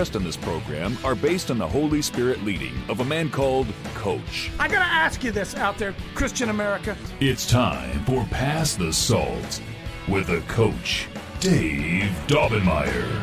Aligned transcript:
in 0.00 0.24
this 0.24 0.36
program 0.36 0.96
are 1.04 1.14
based 1.14 1.50
on 1.50 1.58
the 1.58 1.68
Holy 1.68 2.00
Spirit 2.00 2.42
leading 2.42 2.72
of 2.88 3.00
a 3.00 3.04
man 3.04 3.28
called 3.28 3.66
Coach. 3.94 4.50
I 4.58 4.66
gotta 4.66 4.90
ask 4.90 5.22
you 5.22 5.30
this 5.30 5.54
out 5.54 5.76
there, 5.76 5.94
Christian 6.14 6.48
America. 6.48 6.96
It's 7.20 7.46
time 7.46 8.02
for 8.06 8.24
Pass 8.30 8.76
the 8.76 8.94
Salt 8.94 9.60
with 10.08 10.30
a 10.30 10.40
coach, 10.48 11.06
Dave 11.40 12.10
Daubenmire. 12.26 13.22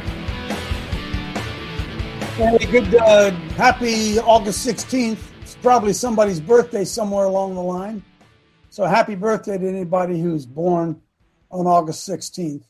Hey, 2.35 2.71
good, 2.71 2.93
uh, 2.93 3.31
happy 3.55 4.19
August 4.19 4.65
16th. 4.65 5.17
It's 5.41 5.55
probably 5.55 5.93
somebody's 5.93 6.39
birthday 6.39 6.85
somewhere 6.85 7.25
along 7.25 7.55
the 7.55 7.63
line. 7.63 8.03
So 8.69 8.85
happy 8.85 9.15
birthday 9.15 9.57
to 9.57 9.67
anybody 9.67 10.21
who's 10.21 10.45
born 10.45 11.01
on 11.49 11.65
August 11.65 12.07
16th. 12.07 12.61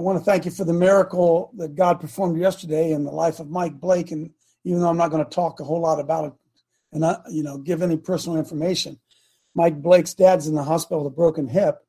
I 0.00 0.02
want 0.02 0.18
to 0.18 0.24
thank 0.24 0.46
you 0.46 0.50
for 0.50 0.64
the 0.64 0.72
miracle 0.72 1.52
that 1.58 1.74
God 1.74 2.00
performed 2.00 2.40
yesterday 2.40 2.92
in 2.92 3.04
the 3.04 3.10
life 3.10 3.38
of 3.38 3.50
Mike 3.50 3.78
Blake. 3.78 4.12
And 4.12 4.30
even 4.64 4.80
though 4.80 4.88
I'm 4.88 4.96
not 4.96 5.10
going 5.10 5.22
to 5.22 5.30
talk 5.30 5.60
a 5.60 5.64
whole 5.64 5.80
lot 5.80 6.00
about 6.00 6.24
it 6.24 6.32
and, 6.92 7.02
not, 7.02 7.24
you 7.30 7.42
know, 7.42 7.58
give 7.58 7.82
any 7.82 7.98
personal 7.98 8.38
information, 8.38 8.98
Mike 9.54 9.82
Blake's 9.82 10.14
dad's 10.14 10.46
in 10.46 10.54
the 10.54 10.62
hospital 10.62 11.04
with 11.04 11.12
a 11.12 11.14
broken 11.14 11.48
hip. 11.48 11.80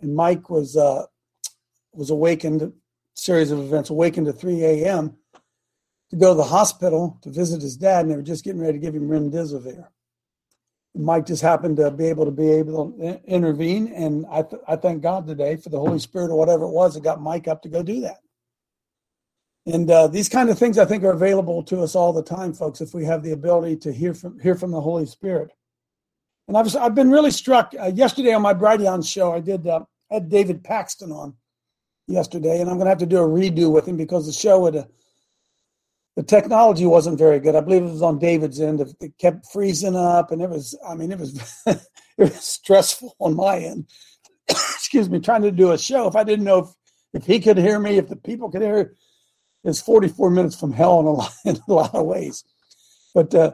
And 0.00 0.14
Mike 0.14 0.50
was, 0.50 0.76
uh, 0.76 1.06
was 1.94 2.10
awakened, 2.10 2.70
series 3.14 3.50
of 3.50 3.60
events, 3.60 3.88
awakened 3.88 4.28
at 4.28 4.38
3 4.38 4.62
a.m 4.62 5.16
to 6.10 6.16
go 6.16 6.30
to 6.30 6.36
the 6.36 6.44
hospital 6.44 7.18
to 7.22 7.30
visit 7.30 7.60
his 7.60 7.76
dad, 7.76 8.02
and 8.02 8.10
they 8.10 8.16
were 8.16 8.22
just 8.22 8.44
getting 8.44 8.60
ready 8.60 8.74
to 8.74 8.78
give 8.78 8.94
him 8.94 9.08
remdesivir. 9.08 9.86
Mike 10.94 11.26
just 11.26 11.42
happened 11.42 11.76
to 11.76 11.90
be 11.90 12.06
able 12.06 12.24
to 12.24 12.30
be 12.30 12.50
able 12.50 12.92
to 12.92 13.22
intervene, 13.24 13.88
and 13.88 14.26
I, 14.30 14.42
th- 14.42 14.62
I 14.66 14.76
thank 14.76 15.02
God 15.02 15.26
today 15.26 15.56
for 15.56 15.68
the 15.68 15.78
Holy 15.78 15.98
Spirit 15.98 16.30
or 16.30 16.38
whatever 16.38 16.64
it 16.64 16.70
was 16.70 16.94
that 16.94 17.02
got 17.02 17.20
Mike 17.20 17.46
up 17.46 17.62
to 17.62 17.68
go 17.68 17.82
do 17.82 18.00
that. 18.00 18.18
And 19.66 19.90
uh, 19.90 20.06
these 20.06 20.28
kind 20.28 20.48
of 20.48 20.58
things 20.58 20.78
I 20.78 20.86
think 20.86 21.04
are 21.04 21.12
available 21.12 21.62
to 21.64 21.82
us 21.82 21.94
all 21.94 22.12
the 22.12 22.22
time, 22.22 22.54
folks, 22.54 22.80
if 22.80 22.94
we 22.94 23.04
have 23.04 23.22
the 23.22 23.32
ability 23.32 23.76
to 23.76 23.92
hear 23.92 24.14
from 24.14 24.38
hear 24.38 24.54
from 24.54 24.70
the 24.70 24.80
Holy 24.80 25.04
Spirit. 25.04 25.52
And 26.48 26.56
I've 26.56 26.74
I've 26.74 26.94
been 26.94 27.10
really 27.10 27.30
struck. 27.30 27.74
Uh, 27.78 27.92
yesterday 27.94 28.32
on 28.32 28.40
my 28.40 28.54
Brighteon 28.54 29.06
show, 29.06 29.32
I 29.32 29.40
did 29.40 29.66
uh, 29.66 29.84
had 30.10 30.30
David 30.30 30.64
Paxton 30.64 31.12
on 31.12 31.34
yesterday, 32.06 32.62
and 32.62 32.70
I'm 32.70 32.76
going 32.76 32.86
to 32.86 32.90
have 32.90 32.98
to 32.98 33.06
do 33.06 33.18
a 33.18 33.28
redo 33.28 33.70
with 33.70 33.86
him 33.86 33.96
because 33.96 34.26
the 34.26 34.32
show 34.32 34.64
had. 34.64 34.88
The 36.18 36.24
technology 36.24 36.84
wasn't 36.84 37.16
very 37.16 37.38
good. 37.38 37.54
I 37.54 37.60
believe 37.60 37.84
it 37.84 37.92
was 37.92 38.02
on 38.02 38.18
David's 38.18 38.60
end. 38.60 38.80
It 38.80 39.16
kept 39.18 39.46
freezing 39.52 39.94
up, 39.94 40.32
and 40.32 40.42
it 40.42 40.50
was. 40.50 40.76
I 40.84 40.96
mean, 40.96 41.12
it 41.12 41.18
was 41.20 41.40
it 41.66 41.78
was 42.18 42.34
stressful 42.34 43.14
on 43.20 43.36
my 43.36 43.58
end. 43.58 43.86
Excuse 44.48 45.08
me, 45.08 45.20
trying 45.20 45.42
to 45.42 45.52
do 45.52 45.70
a 45.70 45.78
show. 45.78 46.08
If 46.08 46.16
I 46.16 46.24
didn't 46.24 46.44
know 46.44 46.58
if, 46.58 46.68
if 47.14 47.24
he 47.24 47.38
could 47.38 47.56
hear 47.56 47.78
me, 47.78 47.98
if 47.98 48.08
the 48.08 48.16
people 48.16 48.50
could 48.50 48.62
hear, 48.62 48.96
it's 49.62 49.80
44 49.80 50.30
minutes 50.30 50.58
from 50.58 50.72
hell 50.72 50.98
in 50.98 51.06
a 51.06 51.10
lot, 51.12 51.32
in 51.44 51.56
a 51.68 51.72
lot 51.72 51.94
of 51.94 52.04
ways. 52.04 52.42
But 53.14 53.32
uh, 53.32 53.52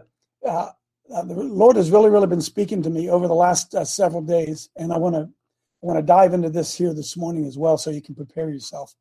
uh, 0.48 0.70
uh, 1.14 1.22
the 1.22 1.34
Lord 1.34 1.76
has 1.76 1.91
really, 1.91 2.08
really 2.08 2.28
been 2.28 2.41
speaking 2.41 2.82
to 2.84 2.88
me 2.88 3.10
over 3.10 3.28
the 3.28 3.34
last 3.34 3.74
uh, 3.74 3.84
several 3.84 4.22
days, 4.22 4.70
and 4.78 4.91
I 4.91 4.97
want 4.97 5.16
to 5.16 5.24
I 5.24 5.86
want 5.86 5.98
to 5.98 6.03
dive 6.03 6.32
into 6.32 6.48
this 6.48 6.74
here 6.74 6.94
this 6.94 7.14
morning 7.14 7.44
as 7.44 7.58
well, 7.58 7.76
so 7.76 7.91
you 7.91 8.00
can 8.00 8.14
prepare 8.14 8.48
yourself. 8.48 8.94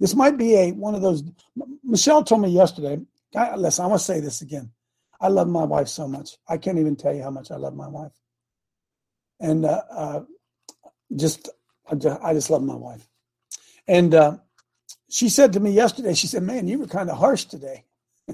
This 0.00 0.14
might 0.14 0.38
be 0.38 0.56
a 0.56 0.72
one 0.72 0.94
of 0.94 1.02
those. 1.02 1.22
Michelle 1.84 2.24
told 2.24 2.40
me 2.40 2.48
yesterday. 2.48 2.98
I, 3.36 3.54
listen, 3.54 3.84
I 3.84 3.88
want 3.88 4.00
to 4.00 4.04
say 4.04 4.18
this 4.20 4.40
again. 4.40 4.72
I 5.20 5.28
love 5.28 5.46
my 5.46 5.64
wife 5.64 5.88
so 5.88 6.08
much. 6.08 6.36
I 6.48 6.56
can't 6.56 6.78
even 6.78 6.96
tell 6.96 7.14
you 7.14 7.22
how 7.22 7.30
much 7.30 7.50
I 7.50 7.56
love 7.56 7.76
my 7.76 7.86
wife. 7.86 8.12
And 9.38 9.64
uh, 9.66 9.82
uh, 9.90 10.20
just, 11.14 11.50
I 11.90 11.94
just, 11.94 12.20
I 12.22 12.32
just 12.32 12.50
love 12.50 12.62
my 12.62 12.74
wife. 12.74 13.06
And 13.86 14.14
uh, 14.14 14.38
she 15.10 15.28
said 15.28 15.52
to 15.52 15.60
me 15.60 15.70
yesterday, 15.72 16.14
she 16.14 16.26
said, 16.26 16.42
"Man, 16.42 16.66
you 16.66 16.78
were 16.78 16.86
kind 16.86 17.10
of 17.10 17.18
harsh 17.18 17.44
today." 17.44 17.84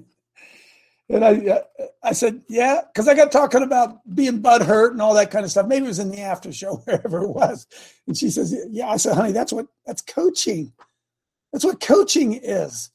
and 1.09 1.25
I, 1.25 1.63
I 2.03 2.13
said, 2.13 2.43
"Yeah," 2.49 2.83
because 2.87 3.09
I 3.09 3.15
got 3.15 3.33
talking 3.33 3.63
about 3.63 3.99
being 4.15 4.41
butt 4.41 4.63
hurt 4.63 4.93
and 4.93 5.03
all 5.03 5.15
that 5.15 5.31
kind 5.31 5.45
of 5.45 5.51
stuff. 5.51 5.67
Maybe 5.67 5.87
it 5.87 5.89
was 5.89 5.99
in 5.99 6.11
the 6.11 6.21
after 6.21 6.53
show, 6.53 6.77
wherever 6.85 7.23
it 7.25 7.31
was. 7.31 7.67
And 8.07 8.17
she 8.17 8.31
says, 8.31 8.55
"Yeah." 8.71 8.89
I 8.89 8.99
said, 8.99 9.15
"Honey, 9.15 9.33
that's 9.33 9.53
what 9.53 9.67
that's 9.85 10.03
coaching." 10.03 10.73
That's 11.57 11.65
what 11.65 11.81
coaching 11.81 12.35
is. 12.35 12.91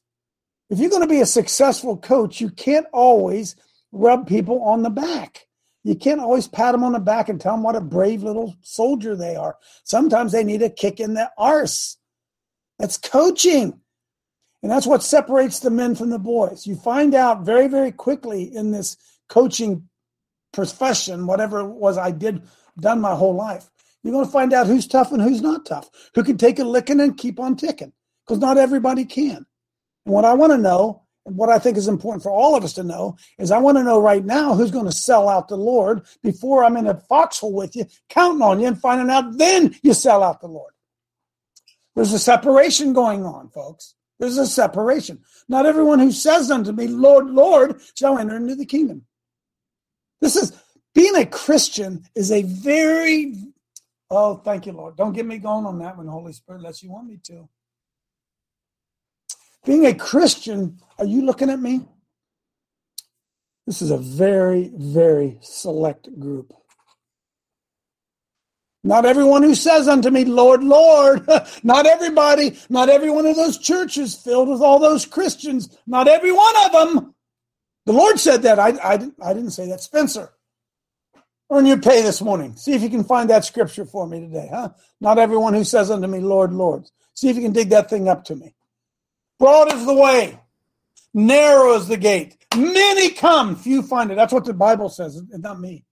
If 0.70 0.78
you're 0.78 0.88
going 0.88 1.02
to 1.02 1.08
be 1.08 1.20
a 1.20 1.26
successful 1.26 1.96
coach, 1.96 2.40
you 2.40 2.48
can't 2.48 2.86
always 2.92 3.56
rub 3.90 4.28
people 4.28 4.62
on 4.62 4.84
the 4.84 4.88
back. 4.88 5.48
You 5.82 5.96
can't 5.96 6.20
always 6.20 6.46
pat 6.46 6.70
them 6.70 6.84
on 6.84 6.92
the 6.92 7.00
back 7.00 7.28
and 7.28 7.40
tell 7.40 7.54
them 7.54 7.64
what 7.64 7.74
a 7.74 7.80
brave 7.80 8.22
little 8.22 8.54
soldier 8.60 9.16
they 9.16 9.34
are. 9.34 9.56
Sometimes 9.82 10.30
they 10.30 10.44
need 10.44 10.62
a 10.62 10.70
kick 10.70 11.00
in 11.00 11.14
the 11.14 11.28
arse. 11.36 11.96
That's 12.78 12.98
coaching. 12.98 13.80
And 14.62 14.70
that's 14.70 14.86
what 14.86 15.02
separates 15.02 15.58
the 15.58 15.70
men 15.70 15.96
from 15.96 16.10
the 16.10 16.20
boys. 16.20 16.64
You 16.64 16.76
find 16.76 17.16
out 17.16 17.44
very, 17.44 17.66
very 17.66 17.90
quickly 17.90 18.44
in 18.44 18.70
this 18.70 18.96
coaching 19.28 19.88
profession, 20.52 21.26
whatever 21.26 21.62
it 21.62 21.66
was 21.66 21.98
I 21.98 22.12
did, 22.12 22.44
done 22.78 23.00
my 23.00 23.16
whole 23.16 23.34
life. 23.34 23.68
You're 24.04 24.12
going 24.12 24.24
to 24.26 24.30
find 24.30 24.52
out 24.52 24.68
who's 24.68 24.86
tough 24.86 25.10
and 25.10 25.20
who's 25.20 25.42
not 25.42 25.66
tough, 25.66 25.90
who 26.14 26.22
can 26.22 26.36
take 26.36 26.60
a 26.60 26.64
licking 26.64 27.00
and 27.00 27.18
keep 27.18 27.40
on 27.40 27.56
ticking 27.56 27.92
because 28.32 28.40
not 28.40 28.56
everybody 28.56 29.04
can. 29.04 29.44
And 30.06 30.14
what 30.14 30.24
I 30.24 30.32
want 30.32 30.52
to 30.52 30.58
know, 30.58 31.02
and 31.26 31.36
what 31.36 31.50
I 31.50 31.58
think 31.58 31.76
is 31.76 31.86
important 31.86 32.22
for 32.22 32.32
all 32.32 32.56
of 32.56 32.64
us 32.64 32.72
to 32.74 32.82
know, 32.82 33.18
is 33.38 33.50
I 33.50 33.58
want 33.58 33.76
to 33.76 33.84
know 33.84 34.00
right 34.00 34.24
now 34.24 34.54
who's 34.54 34.70
going 34.70 34.86
to 34.86 34.92
sell 34.92 35.28
out 35.28 35.48
the 35.48 35.56
Lord 35.58 36.00
before 36.22 36.64
I'm 36.64 36.78
in 36.78 36.86
a 36.86 36.94
foxhole 36.94 37.52
with 37.52 37.76
you, 37.76 37.84
counting 38.08 38.40
on 38.40 38.58
you 38.58 38.68
and 38.68 38.80
finding 38.80 39.10
out 39.10 39.36
then 39.36 39.76
you 39.82 39.92
sell 39.92 40.22
out 40.22 40.40
the 40.40 40.46
Lord. 40.46 40.72
There's 41.94 42.14
a 42.14 42.18
separation 42.18 42.94
going 42.94 43.26
on, 43.26 43.50
folks. 43.50 43.96
There's 44.18 44.38
a 44.38 44.46
separation. 44.46 45.20
Not 45.46 45.66
everyone 45.66 45.98
who 45.98 46.10
says 46.10 46.50
unto 46.50 46.72
me, 46.72 46.86
Lord, 46.86 47.26
Lord, 47.26 47.82
shall 47.94 48.16
enter 48.16 48.36
into 48.36 48.54
the 48.54 48.64
kingdom. 48.64 49.04
This 50.22 50.36
is 50.36 50.58
being 50.94 51.16
a 51.16 51.26
Christian 51.26 52.04
is 52.14 52.32
a 52.32 52.44
very, 52.44 53.34
oh, 54.10 54.36
thank 54.36 54.64
you, 54.64 54.72
Lord. 54.72 54.96
Don't 54.96 55.12
get 55.12 55.26
me 55.26 55.36
going 55.36 55.66
on 55.66 55.78
that 55.80 55.98
one, 55.98 56.06
Holy 56.06 56.32
Spirit 56.32 56.60
unless 56.60 56.82
you 56.82 56.90
want 56.90 57.08
me 57.08 57.18
to. 57.24 57.46
Being 59.64 59.86
a 59.86 59.94
Christian, 59.94 60.78
are 60.98 61.04
you 61.04 61.24
looking 61.24 61.50
at 61.50 61.60
me? 61.60 61.86
This 63.66 63.80
is 63.80 63.90
a 63.90 63.98
very, 63.98 64.72
very 64.74 65.38
select 65.40 66.08
group. 66.18 66.52
Not 68.84 69.06
everyone 69.06 69.44
who 69.44 69.54
says 69.54 69.86
unto 69.86 70.10
me, 70.10 70.24
Lord, 70.24 70.64
Lord. 70.64 71.28
not 71.62 71.86
everybody. 71.86 72.58
Not 72.68 72.88
every 72.88 73.10
one 73.10 73.26
of 73.26 73.36
those 73.36 73.58
churches 73.58 74.16
filled 74.16 74.48
with 74.48 74.60
all 74.60 74.80
those 74.80 75.06
Christians. 75.06 75.78
Not 75.86 76.08
every 76.08 76.32
one 76.32 76.54
of 76.64 76.72
them. 76.72 77.14
The 77.86 77.92
Lord 77.92 78.18
said 78.18 78.42
that. 78.42 78.58
I, 78.58 78.70
I, 78.82 78.94
I 79.22 79.34
didn't 79.34 79.52
say 79.52 79.68
that. 79.68 79.80
Spencer, 79.80 80.32
earn 81.50 81.66
your 81.66 81.78
pay 81.78 82.02
this 82.02 82.20
morning. 82.20 82.56
See 82.56 82.72
if 82.72 82.82
you 82.82 82.90
can 82.90 83.04
find 83.04 83.30
that 83.30 83.44
scripture 83.44 83.84
for 83.84 84.08
me 84.08 84.20
today, 84.20 84.48
huh? 84.52 84.70
Not 85.00 85.18
everyone 85.18 85.54
who 85.54 85.62
says 85.62 85.88
unto 85.90 86.08
me, 86.08 86.18
Lord, 86.18 86.52
Lord. 86.52 86.84
See 87.14 87.28
if 87.28 87.36
you 87.36 87.42
can 87.42 87.52
dig 87.52 87.70
that 87.70 87.88
thing 87.88 88.08
up 88.08 88.24
to 88.24 88.34
me. 88.34 88.54
Broad 89.38 89.72
is 89.72 89.84
the 89.84 89.94
way, 89.94 90.38
narrow 91.12 91.74
is 91.74 91.88
the 91.88 91.96
gate. 91.96 92.36
Many 92.56 93.10
come, 93.10 93.56
few 93.56 93.82
find 93.82 94.10
it. 94.10 94.16
That's 94.16 94.32
what 94.32 94.44
the 94.44 94.54
Bible 94.54 94.88
says, 94.88 95.16
and 95.16 95.42
not 95.42 95.58
me. 95.58 95.84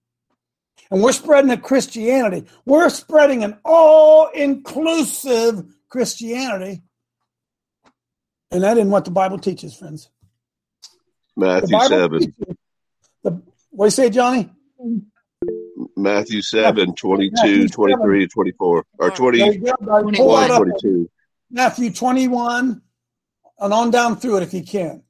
And 0.89 1.01
we're 1.01 1.13
spreading 1.13 1.51
a 1.51 1.57
Christianity. 1.57 2.47
We're 2.65 2.89
spreading 2.89 3.43
an 3.43 3.57
all 3.63 4.27
inclusive 4.27 5.63
Christianity. 5.89 6.83
And 8.51 8.63
that 8.63 8.77
isn't 8.77 8.91
what 8.91 9.05
the 9.05 9.11
Bible 9.11 9.39
teaches, 9.39 9.75
friends. 9.75 10.09
Matthew 11.37 11.79
7. 11.79 12.19
Teaches, 12.19 12.35
the, 13.23 13.41
what 13.69 13.85
do 13.85 13.87
you 13.87 13.91
say, 13.91 14.09
Johnny? 14.09 14.49
Matthew 15.95 16.41
7, 16.41 16.93
22, 16.93 17.31
Matthew 17.33 17.67
23, 17.69 18.27
24, 18.27 18.85
or 18.99 19.11
21, 19.11 19.75
22. 19.77 21.09
Matthew 21.49 21.91
21, 21.91 22.81
and 23.61 23.73
on 23.73 23.91
down 23.91 24.17
through 24.17 24.37
it 24.37 24.43
if 24.43 24.53
you 24.53 24.63
can. 24.63 25.03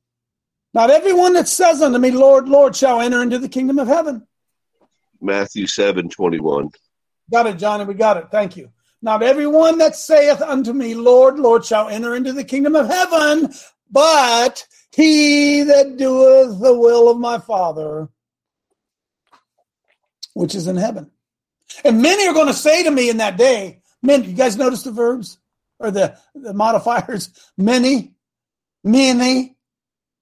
Not 0.73 0.91
everyone 0.91 1.33
that 1.33 1.47
says 1.47 1.81
unto 1.81 1.97
me, 1.97 2.11
Lord, 2.11 2.47
Lord, 2.47 2.75
shall 2.75 3.01
enter 3.01 3.21
into 3.23 3.39
the 3.39 3.49
kingdom 3.49 3.79
of 3.79 3.87
heaven. 3.87 4.27
Matthew 5.19 5.67
7 5.67 6.09
21. 6.09 6.69
Got 7.31 7.47
it, 7.47 7.57
Johnny. 7.57 7.85
We 7.85 7.93
got 7.93 8.17
it. 8.17 8.27
Thank 8.31 8.57
you. 8.57 8.69
Not 9.01 9.23
everyone 9.23 9.79
that 9.79 9.95
saith 9.95 10.41
unto 10.41 10.73
me, 10.73 10.93
Lord, 10.93 11.39
Lord, 11.39 11.65
shall 11.65 11.89
enter 11.89 12.15
into 12.15 12.33
the 12.33 12.43
kingdom 12.43 12.75
of 12.75 12.87
heaven, 12.87 13.51
but 13.89 14.67
he 14.93 15.63
that 15.63 15.97
doeth 15.97 16.59
the 16.59 16.77
will 16.77 17.09
of 17.09 17.17
my 17.17 17.39
Father, 17.39 18.09
which 20.33 20.53
is 20.53 20.67
in 20.67 20.75
heaven. 20.75 21.09
And 21.83 22.01
many 22.01 22.27
are 22.27 22.33
going 22.33 22.47
to 22.47 22.53
say 22.53 22.83
to 22.83 22.91
me 22.91 23.09
in 23.09 23.17
that 23.17 23.37
day, 23.37 23.81
men, 24.03 24.23
you 24.23 24.33
guys 24.33 24.57
notice 24.57 24.83
the 24.83 24.91
verbs 24.91 25.37
or 25.79 25.89
the, 25.89 26.17
the 26.35 26.53
modifiers? 26.53 27.29
Many, 27.57 28.13
many, 28.83 29.55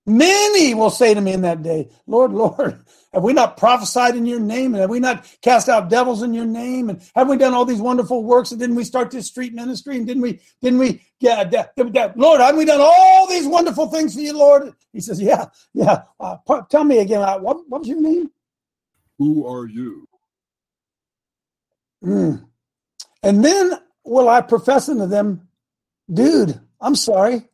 many 0.05 0.73
will 0.73 0.89
say 0.89 1.13
to 1.13 1.21
me 1.21 1.33
in 1.33 1.41
that 1.41 1.63
day, 1.63 1.89
Lord, 2.07 2.31
Lord, 2.31 2.79
have 3.13 3.23
we 3.23 3.33
not 3.33 3.57
prophesied 3.57 4.15
in 4.15 4.25
your 4.25 4.39
name? 4.39 4.73
And 4.73 4.81
have 4.81 4.89
we 4.89 4.99
not 4.99 5.25
cast 5.41 5.69
out 5.69 5.89
devils 5.89 6.23
in 6.23 6.33
your 6.33 6.45
name? 6.45 6.89
And 6.89 7.01
have 7.15 7.29
we 7.29 7.37
done 7.37 7.53
all 7.53 7.65
these 7.65 7.81
wonderful 7.81 8.23
works? 8.23 8.51
And 8.51 8.59
didn't 8.59 8.75
we 8.75 8.83
start 8.83 9.11
this 9.11 9.27
street 9.27 9.53
ministry? 9.53 9.97
And 9.97 10.05
didn't 10.07 10.23
we, 10.23 10.39
didn't 10.61 10.79
we, 10.79 11.01
yeah, 11.19 11.49
Lord, 12.15 12.41
haven't 12.41 12.57
we 12.57 12.65
done 12.65 12.81
all 12.81 13.27
these 13.27 13.47
wonderful 13.47 13.87
things 13.87 14.13
for 14.13 14.21
you, 14.21 14.37
Lord? 14.37 14.73
He 14.93 15.01
says, 15.01 15.21
yeah, 15.21 15.45
yeah. 15.73 16.03
Uh, 16.19 16.37
tell 16.69 16.83
me 16.83 16.99
again, 16.99 17.21
uh, 17.21 17.37
what, 17.37 17.57
what 17.67 17.81
was 17.81 17.87
your 17.87 18.01
name? 18.01 18.31
Who 19.17 19.45
are 19.47 19.67
you? 19.67 20.07
Mm. 22.03 22.45
And 23.23 23.43
then 23.43 23.73
will 24.05 24.29
I 24.29 24.41
profess 24.41 24.89
unto 24.89 25.05
them, 25.05 25.47
dude, 26.11 26.59
I'm 26.79 26.95
sorry. 26.95 27.47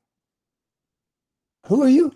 Who 1.68 1.84
are 1.84 1.90
you? 1.90 2.12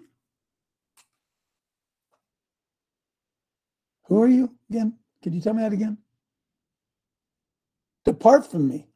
Who 4.06 4.22
are 4.22 4.28
you 4.28 4.56
again? 4.70 4.98
Could 5.24 5.34
you 5.34 5.42
tell 5.42 5.54
me 5.54 5.64
that 5.64 5.74
again? 5.74 5.98
Depart 8.06 8.50
from 8.50 8.68
me, 8.68 8.88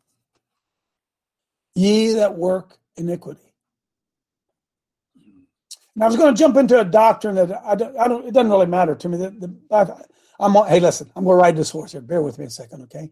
ye 1.75 2.13
that 2.13 2.35
work 2.35 2.77
iniquity. 2.97 3.41
And 5.94 6.03
I 6.03 6.07
was 6.07 6.15
going 6.15 6.33
to 6.33 6.39
jump 6.39 6.57
into 6.57 6.79
a 6.79 6.85
doctrine 6.85 7.35
that 7.35 7.61
I 7.63 7.75
don't, 7.75 7.97
I 7.97 8.07
don't 8.07 8.25
it 8.25 8.33
doesn't 8.33 8.49
really 8.49 8.65
matter 8.65 8.95
to 8.95 9.09
me. 9.09 9.17
The, 9.17 9.29
the, 9.29 9.56
I, 10.39 10.45
am 10.45 10.53
hey, 10.67 10.79
listen, 10.79 11.11
I'm 11.15 11.25
going 11.25 11.38
to 11.38 11.41
ride 11.44 11.56
this 11.57 11.69
horse 11.69 11.91
here. 11.91 12.01
Bear 12.01 12.23
with 12.23 12.39
me 12.39 12.45
a 12.45 12.49
second, 12.49 12.83
okay? 12.83 13.11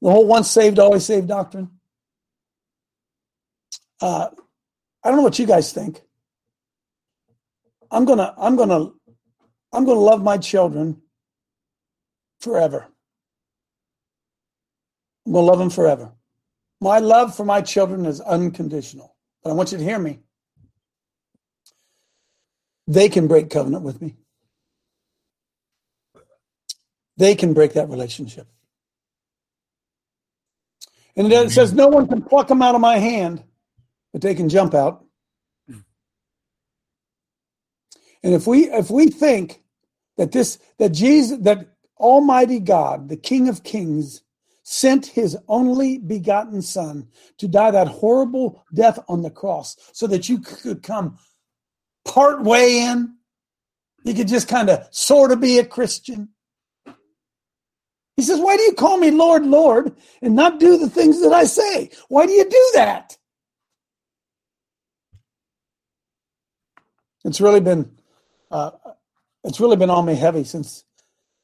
The 0.00 0.10
whole 0.10 0.26
once 0.26 0.50
saved, 0.50 0.78
always 0.78 1.04
saved 1.04 1.26
doctrine. 1.26 1.70
Uh, 4.00 4.28
I 5.06 5.10
don't 5.10 5.18
know 5.18 5.24
what 5.24 5.38
you 5.38 5.46
guys 5.46 5.72
think. 5.72 6.02
I'm 7.90 8.04
gonna, 8.04 8.34
I'm 8.36 8.56
gonna 8.56 8.90
I'm 9.76 9.84
going 9.84 9.98
to 9.98 10.02
love 10.02 10.22
my 10.22 10.38
children 10.38 11.02
forever. 12.40 12.86
I'm 15.26 15.32
going 15.32 15.44
to 15.44 15.50
love 15.50 15.58
them 15.58 15.70
forever. 15.70 16.12
My 16.80 16.98
love 16.98 17.36
for 17.36 17.44
my 17.44 17.60
children 17.60 18.06
is 18.06 18.20
unconditional. 18.20 19.14
But 19.42 19.50
I 19.50 19.52
want 19.54 19.72
you 19.72 19.78
to 19.78 19.84
hear 19.84 19.98
me. 19.98 20.20
They 22.86 23.08
can 23.08 23.26
break 23.26 23.50
covenant 23.50 23.84
with 23.84 24.00
me. 24.00 24.16
They 27.18 27.34
can 27.34 27.54
break 27.54 27.74
that 27.74 27.88
relationship. 27.90 28.46
And 31.16 31.32
it 31.32 31.50
says, 31.50 31.72
No 31.72 31.88
one 31.88 32.06
can 32.08 32.22
pluck 32.22 32.48
them 32.48 32.62
out 32.62 32.74
of 32.74 32.80
my 32.80 32.98
hand, 32.98 33.42
but 34.16 34.22
they 34.22 34.34
can 34.34 34.48
jump 34.48 34.72
out. 34.72 35.04
And 38.22 38.32
if 38.32 38.46
we 38.46 38.64
if 38.70 38.90
we 38.90 39.08
think 39.08 39.60
that 40.16 40.32
this 40.32 40.58
that 40.78 40.92
Jesus 40.92 41.36
that 41.42 41.76
Almighty 41.98 42.58
God, 42.58 43.10
the 43.10 43.18
King 43.18 43.46
of 43.46 43.62
Kings, 43.62 44.22
sent 44.62 45.04
his 45.04 45.36
only 45.48 45.98
begotten 45.98 46.62
Son 46.62 47.08
to 47.36 47.46
die 47.46 47.70
that 47.72 47.88
horrible 47.88 48.64
death 48.72 48.98
on 49.06 49.20
the 49.20 49.28
cross 49.28 49.76
so 49.92 50.06
that 50.06 50.30
you 50.30 50.38
could 50.38 50.82
come 50.82 51.18
part 52.06 52.42
way 52.42 52.80
in. 52.84 53.16
You 54.04 54.14
could 54.14 54.28
just 54.28 54.48
kind 54.48 54.70
of 54.70 54.88
sort 54.92 55.30
of 55.30 55.42
be 55.42 55.58
a 55.58 55.66
Christian. 55.66 56.30
He 58.16 58.22
says, 58.22 58.40
Why 58.40 58.56
do 58.56 58.62
you 58.62 58.72
call 58.72 58.96
me 58.96 59.10
Lord, 59.10 59.44
Lord, 59.44 59.94
and 60.22 60.34
not 60.34 60.58
do 60.58 60.78
the 60.78 60.88
things 60.88 61.20
that 61.20 61.34
I 61.34 61.44
say? 61.44 61.90
Why 62.08 62.24
do 62.24 62.32
you 62.32 62.48
do 62.48 62.70
that? 62.76 63.18
It's 67.26 67.40
really 67.40 67.60
been 67.60 67.90
uh, 68.52 68.70
it's 69.42 69.58
really 69.58 69.76
been 69.76 69.90
on 69.90 70.06
me 70.06 70.14
heavy 70.14 70.44
since 70.44 70.84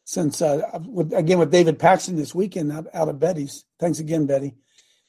since 0.05 0.41
uh, 0.41 0.79
with, 0.87 1.13
again 1.13 1.41
with 1.41 1.51
David 1.51 1.79
Paxton 1.79 2.15
this 2.15 2.35
weekend 2.35 2.71
out, 2.71 2.87
out 2.95 3.09
of 3.09 3.19
Betty's. 3.19 3.65
Thanks 3.81 3.99
again, 3.99 4.25
Betty. 4.25 4.55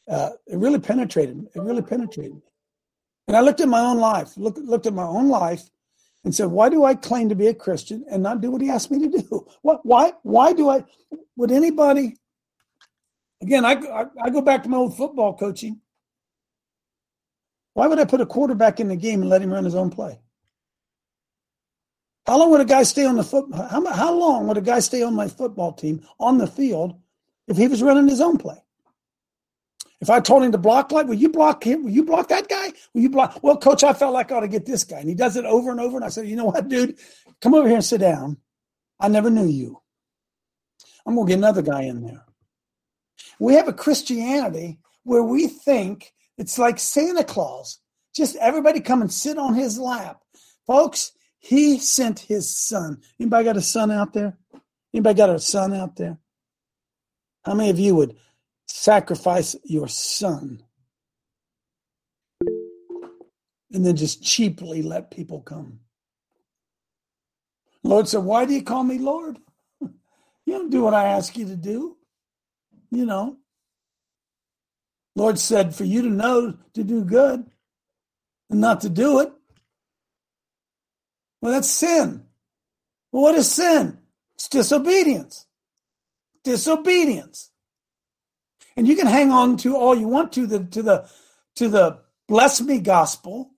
Uh, 0.10 0.32
it 0.48 0.58
really 0.58 0.80
penetrated. 0.80 1.48
It 1.54 1.62
really 1.62 1.84
penetrated 1.84 2.34
me. 2.34 2.42
And 3.28 3.38
I 3.38 3.42
looked 3.42 3.62
at 3.62 3.68
my 3.68 3.82
own 3.82 4.00
life, 4.00 4.36
looked 4.36 4.58
looked 4.58 4.88
at 4.88 4.96
my 4.96 5.04
own 5.04 5.30
life, 5.30 5.70
and 6.24 6.34
said, 6.34 6.48
"Why 6.48 6.70
do 6.70 6.84
I 6.84 6.96
claim 6.96 7.30
to 7.30 7.36
be 7.36 7.48
a 7.48 7.54
Christian 7.54 8.04
and 8.10 8.24
not 8.24 8.42
do 8.42 8.50
what 8.50 8.62
He 8.62 8.72
asked 8.72 8.90
me 8.90 9.08
to 9.08 9.22
do? 9.22 9.48
What? 9.62 9.86
Why? 9.86 10.14
Why 10.24 10.54
do 10.54 10.70
I? 10.70 10.84
Would 11.38 11.52
anybody?" 11.52 12.18
Again, 13.44 13.64
I, 13.64 13.74
I, 13.74 14.06
I 14.24 14.30
go 14.32 14.42
back 14.42 14.64
to 14.64 14.70
my 14.70 14.78
old 14.78 14.98
football 14.98 15.38
coaching. 15.38 15.82
Why 17.74 17.86
would 17.88 18.00
I 18.00 18.06
put 18.06 18.22
a 18.22 18.26
quarterback 18.26 18.80
in 18.80 18.88
the 18.88 18.96
game 18.96 19.22
and 19.22 19.30
let 19.30 19.42
him 19.42 19.52
run 19.52 19.66
his 19.66 19.76
own 19.76 19.92
play? 19.92 20.20
How 22.26 22.38
long 22.38 22.52
would 22.52 22.62
a 22.62 22.66
guy 22.66 22.84
stay 22.84 23.06
on 23.06 23.16
the 23.16 23.24
foot? 23.24 23.46
How, 23.54 23.86
how 23.94 24.14
long 24.14 24.48
would 24.48 24.58
a 24.58 24.62
guy 24.62 24.80
stay 24.80 25.04
on 25.04 25.14
my 25.14 25.28
football 25.28 25.74
team 25.74 26.06
on 26.20 26.38
the 26.38 26.48
field 26.48 27.00
if 27.48 27.58
he 27.58 27.68
was 27.68 27.84
running 27.84 28.08
his 28.08 28.22
own 28.22 28.38
play? 28.38 28.58
If 30.00 30.10
I 30.10 30.20
told 30.20 30.44
him 30.44 30.52
to 30.52 30.58
block 30.58 30.92
like, 30.92 31.08
will 31.08 31.14
you 31.14 31.30
block 31.30 31.66
him? 31.66 31.84
Will 31.84 31.92
you 31.92 32.04
block 32.04 32.28
that 32.28 32.50
guy? 32.50 32.74
Will 32.94 33.02
you 33.02 33.10
block? 33.10 33.40
Well, 33.42 33.58
coach, 33.58 33.84
I 33.84 33.94
felt 33.94 34.14
like 34.14 34.32
I 34.32 34.36
ought 34.36 34.42
to 34.42 34.50
get 34.50 34.66
this 34.66 34.84
guy. 34.84 35.00
And 35.00 35.08
he 35.08 35.16
does 35.16 35.38
it 35.38 35.46
over 35.46 35.72
and 35.72 35.80
over. 35.80 35.96
And 35.96 36.06
I 36.06 36.10
said, 36.10 36.28
you 36.28 36.36
know 36.36 36.46
what, 36.46 36.68
dude? 36.68 36.98
Come 37.42 37.54
over 37.54 37.68
here 37.68 37.78
and 37.78 37.86
sit 37.86 38.02
down. 38.02 38.38
I 39.00 39.08
never 39.08 39.30
knew 39.30 39.48
you. 39.48 39.82
I'm 41.06 41.16
going 41.16 41.28
to 41.28 41.32
get 41.32 41.38
another 41.38 41.62
guy 41.62 41.84
in 41.84 42.02
there. 42.02 42.26
We 43.40 43.54
have 43.54 43.68
a 43.68 43.74
Christianity 43.74 44.80
where 45.04 45.24
we 45.24 45.48
think 45.48 46.14
it's 46.38 46.58
like 46.58 46.80
Santa 46.80 47.24
Claus. 47.24 47.80
Just 48.16 48.36
everybody 48.38 48.80
come 48.80 49.02
and 49.02 49.12
sit 49.12 49.38
on 49.38 49.54
his 49.54 49.80
lap. 49.80 50.22
Folks, 50.68 51.14
he 51.44 51.78
sent 51.78 52.20
his 52.20 52.50
son. 52.50 53.02
Anybody 53.20 53.44
got 53.44 53.58
a 53.58 53.62
son 53.62 53.92
out 53.92 54.14
there? 54.14 54.38
Anybody 54.94 55.18
got 55.18 55.30
a 55.30 55.40
son 55.40 55.74
out 55.74 55.98
there? 55.98 56.18
How 57.44 57.54
many 57.54 57.70
of 57.70 57.78
you 57.78 57.96
would 57.96 58.16
sacrifice 58.66 59.54
your 59.66 59.90
son 59.90 60.64
and 63.74 63.86
then 63.86 63.98
just 63.98 64.24
cheaply 64.24 64.82
let 64.82 65.12
people 65.12 65.42
come? 65.42 65.82
Lord 67.84 68.08
said, 68.08 68.24
Why 68.24 68.46
do 68.46 68.54
you 68.54 68.64
call 68.64 68.84
me 68.84 68.98
Lord? 68.98 69.38
You 70.46 70.56
don't 70.56 70.70
do 70.70 70.84
what 70.84 70.94
I 70.94 71.06
ask 71.06 71.38
you 71.38 71.46
to 71.46 71.56
do. 71.56 71.96
You 72.92 73.06
know. 73.06 73.38
Lord 75.16 75.40
said, 75.40 75.74
For 75.74 75.86
you 75.86 76.02
to 76.02 76.10
know 76.10 76.58
to 76.74 76.84
do 76.84 77.04
good 77.06 77.46
and 78.50 78.62
not 78.62 78.82
to 78.82 78.90
do 78.90 79.20
it. 79.20 79.32
Well, 81.44 81.52
that's 81.52 81.70
sin. 81.70 82.24
Well, 83.12 83.24
what 83.24 83.36
is 83.36 83.52
sin? 83.52 83.98
It's 84.36 84.48
disobedience. 84.48 85.46
Disobedience. 86.46 87.52
And 88.78 88.88
you 88.88 88.96
can 88.96 89.08
hang 89.08 89.30
on 89.30 89.58
to 89.58 89.76
all 89.76 89.94
you 89.94 90.08
want 90.08 90.32
to 90.34 90.48
the 90.48 90.64
to 90.64 90.82
the 90.82 91.10
to 91.58 91.68
the 91.68 92.00
bless 92.30 92.62
me 92.62 92.80
gospel, 92.80 93.52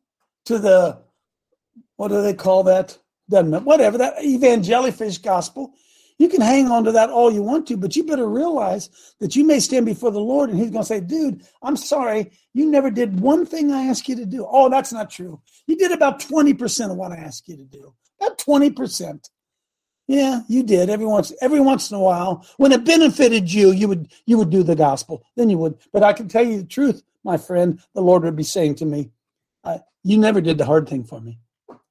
to 0.46 0.58
the 0.58 0.98
what 1.96 2.08
do 2.08 2.24
they 2.24 2.34
call 2.34 2.64
that? 2.64 2.98
Doesn't 3.30 3.64
whatever 3.66 4.00
that 4.00 4.18
evangelifish 4.18 5.22
gospel. 5.22 5.76
You 6.18 6.30
can 6.30 6.42
hang 6.42 6.70
on 6.72 6.86
to 6.86 6.94
that 6.94 7.10
all 7.10 7.32
you 7.32 7.42
want 7.42 7.68
to, 7.68 7.78
but 7.78 7.96
you 7.96 8.04
better 8.04 8.28
realize 8.28 8.90
that 9.20 9.36
you 9.36 9.46
may 9.46 9.60
stand 9.60 9.86
before 9.86 10.12
the 10.12 10.20
Lord 10.20 10.50
and 10.50 10.58
He's 10.58 10.70
going 10.72 10.84
to 10.84 10.88
say, 10.88 11.02
Dude, 11.02 11.44
I'm 11.62 11.76
sorry. 11.76 12.32
You 12.54 12.70
never 12.70 12.90
did 12.90 13.20
one 13.20 13.46
thing 13.46 13.72
I 13.72 13.88
asked 13.88 14.08
you 14.08 14.16
to 14.16 14.26
do. 14.26 14.48
Oh, 14.50 14.70
that's 14.70 14.94
not 14.94 15.10
true. 15.10 15.42
You 15.68 15.76
did 15.76 15.92
about 15.92 16.22
20% 16.22 16.92
of 16.92 16.98
what 16.98 17.12
I 17.12 17.18
asked 17.18 17.48
you 17.50 17.58
to 17.58 17.66
do. 17.66 17.94
About 18.22 18.38
20%. 18.38 19.30
Yeah, 20.08 20.42
you 20.48 20.64
did. 20.64 20.90
Every 20.90 21.06
once 21.06 21.34
every 21.42 21.60
once 21.60 21.90
in 21.90 21.98
a 21.98 22.00
while, 22.00 22.46
when 22.58 22.72
it 22.72 22.86
benefited 22.86 23.52
you, 23.52 23.72
you 23.72 23.88
would 23.88 24.12
you 24.28 24.38
would 24.38 24.52
do 24.52 24.62
the 24.62 24.76
gospel. 24.76 25.26
Then 25.36 25.50
you 25.50 25.58
would. 25.58 25.80
But 25.92 26.04
I 26.04 26.14
can 26.14 26.28
tell 26.28 26.46
you 26.46 26.58
the 26.62 26.68
truth, 26.68 27.02
my 27.24 27.38
friend. 27.38 27.80
The 27.96 28.02
Lord 28.02 28.24
would 28.24 28.36
be 28.36 28.44
saying 28.44 28.76
to 28.76 28.86
me, 28.86 29.10
"You 30.04 30.20
never 30.20 30.42
did 30.42 30.60
the 30.60 30.66
hard 30.66 30.88
thing 30.88 31.06
for 31.06 31.20
me. 31.20 31.40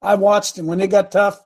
I 0.01 0.15
watched, 0.15 0.57
and 0.57 0.67
when 0.67 0.79
it 0.79 0.87
got 0.87 1.11
tough, 1.11 1.44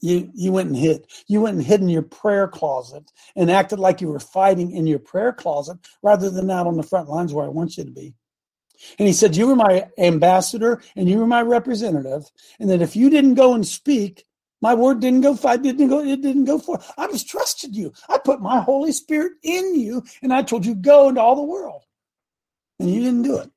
you 0.00 0.30
you 0.34 0.52
went 0.52 0.68
and 0.68 0.76
hid. 0.78 1.06
You 1.28 1.42
went 1.42 1.56
and 1.56 1.66
hid 1.66 1.80
in 1.80 1.88
your 1.88 2.02
prayer 2.02 2.48
closet 2.48 3.10
and 3.36 3.50
acted 3.50 3.78
like 3.80 4.00
you 4.00 4.08
were 4.08 4.20
fighting 4.20 4.72
in 4.72 4.86
your 4.86 5.00
prayer 5.00 5.32
closet 5.32 5.78
rather 6.02 6.30
than 6.30 6.50
out 6.50 6.66
on 6.66 6.76
the 6.76 6.82
front 6.84 7.08
lines 7.08 7.34
where 7.34 7.46
I 7.46 7.50
want 7.50 7.78
you 7.78 7.84
to 7.84 7.90
be. 7.90 8.14
And 8.98 9.08
he 9.08 9.14
said, 9.14 9.36
You 9.36 9.48
were 9.48 9.56
my 9.56 9.88
ambassador 9.98 10.82
and 10.96 11.08
you 11.08 11.18
were 11.18 11.28
my 11.28 11.42
representative. 11.42 12.24
And 12.60 12.70
that 12.70 12.82
if 12.82 12.96
you 12.96 13.10
didn't 13.10 13.34
go 13.34 13.54
and 13.54 13.66
speak, 13.66 14.24
My 14.62 14.74
word 14.74 15.00
didn't 15.00 15.22
go 15.22 15.36
five, 15.36 15.62
didn't 15.62 15.88
go, 15.88 16.00
it 16.00 16.22
didn't 16.22 16.46
go 16.46 16.58
for. 16.58 16.80
I 16.98 17.08
just 17.08 17.28
trusted 17.28 17.76
you. 17.76 17.92
I 18.08 18.18
put 18.18 18.40
my 18.42 18.60
Holy 18.60 18.92
Spirit 18.92 19.34
in 19.42 19.78
you, 19.78 20.04
and 20.22 20.32
I 20.34 20.42
told 20.42 20.66
you 20.66 20.74
go 20.74 21.10
into 21.10 21.20
all 21.22 21.36
the 21.36 21.42
world. 21.42 21.82
And 22.80 22.90
you 22.90 23.02
didn't 23.02 23.22
do 23.22 23.38
it. 23.38 23.50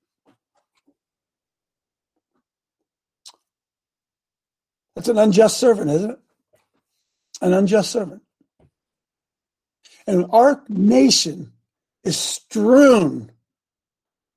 That's 4.95 5.09
an 5.09 5.17
unjust 5.19 5.59
servant, 5.59 5.91
isn't 5.91 6.11
it? 6.11 6.19
An 7.41 7.53
unjust 7.53 7.91
servant. 7.91 8.21
And 10.07 10.25
our 10.31 10.63
nation 10.69 11.51
is 12.03 12.17
strewn, 12.17 13.31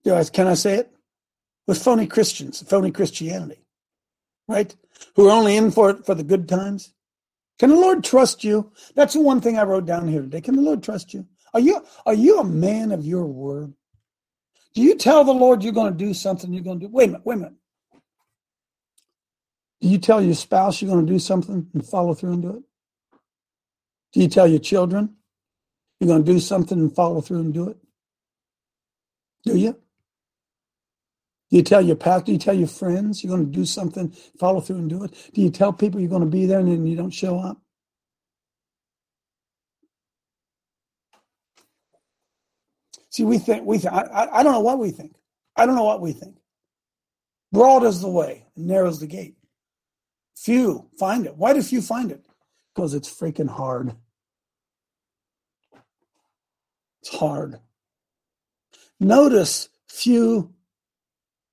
can 0.05 0.47
I 0.47 0.55
say 0.55 0.75
it? 0.77 0.91
With 1.67 1.83
phony 1.83 2.07
Christians, 2.07 2.63
phony 2.63 2.91
Christianity, 2.91 3.65
right? 4.49 4.75
Who 5.17 5.29
are 5.29 5.33
only 5.33 5.57
in 5.57 5.71
for 5.71 5.91
it 5.91 6.05
for 6.05 6.15
the 6.15 6.23
good 6.23 6.49
times. 6.49 6.93
Can 7.59 7.71
the 7.71 7.77
Lord 7.77 8.05
trust 8.05 8.45
you? 8.45 8.73
That's 8.95 9.15
the 9.15 9.21
one 9.21 9.41
thing 9.41 9.59
I 9.59 9.63
wrote 9.63 9.87
down 9.87 10.09
here 10.09 10.21
today. 10.21 10.41
Can 10.41 10.57
the 10.57 10.63
Lord 10.63 10.83
trust 10.83 11.15
you? 11.15 11.27
Are 11.55 11.61
you 11.61 11.85
are 12.05 12.15
you 12.15 12.41
a 12.41 12.45
man 12.45 12.93
of 12.93 13.07
your 13.07 13.25
word? 13.25 13.73
Do 14.75 14.83
you 14.83 14.97
tell 14.97 15.25
the 15.25 15.33
Lord 15.33 15.63
you're 15.63 15.73
going 15.73 15.93
to 15.93 16.05
do 16.05 16.13
something 16.13 16.53
you're 16.53 16.65
going 16.65 16.81
to 16.81 16.87
do? 16.87 16.93
Wait 16.93 17.05
a 17.05 17.13
minute, 17.13 17.25
wait 17.25 17.35
a 17.35 17.39
minute. 17.39 17.55
Do 19.81 19.89
you 19.89 19.99
tell 19.99 20.21
your 20.21 20.35
spouse 20.35 20.83
you're 20.83 20.91
going 20.91 21.07
to 21.07 21.13
do 21.13 21.19
something 21.19 21.69
and 21.73 21.87
follow 21.87 22.13
through 22.13 22.33
and 22.33 22.43
do 22.43 22.57
it? 22.57 22.63
Do 24.15 24.21
you 24.21 24.29
tell 24.29 24.47
your 24.47 24.61
children 24.61 25.17
you're 26.01 26.09
going 26.09 26.25
to 26.25 26.33
do 26.33 26.41
something 26.41 26.79
and 26.79 26.95
follow 26.95 27.21
through 27.21 27.41
and 27.41 27.55
do 27.55 27.69
it? 27.69 27.77
Do 29.45 29.57
you? 29.59 29.73
Do 31.51 31.59
you 31.59 31.63
tell 31.63 31.83
your 31.83 31.97
pastor, 31.97 32.27
do 32.27 32.33
you 32.33 32.39
tell 32.39 32.55
your 32.55 32.69
friends 32.69 33.23
you're 33.23 33.37
going 33.37 33.47
to 33.47 33.53
do 33.53 33.67
something, 33.67 34.11
follow 34.39 34.61
through 34.61 34.79
and 34.79 34.91
do 34.91 35.05
it? 35.05 35.31
Do 35.35 35.43
you 35.43 35.51
tell 35.51 35.73
people 35.73 36.01
you're 36.01 36.11
going 36.11 36.25
to 36.25 36.31
be 36.31 36.47
there 36.47 36.61
and 36.61 36.69
then 36.69 36.87
you 36.87 36.97
don't 36.97 37.11
show 37.11 37.39
up? 37.39 37.59
See, 43.11 43.25
we 43.25 43.39
think, 43.39 43.65
we 43.65 43.79
think, 43.79 43.95
I, 43.95 44.29
I 44.33 44.43
don't 44.43 44.53
know 44.53 44.61
what 44.61 44.79
we 44.79 44.91
think. 44.91 45.15
I 45.57 45.67
don't 45.67 45.77
know 45.77 45.85
what 45.85 46.01
we 46.01 46.13
think. 46.13 46.37
Broad 47.53 47.85
is 47.85 48.01
the 48.01 48.09
way, 48.09 48.47
narrow 48.57 48.89
is 48.89 48.99
the 48.99 49.07
gate. 49.07 49.37
Few 50.37 50.91
find 50.99 51.27
it. 51.27 51.37
Why 51.37 51.53
do 51.53 51.63
few 51.63 51.81
find 51.81 52.11
it? 52.11 52.27
Because 52.75 52.95
it's 52.95 53.09
freaking 53.09 53.49
hard. 53.49 53.95
It's 57.05 57.15
hard. 57.17 57.61
Notice 59.01 59.69
few 59.89 60.55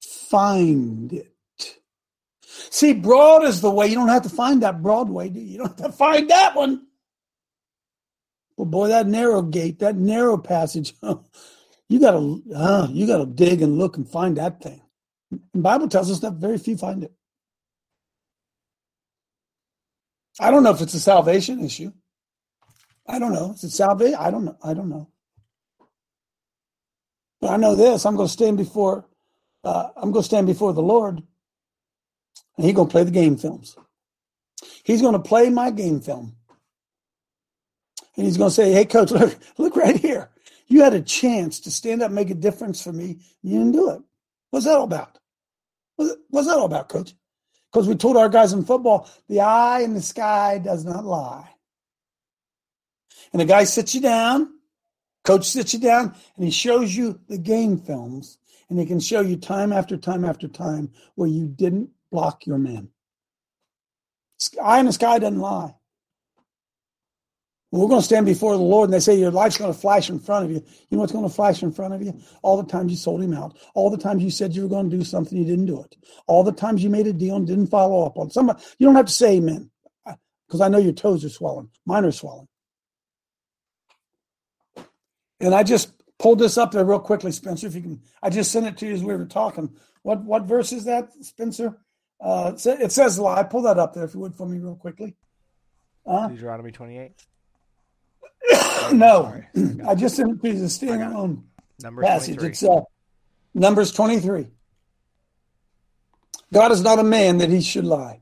find 0.01 1.13
it. 1.13 1.33
See, 2.55 2.93
broad 2.93 3.43
is 3.43 3.61
the 3.61 3.71
way. 3.71 3.87
You 3.87 3.95
don't 3.95 4.07
have 4.09 4.23
to 4.23 4.29
find 4.29 4.63
that 4.63 4.81
broad 4.81 5.09
way, 5.09 5.29
do 5.29 5.39
you? 5.39 5.47
You 5.47 5.57
don't 5.59 5.79
have 5.79 5.91
to 5.91 5.97
find 5.97 6.29
that 6.29 6.55
one. 6.55 6.87
Well, 8.57 8.65
boy, 8.65 8.89
that 8.89 9.07
narrow 9.07 9.41
gate, 9.41 9.79
that 9.79 9.95
narrow 9.95 10.37
passage, 10.37 10.93
you 11.89 11.99
gotta 11.99 12.39
uh, 12.55 12.87
you 12.91 13.07
gotta 13.07 13.25
dig 13.25 13.61
and 13.61 13.77
look 13.77 13.97
and 13.97 14.07
find 14.09 14.37
that 14.37 14.61
thing. 14.61 14.81
The 15.31 15.61
Bible 15.61 15.89
tells 15.89 16.11
us 16.11 16.19
that 16.21 16.33
very 16.35 16.57
few 16.57 16.77
find 16.77 17.03
it. 17.03 17.13
I 20.39 20.51
don't 20.51 20.63
know 20.63 20.71
if 20.71 20.81
it's 20.81 20.93
a 20.93 20.99
salvation 20.99 21.63
issue. 21.63 21.91
I 23.07 23.19
don't 23.19 23.33
know. 23.33 23.51
Is 23.53 23.63
it 23.65 23.71
salvation? 23.71 24.17
I 24.19 24.31
don't 24.31 24.45
know. 24.45 24.57
I 24.63 24.73
don't 24.73 24.89
know. 24.89 25.09
But 27.41 27.49
I 27.49 27.57
know 27.57 27.75
this: 27.75 28.05
I'm 28.05 28.15
going 28.15 28.27
to 28.27 28.33
stand 28.33 28.57
before, 28.57 29.05
uh, 29.63 29.89
I'm 29.97 30.11
going 30.11 30.21
to 30.21 30.27
stand 30.27 30.47
before 30.47 30.73
the 30.73 30.81
Lord, 30.81 31.17
and 32.57 32.65
He's 32.65 32.75
going 32.75 32.87
to 32.87 32.91
play 32.91 33.03
the 33.03 33.11
game 33.11 33.35
films. 33.35 33.75
He's 34.83 35.01
going 35.01 35.13
to 35.13 35.19
play 35.19 35.49
my 35.49 35.71
game 35.71 35.99
film, 35.99 36.35
and 38.15 38.25
He's 38.25 38.37
going 38.37 38.51
to 38.51 38.55
say, 38.55 38.71
"Hey, 38.71 38.85
coach, 38.85 39.11
look, 39.11 39.37
look 39.57 39.75
right 39.75 39.97
here. 39.97 40.29
You 40.67 40.83
had 40.83 40.93
a 40.93 41.01
chance 41.01 41.59
to 41.61 41.71
stand 41.71 42.01
up, 42.01 42.11
make 42.11 42.29
a 42.29 42.35
difference 42.35 42.81
for 42.81 42.93
me. 42.93 43.19
You 43.41 43.57
didn't 43.59 43.73
do 43.73 43.89
it. 43.91 44.01
What's 44.51 44.65
that 44.65 44.77
all 44.77 44.85
about? 44.85 45.17
What's 45.97 46.47
that 46.47 46.57
all 46.57 46.65
about, 46.65 46.89
coach? 46.89 47.13
Because 47.71 47.87
we 47.87 47.95
told 47.95 48.17
our 48.17 48.29
guys 48.29 48.53
in 48.53 48.63
football, 48.63 49.09
the 49.27 49.41
eye 49.41 49.81
in 49.81 49.93
the 49.93 50.01
sky 50.01 50.59
does 50.63 50.85
not 50.85 51.05
lie. 51.05 51.49
And 53.33 53.39
the 53.39 53.45
guy 53.45 53.63
sits 53.63 53.95
you 53.95 54.01
down 54.01 54.49
Coach 55.23 55.49
sits 55.49 55.73
you 55.73 55.79
down 55.79 56.15
and 56.35 56.45
he 56.45 56.51
shows 56.51 56.95
you 56.95 57.19
the 57.27 57.37
game 57.37 57.77
films 57.77 58.37
and 58.69 58.79
he 58.79 58.85
can 58.85 58.99
show 58.99 59.21
you 59.21 59.35
time 59.35 59.71
after 59.71 59.97
time 59.97 60.25
after 60.25 60.47
time 60.47 60.91
where 61.15 61.29
you 61.29 61.47
didn't 61.47 61.89
block 62.11 62.45
your 62.45 62.57
man. 62.57 62.89
Eye 64.61 64.79
in 64.79 64.87
the 64.87 64.93
sky 64.93 65.19
doesn't 65.19 65.39
lie. 65.39 65.75
We're 67.71 67.87
going 67.87 68.01
to 68.01 68.05
stand 68.05 68.25
before 68.25 68.51
the 68.51 68.63
Lord 68.63 68.89
and 68.89 68.93
they 68.93 68.99
say 68.99 69.15
your 69.15 69.31
life's 69.31 69.57
going 69.57 69.73
to 69.73 69.79
flash 69.79 70.09
in 70.09 70.19
front 70.19 70.43
of 70.43 70.51
you. 70.51 70.57
You 70.57 70.97
know 70.97 70.99
what's 70.99 71.13
going 71.13 71.27
to 71.27 71.33
flash 71.33 71.63
in 71.63 71.71
front 71.71 71.93
of 71.93 72.01
you? 72.01 72.19
All 72.41 72.61
the 72.61 72.69
times 72.69 72.91
you 72.91 72.97
sold 72.97 73.21
him 73.21 73.33
out. 73.33 73.57
All 73.75 73.89
the 73.89 73.97
times 73.97 74.23
you 74.23 74.29
said 74.29 74.53
you 74.53 74.63
were 74.63 74.67
going 74.67 74.89
to 74.89 74.97
do 74.97 75.05
something, 75.05 75.37
you 75.37 75.45
didn't 75.45 75.67
do 75.67 75.81
it. 75.81 75.95
All 76.27 76.43
the 76.43 76.51
times 76.51 76.83
you 76.83 76.89
made 76.89 77.07
a 77.07 77.13
deal 77.13 77.37
and 77.37 77.47
didn't 77.47 77.67
follow 77.67 78.05
up 78.05 78.17
on 78.17 78.29
somebody. 78.29 78.61
You 78.77 78.87
don't 78.87 78.95
have 78.95 79.05
to 79.05 79.13
say 79.13 79.37
amen 79.37 79.71
because 80.47 80.59
I 80.59 80.67
know 80.67 80.79
your 80.79 80.91
toes 80.91 81.23
are 81.23 81.29
swollen. 81.29 81.69
Mine 81.85 82.03
are 82.03 82.11
swollen. 82.11 82.49
And 85.41 85.55
I 85.55 85.63
just 85.63 85.93
pulled 86.19 86.39
this 86.39 86.57
up 86.57 86.71
there 86.71 86.85
real 86.85 86.99
quickly, 86.99 87.31
Spencer. 87.31 87.67
If 87.67 87.75
you 87.75 87.81
can, 87.81 88.01
I 88.21 88.29
just 88.29 88.51
sent 88.51 88.67
it 88.67 88.77
to 88.77 88.87
you 88.87 88.93
as 88.93 89.03
we 89.03 89.15
were 89.15 89.25
talking. 89.25 89.75
What 90.03 90.23
what 90.23 90.43
verse 90.43 90.71
is 90.71 90.85
that, 90.85 91.11
Spencer? 91.21 91.77
Uh, 92.19 92.53
it 92.55 92.91
says 92.91 93.19
lie. 93.19 93.43
Pull 93.43 93.63
that 93.63 93.79
up 93.79 93.93
there 93.93 94.03
if 94.03 94.13
you 94.13 94.19
would 94.19 94.35
for 94.35 94.47
me 94.47 94.59
real 94.59 94.75
quickly. 94.75 95.15
Uh, 96.05 96.27
Deuteronomy 96.27 96.71
28. 96.71 97.11
no, 98.93 99.41
I 99.87 99.95
just 99.95 100.15
sent 100.15 100.31
it 100.31 100.41
to 100.41 100.47
you 100.47 100.63
as 100.63 100.81
a 100.81 100.85
standalone 100.85 101.43
Numbers 101.81 102.05
passage. 102.05 102.35
23. 102.35 102.49
It's 102.49 102.63
uh, 102.63 102.81
Numbers 103.53 103.91
23. 103.91 104.47
God 106.53 106.71
is 106.71 106.81
not 106.81 106.99
a 106.99 107.03
man 107.03 107.37
that 107.39 107.49
he 107.49 107.61
should 107.61 107.85
lie. 107.85 108.21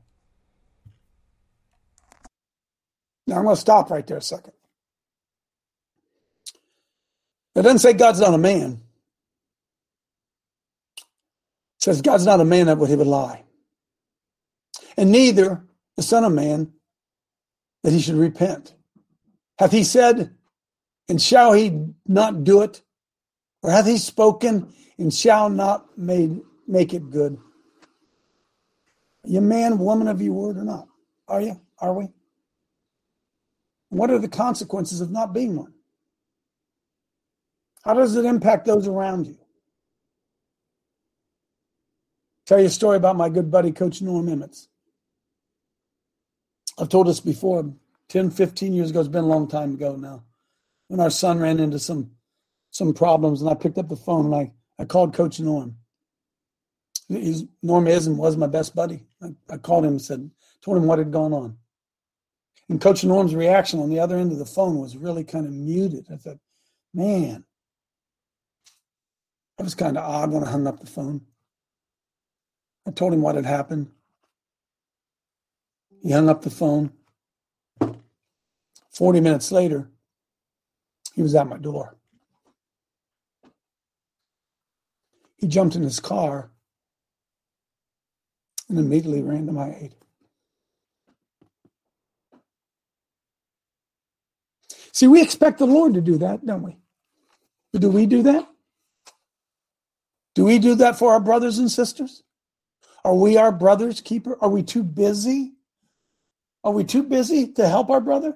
Now 3.26 3.36
I'm 3.36 3.44
going 3.44 3.56
to 3.56 3.60
stop 3.60 3.90
right 3.90 4.06
there 4.06 4.18
a 4.18 4.22
second. 4.22 4.52
It 7.60 7.64
doesn't 7.64 7.80
say 7.80 7.92
God's 7.92 8.20
not 8.20 8.32
a 8.32 8.38
man. 8.38 8.80
It 10.96 11.04
says 11.82 12.00
God's 12.00 12.24
not 12.24 12.40
a 12.40 12.44
man 12.46 12.68
that 12.68 12.78
would 12.78 12.88
he 12.88 12.96
would 12.96 13.06
lie. 13.06 13.44
And 14.96 15.12
neither 15.12 15.62
the 15.94 16.02
Son 16.02 16.24
of 16.24 16.32
Man 16.32 16.72
that 17.82 17.92
he 17.92 18.00
should 18.00 18.14
repent. 18.14 18.72
Hath 19.58 19.72
he 19.72 19.84
said, 19.84 20.34
and 21.06 21.20
shall 21.20 21.52
he 21.52 21.88
not 22.06 22.44
do 22.44 22.62
it? 22.62 22.80
Or 23.62 23.70
hath 23.70 23.86
he 23.86 23.98
spoken, 23.98 24.72
and 24.96 25.12
shall 25.12 25.50
not 25.50 25.98
made, 25.98 26.40
make 26.66 26.94
it 26.94 27.10
good? 27.10 27.36
Are 29.26 29.28
you 29.28 29.42
man, 29.42 29.76
woman 29.76 30.08
of 30.08 30.22
your 30.22 30.32
word 30.32 30.56
or 30.56 30.64
not? 30.64 30.88
Are 31.28 31.42
you? 31.42 31.60
Are 31.78 31.92
we? 31.92 32.08
What 33.90 34.10
are 34.10 34.18
the 34.18 34.28
consequences 34.28 35.02
of 35.02 35.10
not 35.10 35.34
being 35.34 35.56
one? 35.56 35.74
How 37.84 37.94
does 37.94 38.16
it 38.16 38.24
impact 38.24 38.66
those 38.66 38.86
around 38.86 39.26
you? 39.26 39.38
Tell 42.46 42.60
you 42.60 42.66
a 42.66 42.70
story 42.70 42.96
about 42.96 43.16
my 43.16 43.28
good 43.28 43.50
buddy, 43.50 43.72
Coach 43.72 44.02
Norm 44.02 44.28
Emmons. 44.28 44.68
I've 46.78 46.88
told 46.88 47.06
this 47.06 47.20
before, 47.20 47.72
10, 48.08 48.30
15 48.30 48.72
years 48.72 48.90
ago, 48.90 49.00
it's 49.00 49.08
been 49.08 49.24
a 49.24 49.28
long 49.28 49.46
time 49.48 49.74
ago 49.74 49.96
now, 49.96 50.24
when 50.88 51.00
our 51.00 51.10
son 51.10 51.38
ran 51.38 51.60
into 51.60 51.78
some 51.78 52.10
some 52.70 52.94
problems, 52.94 53.40
and 53.40 53.50
I 53.50 53.54
picked 53.54 53.78
up 53.78 53.88
the 53.88 53.96
phone 53.96 54.26
and 54.26 54.34
I, 54.34 54.52
I 54.78 54.84
called 54.84 55.12
Coach 55.12 55.40
Norm. 55.40 55.76
He's, 57.08 57.44
Norm 57.62 57.88
is 57.88 58.06
and 58.06 58.16
was 58.16 58.36
my 58.36 58.46
best 58.46 58.74
buddy. 58.74 59.04
I, 59.20 59.34
I 59.50 59.56
called 59.56 59.84
him 59.84 59.92
and 59.92 60.02
said, 60.02 60.30
told 60.62 60.76
him 60.76 60.86
what 60.86 60.98
had 60.98 61.10
gone 61.10 61.32
on. 61.32 61.56
And 62.68 62.80
Coach 62.80 63.02
Norm's 63.02 63.34
reaction 63.34 63.80
on 63.80 63.90
the 63.90 63.98
other 63.98 64.16
end 64.16 64.30
of 64.30 64.38
the 64.38 64.46
phone 64.46 64.78
was 64.78 64.96
really 64.96 65.24
kind 65.24 65.46
of 65.46 65.52
muted. 65.52 66.06
I 66.12 66.16
thought, 66.16 66.38
man, 66.94 67.44
it 69.60 69.64
was 69.64 69.74
kind 69.74 69.98
of 69.98 70.04
odd 70.04 70.32
when 70.32 70.42
I 70.42 70.50
hung 70.50 70.66
up 70.66 70.80
the 70.80 70.86
phone. 70.86 71.20
I 72.88 72.92
told 72.92 73.12
him 73.12 73.20
what 73.20 73.34
had 73.34 73.44
happened. 73.44 73.90
He 76.02 76.10
hung 76.10 76.30
up 76.30 76.40
the 76.40 76.48
phone. 76.48 76.92
40 78.90 79.20
minutes 79.20 79.52
later, 79.52 79.90
he 81.14 81.20
was 81.20 81.34
at 81.34 81.46
my 81.46 81.58
door. 81.58 81.94
He 85.36 85.46
jumped 85.46 85.76
in 85.76 85.82
his 85.82 86.00
car 86.00 86.50
and 88.70 88.78
immediately 88.78 89.22
ran 89.22 89.44
to 89.44 89.52
my 89.52 89.74
aid. 89.74 89.94
See, 94.92 95.06
we 95.06 95.20
expect 95.20 95.58
the 95.58 95.66
Lord 95.66 95.92
to 95.94 96.00
do 96.00 96.16
that, 96.16 96.46
don't 96.46 96.62
we? 96.62 96.78
But 97.72 97.82
do 97.82 97.90
we 97.90 98.06
do 98.06 98.22
that? 98.22 98.50
Do 100.40 100.46
we 100.46 100.58
do 100.58 100.74
that 100.76 100.98
for 100.98 101.12
our 101.12 101.20
brothers 101.20 101.58
and 101.58 101.70
sisters? 101.70 102.22
Are 103.04 103.14
we 103.14 103.36
our 103.36 103.52
brother's 103.52 104.00
keeper? 104.00 104.38
Are 104.40 104.48
we 104.48 104.62
too 104.62 104.82
busy 104.82 105.52
Are 106.64 106.72
we 106.72 106.82
too 106.82 107.02
busy 107.02 107.48
to 107.48 107.68
help 107.68 107.90
our 107.90 108.00
brother? 108.00 108.34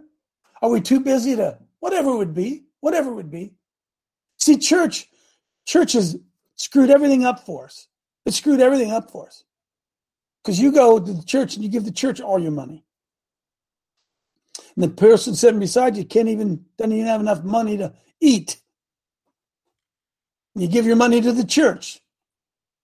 Are 0.61 0.69
we 0.69 0.83
too 0.83 1.01
busy 1.01 1.35
to 1.35 1.59
whatever 1.81 2.11
it 2.11 2.17
would 2.19 2.35
be? 2.35 2.65
Whatever 2.81 3.11
it 3.11 3.15
would 3.15 3.31
be. 3.31 3.55
See, 4.39 4.59
church, 4.59 5.09
church 5.65 5.95
has 5.95 6.19
screwed 6.57 6.91
everything 6.91 7.25
up 7.25 7.47
for 7.47 7.65
us. 7.65 7.89
It 8.27 8.35
screwed 8.35 8.61
everything 8.61 8.93
up 8.93 9.11
for 9.11 9.27
us. 9.27 9.43
Because 10.43 10.61
you 10.61 10.73
go 10.73 11.01
to 11.01 11.11
the 11.11 11.25
church 11.25 11.55
and 11.55 11.65
you 11.65 11.71
give 11.71 11.87
the 11.87 11.91
church 11.91 12.21
all 12.21 12.39
your 12.39 12.53
money. 12.53 12.85
And 14.77 14.85
the 14.85 14.89
person 14.89 15.35
sitting 15.35 15.59
beside 15.59 15.97
you 15.97 16.05
can't 16.05 16.29
even 16.29 16.67
doesn't 16.77 16.93
even 16.93 17.07
have 17.07 17.23
enough 17.23 17.45
money 17.45 17.79
to 17.79 17.95
eat. 18.21 18.59
You 20.55 20.69
give 20.69 20.87
your 20.87 20.97
money 20.97 21.21
to 21.21 21.33
the 21.33 21.45
church. 21.45 22.01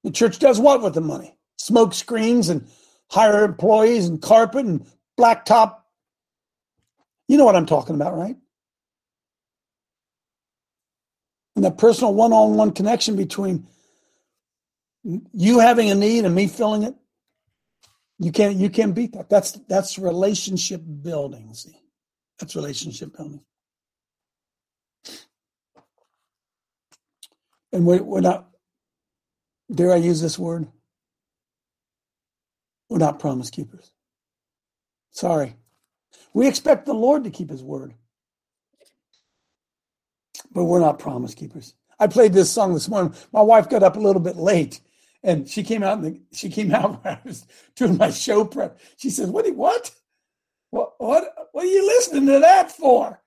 The 0.05 0.11
church 0.11 0.39
does 0.39 0.59
what 0.59 0.83
with 0.83 0.95
the 0.95 1.01
money? 1.01 1.37
Smoke 1.59 1.95
screens 1.95 2.49
and 2.49 2.67
hire 3.11 3.45
employees 3.45 4.07
and 4.07 4.21
carpet 4.21 4.67
and 4.67 4.87
blacktop. 5.19 5.77
You 7.29 7.37
know 7.37 7.45
what 7.45 7.57
I'm 7.57 7.67
talking 7.67 7.95
about, 7.95 8.17
right? 8.17 8.37
And 11.55 11.65
that 11.65 11.79
personal 11.79 12.15
one 12.15 12.33
on 12.33 12.57
one 12.57 12.73
connection 12.73 13.17
between 13.17 13.67
you 15.03 15.59
having 15.59 15.91
a 15.91 15.95
need 15.95 16.25
and 16.25 16.35
me 16.35 16.47
filling 16.47 16.83
it. 16.83 16.95
You 18.19 18.33
can't 18.33 18.57
you 18.57 18.71
can't 18.71 18.95
beat 18.95 19.13
that. 19.13 19.29
That's 19.29 19.53
that's 19.69 19.99
relationship 19.99 20.83
building. 21.03 21.53
See, 21.55 21.77
that's 22.39 22.55
relationship 22.57 23.17
building. 23.17 23.41
And 27.73 27.87
we're, 27.87 28.03
we're 28.03 28.21
not. 28.21 28.49
Dare 29.73 29.93
I 29.93 29.97
use 29.97 30.21
this 30.21 30.39
word? 30.39 30.67
We're 32.89 32.99
not 32.99 33.21
promise 33.21 33.51
keepers. 33.51 33.93
Sorry. 35.13 35.57
We 36.35 36.49
expect 36.49 36.87
the 36.87 36.95
Lord 36.95 37.25
to 37.25 37.31
keep 37.31 37.51
his 37.51 37.63
word. 37.63 37.95
But 40.53 40.65
we're 40.65 40.81
not 40.81 40.99
promise 40.99 41.35
keepers. 41.35 41.75
I 41.99 42.07
played 42.09 42.33
this 42.33 42.51
song 42.51 42.75
this 42.75 42.89
morning. 42.89 43.15
My 43.33 43.43
wife 43.43 43.69
got 43.69 43.83
up 43.83 43.97
a 43.97 44.01
little 44.01 44.23
bit 44.23 44.37
late 44.37 44.81
and 45.23 45.49
she 45.49 45.63
came 45.63 45.83
out 45.83 45.99
and 45.99 46.21
she 46.33 46.49
came 46.49 46.75
out 46.75 47.05
when 47.05 47.15
I 47.15 47.21
was 47.25 47.47
doing 47.77 47.97
my 47.97 48.11
show 48.11 48.45
prep. 48.45 48.81
She 48.97 49.11
says, 49.11 49.31
What 49.31 49.49
what? 49.55 49.93
What 50.71 50.95
what 50.99 51.49
what 51.53 51.65
are 51.65 51.69
you 51.69 51.87
listening 51.87 52.27
to 52.27 52.41
that 52.41 52.73
for? 52.73 53.21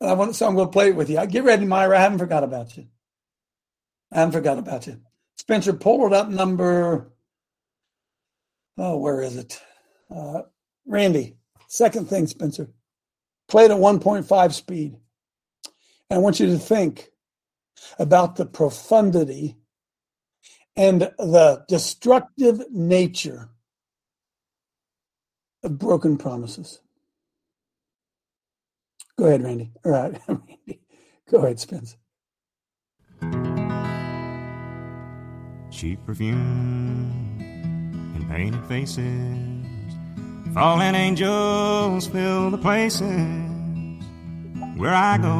And 0.00 0.10
I 0.10 0.14
want 0.14 0.34
so 0.36 0.46
I'm 0.46 0.56
gonna 0.56 0.70
play 0.70 0.88
it 0.88 0.96
with 0.96 1.10
you. 1.10 1.24
Get 1.26 1.44
ready, 1.44 1.64
Myra. 1.64 1.98
I 1.98 2.02
haven't 2.02 2.18
forgot 2.18 2.44
about 2.44 2.76
you. 2.76 2.86
Haven't 4.12 4.32
forgot 4.32 4.58
about 4.58 4.86
you. 4.86 5.00
Spencer, 5.36 5.72
pull 5.72 6.06
it 6.06 6.12
up 6.12 6.28
number 6.28 7.12
oh, 8.78 8.96
where 8.98 9.22
is 9.22 9.36
it? 9.36 9.60
Uh, 10.14 10.42
Randy, 10.86 11.36
second 11.68 12.08
thing, 12.08 12.26
Spencer. 12.26 12.70
Play 13.48 13.66
it 13.66 13.70
at 13.70 13.76
1.5 13.76 14.52
speed. 14.52 14.96
And 16.10 16.18
I 16.18 16.20
want 16.20 16.40
you 16.40 16.46
to 16.46 16.58
think 16.58 17.08
about 17.98 18.36
the 18.36 18.46
profundity 18.46 19.56
and 20.76 21.02
the 21.18 21.64
destructive 21.68 22.62
nature 22.70 23.48
of 25.62 25.78
broken 25.78 26.16
promises. 26.18 26.80
Go 29.18 29.26
ahead, 29.26 29.42
Randy. 29.42 29.72
All 29.84 29.92
right, 29.92 30.20
Randy. 30.28 30.80
Go 31.30 31.38
ahead, 31.38 31.58
Spence. 31.58 31.96
Cheap 35.76 36.06
perfume 36.06 37.12
and 38.14 38.26
painted 38.30 38.64
faces, 38.64 39.66
fallen 40.54 40.94
angels 40.94 42.06
fill 42.06 42.50
the 42.50 42.56
places 42.56 44.02
where 44.78 44.94
I 44.94 45.18
go 45.18 45.36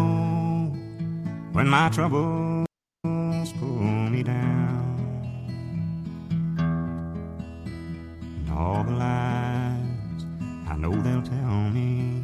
when 1.52 1.68
my 1.68 1.88
troubles 1.88 2.68
pull 3.02 4.10
me 4.10 4.22
down. 4.22 4.98
And 8.36 8.50
all 8.50 8.84
the 8.84 8.92
lies 8.92 10.26
I 10.68 10.76
know 10.76 10.92
they'll 11.00 11.22
tell 11.22 11.70
me, 11.70 12.22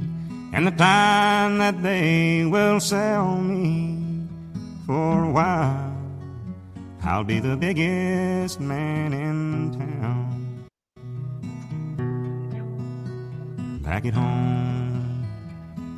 and 0.52 0.66
the 0.66 0.72
time 0.72 1.56
that 1.56 1.82
they 1.82 2.44
will 2.44 2.78
sell 2.78 3.36
me 3.38 4.28
for 4.86 5.24
a 5.24 5.30
while, 5.30 5.91
I'll 7.12 7.24
be 7.24 7.40
the 7.40 7.58
biggest 7.58 8.58
man 8.58 9.12
in 9.12 9.70
town. 9.78 10.64
Back 13.82 14.06
at 14.06 14.14
home, 14.14 15.22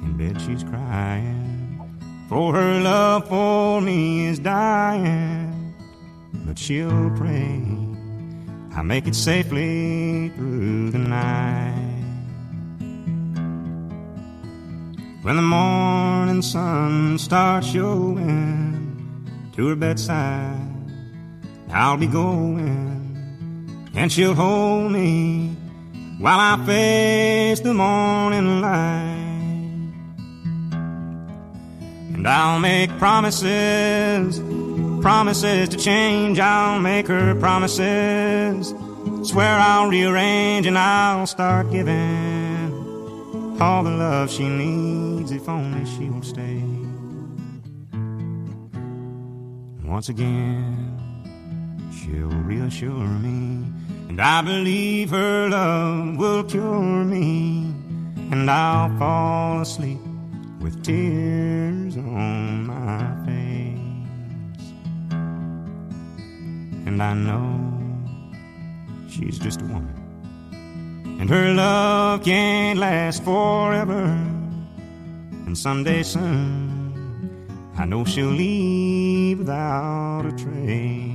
in 0.02 0.16
bed 0.16 0.40
she's 0.40 0.64
crying. 0.64 1.78
For 2.28 2.52
her 2.52 2.80
love 2.80 3.28
for 3.28 3.80
me 3.80 4.26
is 4.26 4.40
dying, 4.40 5.72
but 6.46 6.58
she'll 6.58 7.10
pray 7.10 7.62
I 8.74 8.82
make 8.82 9.06
it 9.06 9.14
safely 9.14 10.30
through 10.30 10.90
the 10.90 10.98
night. 10.98 12.02
When 15.22 15.36
the 15.36 15.42
morning 15.42 16.42
sun 16.42 17.18
starts 17.18 17.68
showing 17.68 19.52
to 19.52 19.68
her 19.68 19.76
bedside, 19.76 20.63
I'll 21.74 21.96
be 21.96 22.06
going, 22.06 23.90
and 23.96 24.12
she'll 24.12 24.34
hold 24.34 24.92
me 24.92 25.48
while 26.20 26.38
I 26.38 26.64
face 26.64 27.58
the 27.58 27.74
morning 27.74 28.60
light. 28.60 29.24
And 32.14 32.28
I'll 32.28 32.60
make 32.60 32.90
promises, 32.98 34.38
promises 35.02 35.68
to 35.70 35.76
change. 35.76 36.38
I'll 36.38 36.78
make 36.78 37.08
her 37.08 37.34
promises. 37.34 38.72
Swear 39.28 39.58
I'll 39.58 39.88
rearrange 39.88 40.66
and 40.66 40.78
I'll 40.78 41.26
start 41.26 41.72
giving 41.72 43.56
all 43.60 43.82
the 43.82 43.90
love 43.90 44.30
she 44.30 44.48
needs 44.48 45.32
if 45.32 45.48
only 45.48 45.84
she'll 45.86 46.22
stay. 46.22 46.62
Once 49.82 50.08
again, 50.08 50.93
she'll 52.04 52.28
reassure 52.28 53.08
me, 53.26 53.64
and 54.08 54.20
I 54.20 54.42
believe 54.42 55.10
her 55.10 55.48
love 55.48 56.16
will 56.16 56.44
cure 56.44 57.04
me, 57.04 57.72
and 58.30 58.50
I'll 58.50 58.96
fall 58.98 59.60
asleep 59.62 60.00
with 60.60 60.82
tears 60.84 61.96
on 61.96 62.66
my 62.66 63.16
face. 63.24 64.66
And 66.86 67.02
I 67.02 67.14
know 67.14 67.72
she's 69.08 69.38
just 69.38 69.62
a 69.62 69.64
woman, 69.64 69.96
and 71.20 71.30
her 71.30 71.54
love 71.54 72.22
can't 72.24 72.78
last 72.78 73.24
forever. 73.24 74.04
And 75.46 75.56
someday 75.56 76.02
soon, 76.02 76.82
I 77.78 77.86
know 77.86 78.04
she'll 78.04 78.28
leave 78.28 79.38
without 79.38 80.26
a 80.26 80.32
trace. 80.32 81.13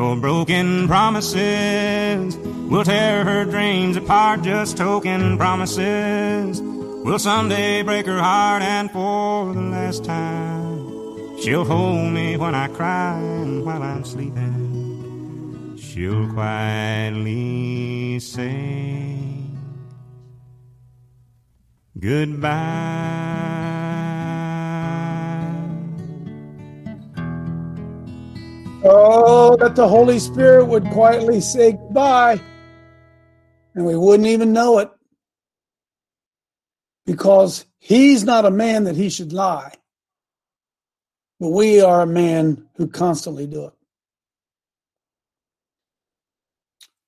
For 0.00 0.16
broken 0.16 0.88
promises. 0.88 2.34
Will 2.70 2.84
tear 2.84 3.22
her 3.22 3.44
dreams 3.44 3.98
apart, 3.98 4.40
just 4.40 4.78
token 4.78 5.36
promises. 5.36 6.58
Will 6.62 7.18
someday 7.18 7.82
break 7.82 8.06
her 8.06 8.18
heart, 8.18 8.62
and 8.62 8.90
for 8.90 9.52
the 9.52 9.60
last 9.60 10.02
time, 10.02 11.36
she'll 11.42 11.66
hold 11.66 12.14
me 12.14 12.38
when 12.38 12.54
I 12.54 12.68
cry 12.68 13.18
and 13.20 13.62
while 13.62 13.82
I'm 13.82 14.06
sleeping, 14.06 15.76
she'll 15.78 16.32
quietly 16.32 18.20
say 18.20 19.18
goodbye. 21.98 23.49
Oh, 28.82 29.56
that 29.56 29.76
the 29.76 29.86
Holy 29.86 30.18
Spirit 30.18 30.64
would 30.64 30.86
quietly 30.86 31.42
say 31.42 31.72
goodbye, 31.72 32.40
and 33.74 33.84
we 33.84 33.94
wouldn't 33.94 34.28
even 34.28 34.54
know 34.54 34.78
it 34.78 34.90
because 37.04 37.66
he's 37.78 38.24
not 38.24 38.46
a 38.46 38.50
man 38.50 38.84
that 38.84 38.96
he 38.96 39.10
should 39.10 39.34
lie. 39.34 39.74
But 41.38 41.50
we 41.50 41.82
are 41.82 42.02
a 42.02 42.06
man 42.06 42.68
who 42.76 42.86
constantly 42.88 43.46
do 43.46 43.66
it. 43.66 43.72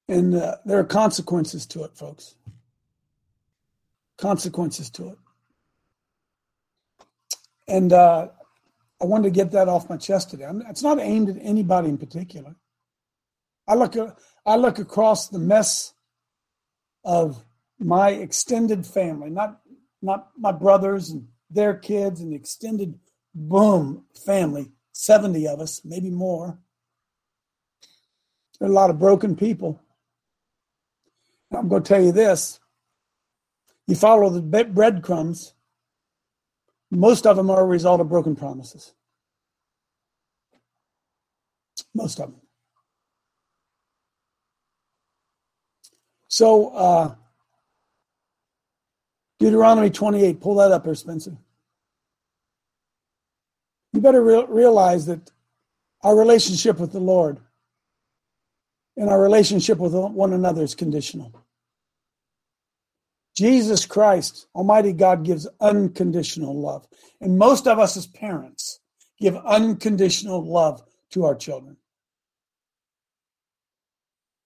And 0.08 0.34
uh, 0.34 0.56
there 0.66 0.78
are 0.78 0.84
consequences 0.84 1.64
to 1.66 1.84
it, 1.84 1.96
folks. 1.96 2.34
Consequences 4.18 4.90
to 4.90 5.08
it. 5.08 5.18
And 7.66 7.92
uh, 7.94 8.28
I 9.02 9.06
wanted 9.06 9.24
to 9.24 9.30
get 9.30 9.50
that 9.50 9.68
off 9.68 9.90
my 9.90 9.96
chest 9.96 10.30
today. 10.30 10.48
it's 10.68 10.82
not 10.82 11.00
aimed 11.00 11.28
at 11.28 11.36
anybody 11.40 11.88
in 11.88 11.98
particular. 11.98 12.54
I 13.66 13.74
look, 13.74 13.96
I 14.46 14.56
look 14.56 14.78
across 14.78 15.28
the 15.28 15.40
mess 15.40 15.92
of 17.04 17.44
my 17.80 18.10
extended 18.10 18.86
family, 18.86 19.28
not 19.28 19.60
not 20.02 20.30
my 20.38 20.52
brothers 20.52 21.10
and 21.10 21.28
their 21.50 21.74
kids 21.74 22.20
and 22.20 22.32
the 22.32 22.36
extended 22.36 22.98
boom 23.34 24.04
family, 24.26 24.72
70 24.92 25.46
of 25.48 25.60
us, 25.60 25.80
maybe 25.84 26.10
more. 26.10 26.58
There 28.58 28.68
are 28.68 28.72
a 28.72 28.74
lot 28.74 28.90
of 28.90 28.98
broken 28.98 29.36
people. 29.36 29.80
I'm 31.52 31.68
going 31.68 31.82
to 31.82 31.88
tell 31.88 32.02
you 32.02 32.12
this. 32.12 32.58
You 33.86 33.94
follow 33.94 34.30
the 34.30 34.64
breadcrumbs, 34.64 35.54
most 36.92 37.26
of 37.26 37.36
them 37.36 37.50
are 37.50 37.62
a 37.62 37.66
result 37.66 38.00
of 38.00 38.08
broken 38.08 38.36
promises. 38.36 38.92
Most 41.94 42.20
of 42.20 42.30
them. 42.30 42.40
So, 46.28 46.68
uh, 46.68 47.14
Deuteronomy 49.38 49.90
28, 49.90 50.40
pull 50.40 50.56
that 50.56 50.70
up 50.70 50.84
there, 50.84 50.94
Spencer. 50.94 51.36
You 53.92 54.00
better 54.00 54.22
re- 54.22 54.46
realize 54.48 55.06
that 55.06 55.30
our 56.02 56.16
relationship 56.16 56.78
with 56.78 56.92
the 56.92 57.00
Lord 57.00 57.40
and 58.96 59.08
our 59.08 59.20
relationship 59.20 59.78
with 59.78 59.94
one 59.94 60.34
another 60.34 60.62
is 60.62 60.74
conditional. 60.74 61.41
Jesus 63.34 63.86
Christ, 63.86 64.46
Almighty 64.54 64.92
God, 64.92 65.24
gives 65.24 65.48
unconditional 65.60 66.60
love. 66.60 66.86
And 67.20 67.38
most 67.38 67.66
of 67.66 67.78
us 67.78 67.96
as 67.96 68.06
parents 68.06 68.80
give 69.18 69.36
unconditional 69.36 70.44
love 70.44 70.82
to 71.10 71.24
our 71.24 71.34
children. 71.34 71.76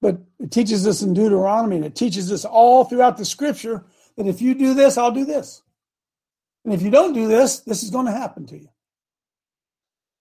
But 0.00 0.18
it 0.38 0.50
teaches 0.52 0.86
us 0.86 1.02
in 1.02 1.14
Deuteronomy, 1.14 1.76
and 1.76 1.84
it 1.84 1.96
teaches 1.96 2.30
us 2.30 2.44
all 2.44 2.84
throughout 2.84 3.16
the 3.16 3.24
scripture 3.24 3.84
that 4.16 4.26
if 4.26 4.40
you 4.40 4.54
do 4.54 4.74
this, 4.74 4.98
I'll 4.98 5.10
do 5.10 5.24
this. 5.24 5.62
And 6.64 6.74
if 6.74 6.82
you 6.82 6.90
don't 6.90 7.12
do 7.12 7.26
this, 7.26 7.60
this 7.60 7.82
is 7.82 7.90
going 7.90 8.06
to 8.06 8.12
happen 8.12 8.46
to 8.46 8.58
you. 8.58 8.68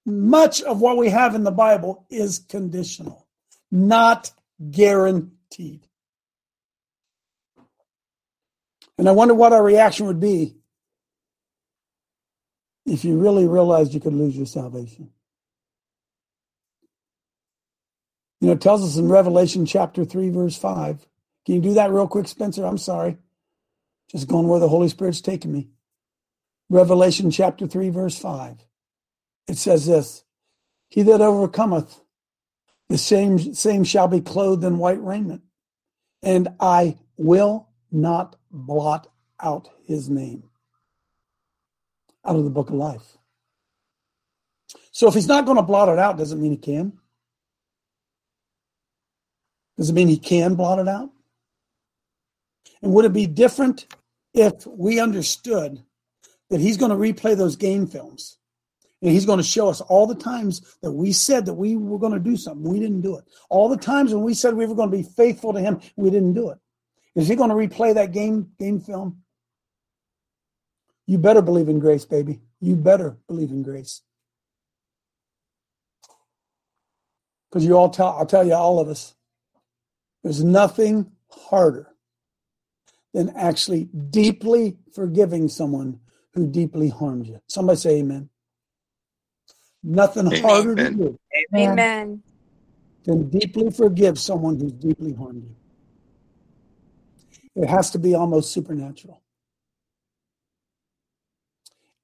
Much 0.05 0.61
of 0.61 0.79
what 0.79 0.97
we 0.97 1.09
have 1.09 1.35
in 1.35 1.43
the 1.43 1.51
Bible 1.51 2.05
is 2.09 2.39
conditional, 2.39 3.27
not 3.71 4.31
guaranteed. 4.71 5.87
And 8.97 9.09
I 9.09 9.11
wonder 9.11 9.33
what 9.33 9.53
our 9.53 9.63
reaction 9.63 10.07
would 10.07 10.19
be 10.19 10.55
if 12.85 13.03
you 13.03 13.17
really 13.17 13.47
realized 13.47 13.93
you 13.93 13.99
could 13.99 14.13
lose 14.13 14.37
your 14.37 14.45
salvation. 14.45 15.11
You 18.39 18.47
know, 18.47 18.53
it 18.53 18.61
tells 18.61 18.83
us 18.83 18.97
in 18.97 19.09
Revelation 19.09 19.65
chapter 19.65 20.05
3, 20.05 20.29
verse 20.29 20.57
5. 20.57 21.07
Can 21.45 21.55
you 21.55 21.61
do 21.61 21.73
that 21.73 21.91
real 21.91 22.07
quick, 22.07 22.27
Spencer? 22.27 22.65
I'm 22.65 22.77
sorry. 22.77 23.17
Just 24.09 24.27
going 24.27 24.47
where 24.47 24.59
the 24.59 24.69
Holy 24.69 24.87
Spirit's 24.87 25.21
taking 25.21 25.51
me. 25.51 25.69
Revelation 26.69 27.31
chapter 27.31 27.67
3, 27.67 27.89
verse 27.89 28.17
5. 28.17 28.57
It 29.47 29.57
says 29.57 29.85
this 29.85 30.23
He 30.89 31.03
that 31.03 31.21
overcometh, 31.21 32.01
the 32.89 32.97
same, 32.97 33.53
same 33.53 33.83
shall 33.83 34.07
be 34.07 34.21
clothed 34.21 34.63
in 34.63 34.77
white 34.77 35.01
raiment, 35.01 35.41
and 36.21 36.49
I 36.59 36.97
will 37.17 37.69
not 37.91 38.35
blot 38.55 39.07
out 39.39 39.69
his 39.85 40.09
name 40.09 40.43
out 42.23 42.35
of 42.35 42.43
the 42.43 42.49
book 42.49 42.69
of 42.69 42.75
life. 42.75 43.17
So 44.91 45.07
if 45.07 45.13
he's 45.13 45.27
not 45.27 45.45
going 45.45 45.57
to 45.57 45.63
blot 45.63 45.89
it 45.89 45.99
out, 45.99 46.17
doesn't 46.17 46.41
mean 46.41 46.51
he 46.51 46.57
can. 46.57 46.93
Does 49.77 49.89
it 49.89 49.93
mean 49.93 50.07
he 50.07 50.17
can 50.17 50.55
blot 50.55 50.79
it 50.79 50.87
out? 50.87 51.11
And 52.81 52.93
would 52.93 53.05
it 53.05 53.13
be 53.13 53.27
different 53.27 53.87
if 54.33 54.65
we 54.65 54.99
understood 54.99 55.83
that 56.49 56.61
he's 56.61 56.77
going 56.77 56.91
to 56.91 56.97
replay 56.97 57.35
those 57.35 57.55
game 57.55 57.87
films 57.87 58.37
and 59.01 59.11
he's 59.11 59.25
going 59.25 59.37
to 59.37 59.43
show 59.43 59.67
us 59.67 59.81
all 59.81 60.07
the 60.07 60.15
times 60.15 60.77
that 60.81 60.91
we 60.91 61.11
said 61.11 61.45
that 61.45 61.53
we 61.53 61.75
were 61.75 61.99
going 61.99 62.13
to 62.13 62.19
do 62.19 62.37
something, 62.37 62.63
we 62.63 62.79
didn't 62.79 63.01
do 63.01 63.17
it. 63.17 63.25
All 63.49 63.67
the 63.67 63.77
times 63.77 64.13
when 64.13 64.23
we 64.23 64.33
said 64.33 64.53
we 64.53 64.65
were 64.65 64.75
going 64.75 64.89
to 64.89 64.97
be 64.97 65.03
faithful 65.03 65.51
to 65.53 65.59
him, 65.59 65.81
we 65.97 66.09
didn't 66.09 66.33
do 66.33 66.49
it. 66.51 66.57
Is 67.15 67.27
he 67.27 67.35
going 67.35 67.49
to 67.49 67.55
replay 67.55 67.93
that 67.93 68.11
game 68.11 68.51
game 68.59 68.79
film? 68.79 69.21
You 71.07 71.17
better 71.17 71.41
believe 71.41 71.69
in 71.69 71.79
grace, 71.79 72.05
baby. 72.05 72.41
You 72.59 72.75
better 72.75 73.17
believe 73.27 73.51
in 73.51 73.63
grace. 73.63 74.01
Because 77.49 77.65
you 77.65 77.77
all 77.77 77.89
tell 77.89 78.09
I'll 78.09 78.25
tell 78.25 78.45
you 78.45 78.53
all 78.53 78.79
of 78.79 78.89
us, 78.89 79.15
there's 80.23 80.43
nothing 80.43 81.11
harder 81.29 81.87
than 83.13 83.29
actually 83.37 83.85
deeply 84.09 84.77
forgiving 84.93 85.47
someone 85.47 85.99
who 86.33 86.47
deeply 86.47 86.89
harmed 86.89 87.27
you. 87.27 87.39
Somebody 87.47 87.77
say 87.77 87.97
amen. 87.99 88.29
Nothing 89.81 90.27
amen. 90.27 90.41
harder 90.41 90.75
to 90.75 90.91
do. 90.91 91.19
Amen. 91.55 92.23
Than 93.05 93.29
deeply 93.29 93.71
forgive 93.71 94.19
someone 94.19 94.59
who's 94.59 94.73
deeply 94.73 95.13
harmed 95.13 95.45
you. 95.45 95.55
It 97.55 97.69
has 97.69 97.91
to 97.91 97.99
be 97.99 98.15
almost 98.15 98.51
supernatural. 98.51 99.21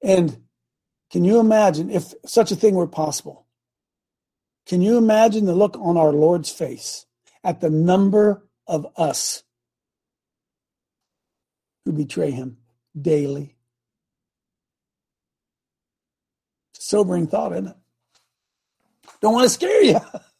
And 0.02 0.42
can 1.10 1.24
you 1.24 1.40
imagine 1.40 1.90
if 1.90 2.14
such 2.24 2.50
a 2.50 2.56
thing 2.56 2.74
were 2.74 2.86
possible? 2.86 3.46
Can 4.66 4.80
you 4.80 4.96
imagine 4.96 5.44
the 5.44 5.54
look 5.54 5.76
on 5.78 5.96
our 5.96 6.12
Lord's 6.12 6.50
face 6.50 7.06
at 7.44 7.60
the 7.60 7.70
number 7.70 8.46
of 8.66 8.86
us 8.96 9.42
who 11.84 11.92
betray 11.92 12.30
him 12.30 12.58
daily? 13.00 13.56
Sobering 16.72 17.26
thought, 17.26 17.52
isn't 17.52 17.68
it? 17.68 17.76
Don't 19.20 19.34
want 19.34 19.44
to 19.44 19.50
scare 19.50 19.82
you. 19.82 20.00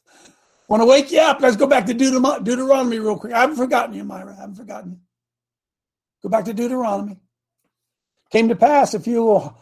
Want 0.73 0.81
to 0.81 0.87
wake 0.87 1.13
you 1.13 1.21
up? 1.21 1.39
Let's 1.43 1.57
go 1.57 1.67
back 1.67 1.85
to 1.85 1.93
Deuteronomy 1.93 2.99
real 2.99 3.19
quick. 3.19 3.35
I 3.35 3.43
haven't 3.43 3.57
forgotten 3.57 3.95
you, 3.95 4.05
Myra. 4.05 4.33
I 4.35 4.41
haven't 4.41 4.55
forgotten 4.55 4.93
you. 4.93 4.99
Go 6.23 6.31
back 6.31 6.47
to 6.47 6.55
Deuteronomy. 6.55 7.21
Came 8.31 8.49
to 8.49 8.57
pass 8.57 8.95
if 8.95 9.07
you 9.07 9.23
will. 9.23 9.59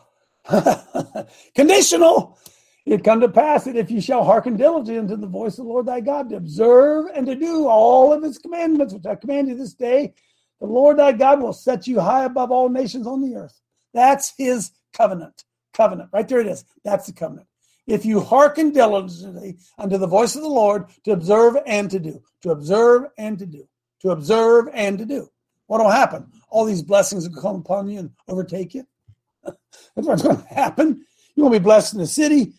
conditional. 1.56 2.38
It 2.86 3.02
come 3.02 3.18
to 3.22 3.28
pass 3.28 3.64
that 3.64 3.74
if 3.74 3.90
you 3.90 4.00
shall 4.00 4.22
hearken 4.22 4.56
diligently 4.56 5.16
to 5.16 5.20
the 5.20 5.26
voice 5.26 5.58
of 5.58 5.64
the 5.64 5.70
Lord 5.72 5.86
thy 5.86 5.98
God, 5.98 6.28
to 6.28 6.36
observe 6.36 7.06
and 7.12 7.26
to 7.26 7.34
do 7.34 7.66
all 7.66 8.12
of 8.12 8.22
his 8.22 8.38
commandments, 8.38 8.94
which 8.94 9.04
I 9.04 9.16
command 9.16 9.48
you 9.48 9.56
this 9.56 9.74
day, 9.74 10.14
the 10.60 10.68
Lord 10.68 10.96
thy 10.96 11.10
God 11.10 11.42
will 11.42 11.52
set 11.52 11.88
you 11.88 11.98
high 11.98 12.26
above 12.26 12.52
all 12.52 12.68
nations 12.68 13.08
on 13.08 13.20
the 13.20 13.34
earth. 13.34 13.60
That's 13.92 14.32
his 14.38 14.70
covenant. 14.92 15.42
Covenant. 15.74 16.10
Right 16.12 16.28
there 16.28 16.38
it 16.38 16.46
is. 16.46 16.64
That's 16.84 17.08
the 17.08 17.14
covenant 17.14 17.48
if 17.90 18.04
you 18.04 18.20
hearken 18.20 18.70
diligently 18.70 19.58
unto 19.76 19.98
the 19.98 20.06
voice 20.06 20.36
of 20.36 20.42
the 20.42 20.48
Lord 20.48 20.86
to 21.04 21.10
observe 21.10 21.56
and 21.66 21.90
to 21.90 21.98
do, 21.98 22.22
to 22.42 22.50
observe 22.50 23.06
and 23.18 23.38
to 23.38 23.46
do, 23.46 23.68
to 24.02 24.10
observe 24.10 24.68
and 24.72 24.98
to 24.98 25.04
do. 25.04 25.28
What 25.66 25.80
will 25.80 25.90
happen? 25.90 26.30
All 26.48 26.64
these 26.64 26.82
blessings 26.82 27.28
will 27.28 27.40
come 27.40 27.56
upon 27.56 27.88
you 27.88 27.98
and 27.98 28.10
overtake 28.28 28.74
you. 28.74 28.86
That's 29.44 29.58
what's 29.94 30.22
going 30.22 30.36
to 30.36 30.46
happen. 30.46 31.04
You're 31.34 31.44
going 31.44 31.52
to 31.54 31.60
be 31.60 31.64
blessed 31.64 31.94
in 31.94 32.00
the 32.00 32.06
city. 32.06 32.52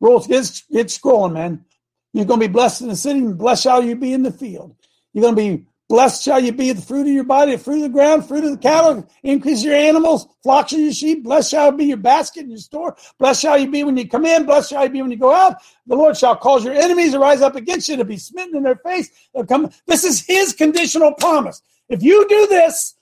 Rolls 0.00 0.26
get, 0.26 0.62
get 0.70 0.88
scrolling, 0.88 1.32
man. 1.32 1.64
You're 2.12 2.26
going 2.26 2.40
to 2.40 2.46
be 2.46 2.52
blessed 2.52 2.82
in 2.82 2.88
the 2.88 2.96
city, 2.96 3.20
and 3.20 3.38
blessed 3.38 3.62
shall 3.62 3.82
you 3.82 3.96
be 3.96 4.12
in 4.12 4.22
the 4.22 4.32
field. 4.32 4.76
You're 5.12 5.22
going 5.22 5.34
to 5.34 5.42
be 5.42 5.66
Blessed 5.88 6.22
shall 6.22 6.40
you 6.40 6.52
be 6.52 6.72
the 6.72 6.80
fruit 6.80 7.02
of 7.02 7.12
your 7.12 7.24
body, 7.24 7.52
the 7.52 7.58
fruit 7.58 7.76
of 7.76 7.82
the 7.82 7.88
ground, 7.90 8.26
fruit 8.26 8.44
of 8.44 8.52
the 8.52 8.56
cattle, 8.58 9.06
increase 9.22 9.62
your 9.62 9.74
animals, 9.74 10.26
flocks 10.42 10.72
of 10.72 10.80
your 10.80 10.92
sheep. 10.92 11.24
Blessed 11.24 11.50
shall 11.50 11.72
be 11.72 11.84
your 11.84 11.98
basket 11.98 12.40
and 12.40 12.50
your 12.50 12.58
store. 12.58 12.96
Blessed 13.18 13.42
shall 13.42 13.58
you 13.58 13.70
be 13.70 13.84
when 13.84 13.96
you 13.96 14.08
come 14.08 14.24
in. 14.24 14.46
Blessed 14.46 14.70
shall 14.70 14.84
you 14.84 14.90
be 14.90 15.02
when 15.02 15.10
you 15.10 15.18
go 15.18 15.32
out. 15.32 15.56
The 15.86 15.94
Lord 15.94 16.16
shall 16.16 16.36
cause 16.36 16.64
your 16.64 16.72
enemies 16.72 17.12
to 17.12 17.18
rise 17.18 17.42
up 17.42 17.54
against 17.54 17.88
you 17.88 17.96
to 17.96 18.04
be 18.04 18.16
smitten 18.16 18.56
in 18.56 18.62
their 18.62 18.76
face. 18.76 19.10
They'll 19.34 19.44
come. 19.44 19.70
This 19.86 20.04
is 20.04 20.24
his 20.24 20.54
conditional 20.54 21.12
promise. 21.12 21.60
If 21.90 22.02
you 22.02 22.26
do 22.28 22.46
this, 22.46 22.94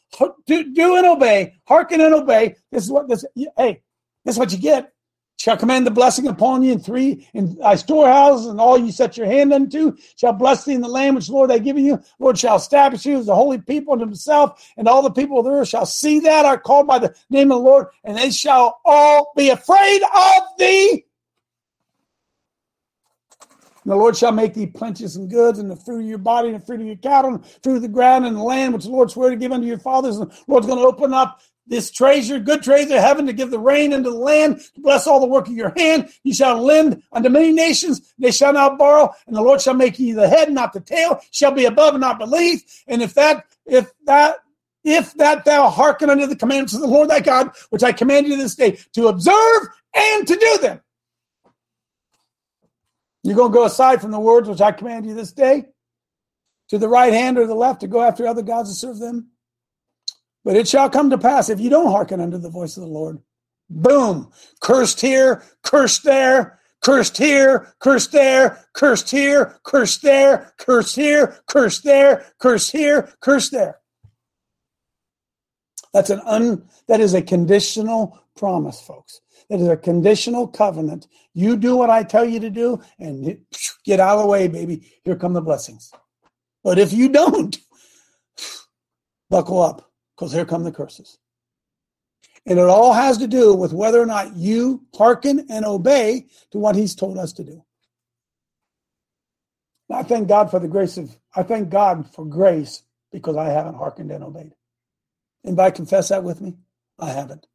do, 0.47 0.73
do 0.75 0.97
and 0.97 1.07
obey, 1.07 1.55
hearken 1.69 2.01
and 2.01 2.15
obey. 2.15 2.57
This 2.73 2.85
is 2.85 2.91
what 2.91 3.09
this. 3.09 3.25
Hey, 3.57 3.81
this 4.25 4.35
is 4.35 4.39
what 4.39 4.51
you 4.51 4.59
get 4.59 4.93
shall 5.43 5.57
command 5.57 5.85
the 5.85 5.91
blessing 5.91 6.29
upon 6.29 6.63
you 6.63 6.71
in 6.71 6.79
three 6.79 7.27
in 7.35 7.57
thy 7.57 7.75
storehouses, 7.75 8.47
and 8.47 8.61
all 8.61 8.79
you 8.79 8.93
set 8.93 9.17
your 9.17 9.27
hand 9.27 9.53
unto 9.53 9.97
shall 10.15 10.33
bless 10.33 10.65
thee 10.65 10.73
in 10.73 10.81
the 10.81 10.87
land 10.87 11.17
which 11.17 11.27
the 11.27 11.33
Lord 11.33 11.51
thy 11.51 11.59
given 11.59 11.85
you. 11.85 12.01
Lord 12.21 12.39
shall 12.39 12.55
establish 12.55 13.05
you 13.05 13.19
as 13.19 13.27
a 13.27 13.35
holy 13.35 13.59
people 13.59 13.93
unto 13.93 14.05
himself, 14.05 14.65
and 14.77 14.87
all 14.87 15.03
the 15.03 15.11
people 15.11 15.41
of 15.41 15.45
the 15.45 15.51
earth 15.51 15.67
shall 15.67 15.85
see 15.85 16.21
that 16.21 16.45
are 16.45 16.59
called 16.59 16.87
by 16.87 17.01
the 17.01 17.13
name 17.29 17.51
of 17.51 17.59
the 17.59 17.65
Lord, 17.65 17.89
and 18.05 18.17
they 18.17 18.31
shall 18.31 18.81
all 18.85 19.33
be 19.37 19.51
afraid 19.51 20.03
of 20.03 20.43
thee. 20.59 21.07
And 23.83 23.91
the 23.91 23.97
Lord 23.97 24.17
shall 24.17 24.31
make 24.31 24.55
thee 24.55 24.69
plenteous 24.69 25.17
in 25.17 25.27
goods, 25.27 25.59
and 25.59 25.69
the 25.69 25.75
fruit 25.75 26.03
of 26.03 26.07
your 26.07 26.19
body, 26.19 26.51
and 26.51 26.61
the 26.61 26.65
fruit 26.65 26.83
of 26.83 26.87
your 26.87 26.95
cattle, 26.95 27.35
and 27.35 27.43
the 27.43 27.49
fruit 27.65 27.77
of 27.77 27.83
the 27.83 27.89
ground, 27.89 28.27
and 28.27 28.37
the 28.37 28.43
land 28.43 28.75
which 28.75 28.85
the 28.85 28.91
Lord 28.91 29.11
swore 29.11 29.31
to 29.31 29.35
give 29.35 29.51
unto 29.51 29.67
your 29.67 29.81
fathers. 29.81 30.19
And 30.19 30.31
the 30.31 30.45
Lord's 30.47 30.69
going 30.69 30.79
to 30.79 30.87
open 30.87 31.13
up 31.13 31.41
this 31.67 31.91
treasure, 31.91 32.39
good 32.39 32.63
treasure 32.63 32.97
of 32.97 33.01
heaven, 33.01 33.27
to 33.27 33.33
give 33.33 33.51
the 33.51 33.59
rain 33.59 33.93
into 33.93 34.11
the 34.11 34.17
land, 34.17 34.61
to 34.75 34.81
bless 34.81 35.07
all 35.07 35.21
the 35.21 35.27
work 35.27 35.47
of 35.49 35.55
your 35.55 35.73
hand. 35.77 36.09
You 36.25 36.35
shall 36.35 36.61
lend 36.61 37.03
unto 37.13 37.29
many 37.29 37.53
nations, 37.53 38.15
they 38.19 38.31
shall 38.31 38.53
not 38.53 38.79
borrow, 38.79 39.13
and 39.27 39.37
the 39.37 39.43
Lord 39.43 39.61
shall 39.61 39.75
make 39.75 39.99
you 39.99 40.15
the 40.15 40.29
head, 40.29 40.53
not 40.53 40.73
the 40.73 40.81
tail, 40.81 41.21
shall 41.31 41.53
be 41.53 41.65
above 41.65 41.95
and 41.95 42.01
not 42.01 42.19
beneath. 42.19 42.83
And 42.87 43.03
if 43.03 43.15
that 43.15 43.47
if 43.67 43.91
that 44.07 44.37
if 44.85 45.15
that 45.15 45.45
thou 45.45 45.71
hearken 45.71 46.11
unto 46.11 46.27
the 46.27 46.37
commandments 46.37 46.75
of 46.75 46.81
the 46.81 46.89
Lord 46.89 47.09
thy 47.09 47.21
God, 47.21 47.51
which 47.71 47.83
I 47.83 47.93
command 47.93 48.27
you 48.27 48.37
this 48.37 48.55
day, 48.55 48.79
to 48.95 49.09
observe 49.09 49.69
and 49.95 50.27
to 50.27 50.37
do 50.37 50.59
them. 50.59 50.81
You're 53.23 53.37
going 53.37 53.53
to 53.53 53.57
go 53.57 53.65
aside 53.65 54.01
from 54.01 54.11
the 54.11 54.19
words 54.19 54.49
which 54.49 54.61
I 54.61 54.73
command 54.73 55.07
you 55.07 55.15
this 55.15 55.33
day, 55.33 55.67
to 56.69 56.79
the 56.79 56.89
right 56.89 57.13
hand 57.13 57.39
or 57.39 57.47
the 57.47 57.55
left, 57.55 57.83
to 57.83 57.87
go 57.87 58.03
after 58.03 58.27
other 58.27 58.43
gods 58.43 58.71
and 58.71 58.77
serve 58.77 58.99
them. 58.99 59.32
But 60.45 60.57
it 60.57 60.69
shall 60.69 60.91
come 60.91 61.11
to 61.11 61.19
pass 61.19 61.49
if 61.49 61.61
you 61.61 61.71
don't 61.71 61.91
hearken 61.91 62.21
unto 62.21 62.39
the 62.39 62.51
voice 62.51 62.77
of 62.77 62.83
the 62.83 62.89
Lord. 62.89 63.21
Boom. 63.71 64.31
Cursed 64.61 65.01
here, 65.01 65.43
cursed 65.63 66.05
there, 66.05 66.59
cursed 66.83 67.17
here, 67.17 67.75
cursed 67.79 68.13
there, 68.13 68.67
cursed 68.75 69.11
here, 69.11 69.59
cursed 69.63 70.03
there, 70.03 70.53
cursed 70.59 70.97
here, 70.97 71.41
cursed 71.47 71.85
there, 71.85 72.27
cursed 72.39 72.73
here, 72.73 73.13
cursed 73.21 73.53
there. 73.53 73.79
That's 75.95 76.11
an 76.11 76.21
un 76.25 76.69
that 76.89 77.01
is 77.01 77.15
a 77.15 77.23
conditional 77.23 78.19
promise, 78.37 78.81
folks. 78.81 79.21
That 79.51 79.61
is 79.61 79.69
a 79.69 79.77
conditional 79.77 80.49
covenant. 80.49 81.07
You 81.35 81.57
do 81.57 81.77
what 81.77 81.91
I 81.91 82.03
tell 82.03 82.25
you 82.25 82.41
to 82.41 82.51
do 82.51 82.81
and 82.99 83.39
get 83.85 84.01
out 84.01 84.17
of 84.17 84.23
the 84.23 84.29
way, 84.29 84.49
baby. 84.49 84.91
Here 85.05 85.17
come 85.17 85.35
the 85.35 85.43
blessings. 85.43 85.93
But 86.65 86.79
if 86.79 86.93
you 86.93 87.11
don't, 87.11 87.57
buckle 89.31 89.63
up 89.63 89.92
because 90.17 90.33
here 90.33 90.47
come 90.47 90.65
the 90.65 90.73
curses. 90.73 91.19
And 92.47 92.59
it 92.59 92.67
all 92.67 92.93
has 92.93 93.19
to 93.19 93.29
do 93.29 93.55
with 93.55 93.73
whether 93.73 94.01
or 94.01 94.07
not 94.07 94.37
you 94.37 94.85
hearken 94.97 95.47
and 95.49 95.65
obey 95.65 96.27
to 96.51 96.59
what 96.59 96.77
he's 96.77 96.95
told 96.95 97.19
us 97.19 97.33
to 97.35 97.45
do. 97.45 97.65
I 99.91 100.03
thank 100.03 100.29
God 100.29 100.51
for 100.51 100.59
the 100.59 100.69
grace 100.69 100.97
of, 100.97 101.17
I 101.37 101.43
thank 101.43 101.69
God 101.71 102.11
for 102.15 102.25
grace 102.25 102.83
because 103.13 103.37
I 103.37 103.51
haven't 103.51 103.75
hearkened 103.77 104.11
and 104.11 104.25
obeyed. 104.25 104.55
Anybody 105.45 105.77
confess 105.77 106.09
that 106.09 106.25
with 106.25 106.41
me? 106.41 106.57
I 106.99 107.11
haven't. 107.11 107.47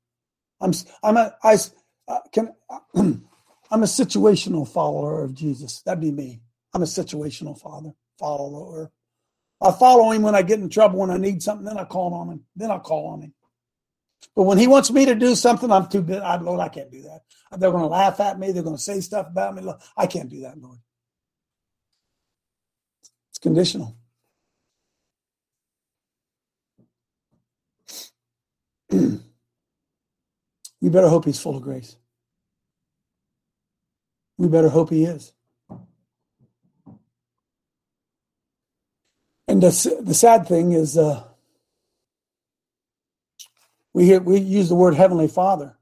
I'm, 0.61 0.73
I'm 1.03 1.17
a, 1.17 1.35
I, 1.43 1.57
uh, 2.07 2.19
can, 2.31 2.53
I'm 2.95 3.83
a 3.83 3.87
situational 3.87 4.67
follower 4.67 5.23
of 5.23 5.33
Jesus. 5.33 5.81
That'd 5.83 6.01
be 6.01 6.11
me. 6.11 6.41
I'm 6.73 6.83
a 6.83 6.85
situational 6.85 7.59
father, 7.59 7.93
follower. 8.19 8.91
I 9.61 9.71
follow 9.71 10.11
him 10.11 10.21
when 10.21 10.35
I 10.35 10.43
get 10.43 10.59
in 10.59 10.69
trouble, 10.69 10.99
when 10.99 11.09
I 11.11 11.17
need 11.17 11.41
something, 11.41 11.65
then 11.65 11.77
I 11.77 11.83
call 11.85 12.13
on 12.13 12.29
him. 12.29 12.45
Then 12.55 12.71
I 12.71 12.77
call 12.77 13.07
on 13.07 13.21
him. 13.21 13.33
But 14.35 14.43
when 14.43 14.57
he 14.57 14.67
wants 14.67 14.91
me 14.91 15.05
to 15.05 15.15
do 15.15 15.35
something, 15.35 15.71
I'm 15.71 15.87
too 15.87 16.01
big. 16.01 16.19
I, 16.21 16.37
Lord, 16.37 16.59
I 16.59 16.69
can't 16.69 16.91
do 16.91 17.01
that. 17.03 17.21
They're 17.59 17.71
going 17.71 17.83
to 17.83 17.87
laugh 17.87 18.19
at 18.19 18.37
me. 18.39 18.51
They're 18.51 18.63
going 18.63 18.75
to 18.75 18.81
say 18.81 19.01
stuff 19.01 19.27
about 19.27 19.55
me. 19.55 19.63
I 19.95 20.07
can't 20.07 20.29
do 20.29 20.41
that, 20.41 20.59
Lord. 20.59 20.77
It's 23.31 23.39
conditional. 23.39 23.97
we 28.91 29.19
better 30.81 31.09
hope 31.09 31.25
he's 31.25 31.39
full 31.39 31.57
of 31.57 31.63
grace. 31.63 31.95
We 34.37 34.47
better 34.47 34.69
hope 34.69 34.91
he 34.91 35.05
is. 35.05 35.33
And 39.57 39.63
the, 39.63 40.01
the 40.03 40.13
sad 40.13 40.47
thing 40.47 40.73
is, 40.73 40.99
uh, 40.99 41.23
we 43.91 44.05
hear, 44.05 44.19
we 44.19 44.39
use 44.39 44.69
the 44.69 44.75
word 44.75 44.93
Heavenly 44.93 45.27
Father. 45.27 45.75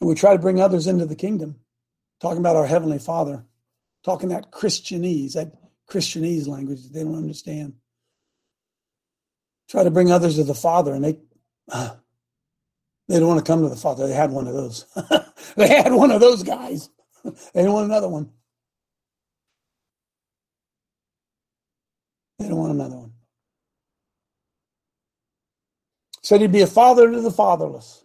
And 0.00 0.08
we 0.08 0.14
try 0.14 0.32
to 0.32 0.38
bring 0.38 0.60
others 0.60 0.86
into 0.86 1.04
the 1.04 1.16
kingdom, 1.16 1.56
talking 2.20 2.38
about 2.38 2.54
our 2.54 2.68
Heavenly 2.68 3.00
Father, 3.00 3.44
talking 4.04 4.28
that 4.28 4.52
Christianese, 4.52 5.32
that 5.32 5.52
Christianese 5.90 6.46
language 6.46 6.84
that 6.84 6.92
they 6.92 7.02
don't 7.02 7.16
understand. 7.16 7.72
Try 9.68 9.82
to 9.82 9.90
bring 9.90 10.12
others 10.12 10.36
to 10.36 10.44
the 10.44 10.54
Father, 10.54 10.94
and 10.94 11.04
they 11.04 11.18
uh, 11.68 11.96
they 13.08 13.18
don't 13.18 13.26
want 13.26 13.44
to 13.44 13.52
come 13.52 13.62
to 13.62 13.68
the 13.68 13.74
Father. 13.74 14.06
They 14.06 14.14
had 14.14 14.30
one 14.30 14.46
of 14.46 14.54
those. 14.54 14.86
they 15.56 15.66
had 15.66 15.92
one 15.92 16.12
of 16.12 16.20
those 16.20 16.44
guys. 16.44 16.90
they 17.54 17.66
want 17.66 17.86
another 17.86 18.08
one. 18.08 18.30
They 22.42 22.48
don't 22.48 22.58
want 22.58 22.72
another 22.72 22.96
one. 22.96 23.12
Said 26.22 26.40
he'd 26.40 26.52
be 26.52 26.62
a 26.62 26.66
father 26.66 27.10
to 27.10 27.20
the 27.20 27.30
fatherless. 27.30 28.04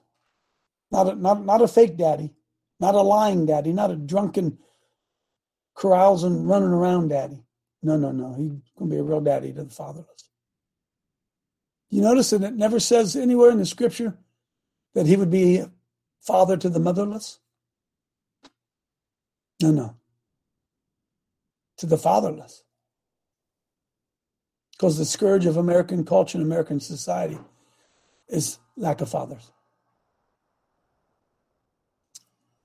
Not 0.92 1.10
a, 1.10 1.16
not, 1.16 1.44
not 1.44 1.62
a 1.62 1.68
fake 1.68 1.98
daddy, 1.98 2.34
not 2.80 2.96
a 2.96 3.02
lying 3.02 3.46
daddy, 3.46 3.74
not 3.74 3.92
a 3.92 3.96
drunken, 3.96 4.60
carousing, 5.76 6.46
running 6.46 6.70
around 6.70 7.10
daddy. 7.10 7.44
No, 7.82 7.98
no, 7.98 8.12
no. 8.12 8.34
He's 8.34 8.52
going 8.78 8.90
to 8.90 8.96
be 8.96 8.98
a 8.98 9.04
real 9.04 9.22
daddy 9.22 9.54
to 9.54 9.64
the 9.64 9.70
fatherless. 9.70 10.30
You 11.90 12.02
notice 12.02 12.30
that 12.32 12.44
it 12.44 12.54
never 12.54 12.80
says 12.80 13.16
anywhere 13.16 13.50
in 13.50 13.58
the 13.58 13.66
scripture 13.66 14.18
that 14.94 15.08
he 15.08 15.16
would 15.16 15.32
be 15.32 15.64
father 16.22 16.58
to 16.58 16.70
the 16.70 16.80
motherless? 16.80 17.40
No, 19.62 19.72
no. 19.72 19.96
To 21.78 21.86
the 21.86 21.98
fatherless. 21.98 22.64
Because 24.78 24.98
the 24.98 25.06
scourge 25.06 25.46
of 25.46 25.58
American 25.58 26.06
culture 26.06 26.38
and 26.38 26.46
American 26.46 26.80
society 26.80 27.40
is 28.28 28.60
lack 28.76 29.02
of 29.02 29.10
fathers. 29.10 29.52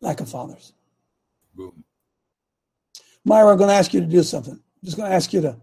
Lack 0.01 0.21
of 0.21 0.29
fathers. 0.29 0.75
Boom. 1.55 1.85
Myra, 3.25 3.53
I'm 3.53 3.57
going 3.57 3.71
to 3.71 3.75
ask 3.75 3.95
you 3.95 4.01
to 4.01 4.07
do 4.07 4.23
something. 4.23 4.55
I'm 4.55 4.85
just 4.85 4.97
going 4.97 5.09
to 5.09 5.15
ask 5.15 5.33
you 5.33 5.41
to. 5.43 5.57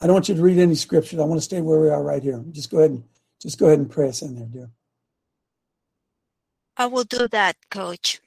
I 0.00 0.06
don't 0.06 0.14
want 0.14 0.28
you 0.28 0.34
to 0.36 0.42
read 0.42 0.58
any 0.58 0.74
scriptures. 0.74 1.18
I 1.18 1.24
want 1.24 1.38
to 1.40 1.44
stay 1.44 1.60
where 1.60 1.80
we 1.80 1.88
are 1.88 2.02
right 2.02 2.22
here. 2.22 2.42
Just 2.52 2.70
go 2.70 2.78
ahead 2.78 2.90
and 2.92 3.04
just 3.40 3.58
go 3.58 3.66
ahead 3.66 3.78
and 3.78 3.90
pray 3.90 4.08
us 4.08 4.22
in 4.22 4.36
there, 4.36 4.46
dear. 4.46 4.70
I 6.76 6.86
will 6.86 7.04
do 7.04 7.28
that, 7.28 7.56
Coach. 7.70 8.20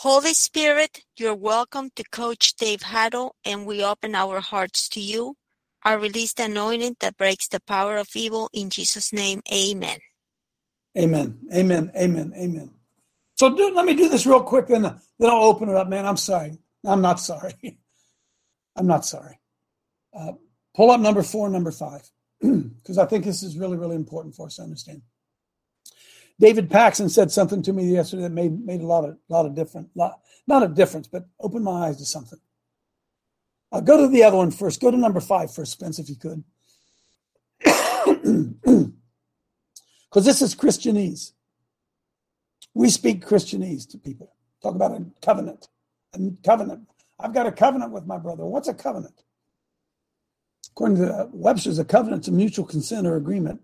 Holy 0.00 0.34
Spirit, 0.34 1.04
you're 1.16 1.34
welcome 1.34 1.90
to 1.96 2.04
Coach 2.10 2.54
Dave 2.56 2.82
Haddle, 2.82 3.34
and 3.44 3.66
we 3.66 3.82
open 3.84 4.14
our 4.14 4.40
hearts 4.40 4.88
to 4.90 5.00
you 5.00 5.36
I 5.86 5.92
release 5.92 6.32
the 6.32 6.46
anointing 6.46 6.96
that 6.98 7.16
breaks 7.16 7.46
the 7.46 7.60
power 7.60 7.96
of 7.96 8.08
evil 8.16 8.50
in 8.52 8.70
Jesus' 8.70 9.12
name. 9.12 9.40
Amen. 9.52 9.98
Amen. 10.98 11.38
Amen. 11.54 11.92
Amen. 11.96 12.32
Amen. 12.36 12.70
So 13.36 13.54
do, 13.54 13.72
let 13.72 13.86
me 13.86 13.94
do 13.94 14.08
this 14.08 14.26
real 14.26 14.42
quick, 14.42 14.66
then, 14.66 14.82
then 14.82 15.30
I'll 15.30 15.44
open 15.44 15.68
it 15.68 15.76
up, 15.76 15.88
man. 15.88 16.04
I'm 16.04 16.16
sorry. 16.16 16.58
I'm 16.84 17.02
not 17.02 17.20
sorry. 17.20 17.54
I'm 18.76 18.88
not 18.88 19.04
sorry. 19.04 19.38
Uh, 20.12 20.32
pull 20.74 20.90
up 20.90 21.00
number 21.00 21.22
four, 21.22 21.48
number 21.48 21.70
five, 21.70 22.02
because 22.40 22.98
I 22.98 23.06
think 23.06 23.24
this 23.24 23.44
is 23.44 23.56
really, 23.56 23.76
really 23.76 23.94
important 23.94 24.34
for 24.34 24.46
us 24.46 24.56
to 24.56 24.62
understand. 24.62 25.02
David 26.38 26.70
Paxson 26.70 27.08
said 27.08 27.30
something 27.30 27.62
to 27.62 27.72
me 27.72 27.92
yesterday 27.92 28.22
that 28.22 28.32
made 28.32 28.64
made 28.64 28.80
a 28.80 28.86
lot 28.86 29.04
of 29.04 29.16
lot 29.28 29.46
of 29.46 29.54
different, 29.54 29.88
lot, 29.94 30.20
not 30.46 30.62
a 30.62 30.68
difference, 30.68 31.08
but 31.08 31.26
opened 31.40 31.64
my 31.64 31.88
eyes 31.88 31.96
to 31.96 32.04
something. 32.04 32.38
I'll 33.72 33.80
go 33.80 33.96
to 33.96 34.08
the 34.08 34.22
other 34.22 34.36
one 34.36 34.50
first. 34.50 34.80
Go 34.80 34.90
to 34.90 34.96
number 34.96 35.20
five 35.20 35.52
first, 35.52 35.72
Spence, 35.72 35.98
if 35.98 36.08
you 36.08 36.16
could. 36.16 36.44
Because 40.16 40.24
this 40.24 40.40
is 40.40 40.54
Christianese. 40.54 41.32
We 42.72 42.88
speak 42.88 43.22
Christianese 43.22 43.86
to 43.90 43.98
people. 43.98 44.32
Talk 44.62 44.74
about 44.74 44.92
a 44.92 45.04
covenant. 45.20 45.68
A 46.14 46.18
covenant. 46.42 46.88
I've 47.20 47.34
got 47.34 47.46
a 47.46 47.52
covenant 47.52 47.92
with 47.92 48.06
my 48.06 48.16
brother. 48.16 48.46
What's 48.46 48.68
a 48.68 48.72
covenant? 48.72 49.24
According 50.70 50.96
to 50.98 51.12
uh, 51.12 51.26
Webster's, 51.32 51.78
a 51.78 51.84
covenant's 51.84 52.28
a 52.28 52.32
mutual 52.32 52.64
consent 52.64 53.06
or 53.06 53.16
agreement 53.16 53.60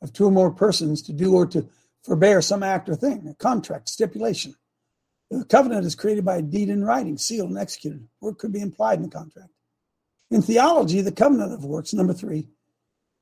of 0.00 0.14
two 0.14 0.24
or 0.24 0.30
more 0.30 0.50
persons 0.50 1.02
to 1.02 1.12
do 1.12 1.34
or 1.34 1.46
to 1.48 1.68
forbear 2.04 2.42
some 2.42 2.62
act 2.62 2.88
or 2.88 2.94
thing, 2.94 3.26
a 3.28 3.34
contract, 3.34 3.88
stipulation. 3.88 4.54
The 5.30 5.44
covenant 5.44 5.86
is 5.86 5.94
created 5.94 6.24
by 6.24 6.36
a 6.36 6.42
deed 6.42 6.68
in 6.68 6.84
writing, 6.84 7.18
sealed 7.18 7.50
and 7.50 7.58
executed, 7.58 8.06
or 8.20 8.30
it 8.30 8.38
could 8.38 8.52
be 8.52 8.60
implied 8.60 8.98
in 8.98 9.04
the 9.04 9.10
contract. 9.10 9.50
In 10.30 10.42
theology, 10.42 11.00
the 11.00 11.12
covenant 11.12 11.52
of 11.52 11.64
works, 11.64 11.94
number 11.94 12.12
three, 12.12 12.48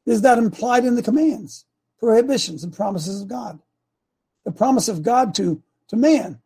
is 0.05 0.23
that 0.23 0.39
implied 0.39 0.85
in 0.85 0.97
the 0.97 1.03
commands, 1.03 1.65
prohibitions, 1.99 2.65
and 2.65 2.75
promises 2.75 3.23
of 3.23 3.29
God. 3.29 3.61
The 4.45 4.53
promise 4.53 4.89
of 4.89 5.03
God 5.03 5.35
to, 5.37 5.63
to 5.89 5.97
man, 5.97 6.41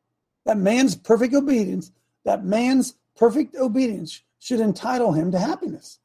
that 0.44 0.58
man's 0.58 0.94
perfect 0.94 1.34
obedience, 1.34 1.90
that 2.24 2.44
man's 2.44 2.94
perfect 3.16 3.56
obedience 3.56 4.22
should 4.38 4.60
entitle 4.60 5.12
him 5.12 5.32
to 5.32 5.38
happiness. 5.38 5.98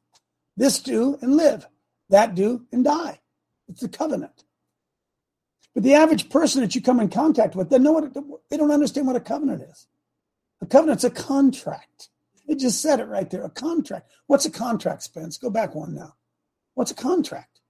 This 0.56 0.80
do 0.80 1.18
and 1.20 1.36
live, 1.36 1.66
that 2.08 2.34
do 2.34 2.66
and 2.72 2.82
die. 2.84 3.20
It's 3.68 3.82
the 3.82 3.88
covenant. 3.88 4.44
But 5.74 5.84
the 5.84 5.94
average 5.94 6.28
person 6.28 6.60
that 6.60 6.74
you 6.74 6.82
come 6.82 7.00
in 7.00 7.08
contact 7.08 7.56
with, 7.56 7.70
they 7.70 7.78
know 7.78 7.92
what 7.92 8.12
they 8.50 8.56
don't 8.56 8.70
understand 8.70 9.06
what 9.06 9.16
a 9.16 9.20
covenant 9.20 9.62
is. 9.62 9.86
A 10.60 10.66
covenant's 10.66 11.04
a 11.04 11.10
contract. 11.10 12.08
It 12.46 12.58
just 12.58 12.82
said 12.82 13.00
it 13.00 13.06
right 13.08 13.28
there. 13.30 13.44
A 13.44 13.50
contract. 13.50 14.10
What's 14.26 14.44
a 14.44 14.50
contract, 14.50 15.02
Spence? 15.02 15.38
Go 15.38 15.50
back 15.50 15.74
one 15.74 15.94
now. 15.94 16.14
What's 16.74 16.90
a 16.90 16.94
contract? 16.94 17.60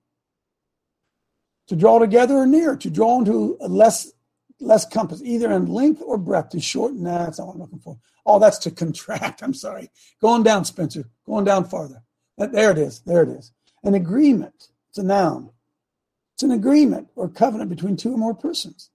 To 1.68 1.76
draw 1.76 1.98
together 1.98 2.34
or 2.34 2.46
near, 2.46 2.76
to 2.76 2.90
draw 2.90 3.18
into 3.18 3.56
less 3.60 4.12
less 4.60 4.86
compass, 4.86 5.20
either 5.24 5.50
in 5.52 5.66
length 5.66 6.02
or 6.04 6.16
breadth, 6.16 6.50
to 6.50 6.60
shorten. 6.60 7.02
Nah, 7.02 7.24
that's 7.24 7.38
not 7.38 7.48
what 7.48 7.54
I'm 7.54 7.60
looking 7.60 7.80
for. 7.80 7.98
Oh, 8.24 8.38
that's 8.38 8.58
to 8.58 8.70
contract. 8.70 9.42
I'm 9.42 9.54
sorry. 9.54 9.90
Going 10.20 10.42
down, 10.42 10.64
Spencer. 10.64 11.08
Going 11.26 11.44
down 11.44 11.64
farther. 11.64 12.02
There 12.38 12.70
it 12.70 12.78
is. 12.78 13.00
There 13.00 13.22
it 13.22 13.28
is. 13.28 13.52
An 13.82 13.94
agreement. 13.94 14.68
It's 14.90 14.98
a 14.98 15.02
noun. 15.02 15.50
It's 16.42 16.50
an 16.50 16.59
agreement 16.59 17.07
or 17.14 17.28
covenant 17.28 17.70
between 17.70 17.96
two 17.96 18.14
or 18.14 18.18
more 18.18 18.35
persons, 18.35 18.90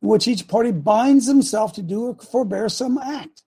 in 0.00 0.08
which 0.08 0.26
each 0.26 0.48
party 0.48 0.70
binds 0.70 1.26
himself 1.26 1.74
to 1.74 1.82
do 1.82 2.06
or 2.06 2.14
forbear 2.14 2.70
some 2.70 2.96
act, 2.96 3.42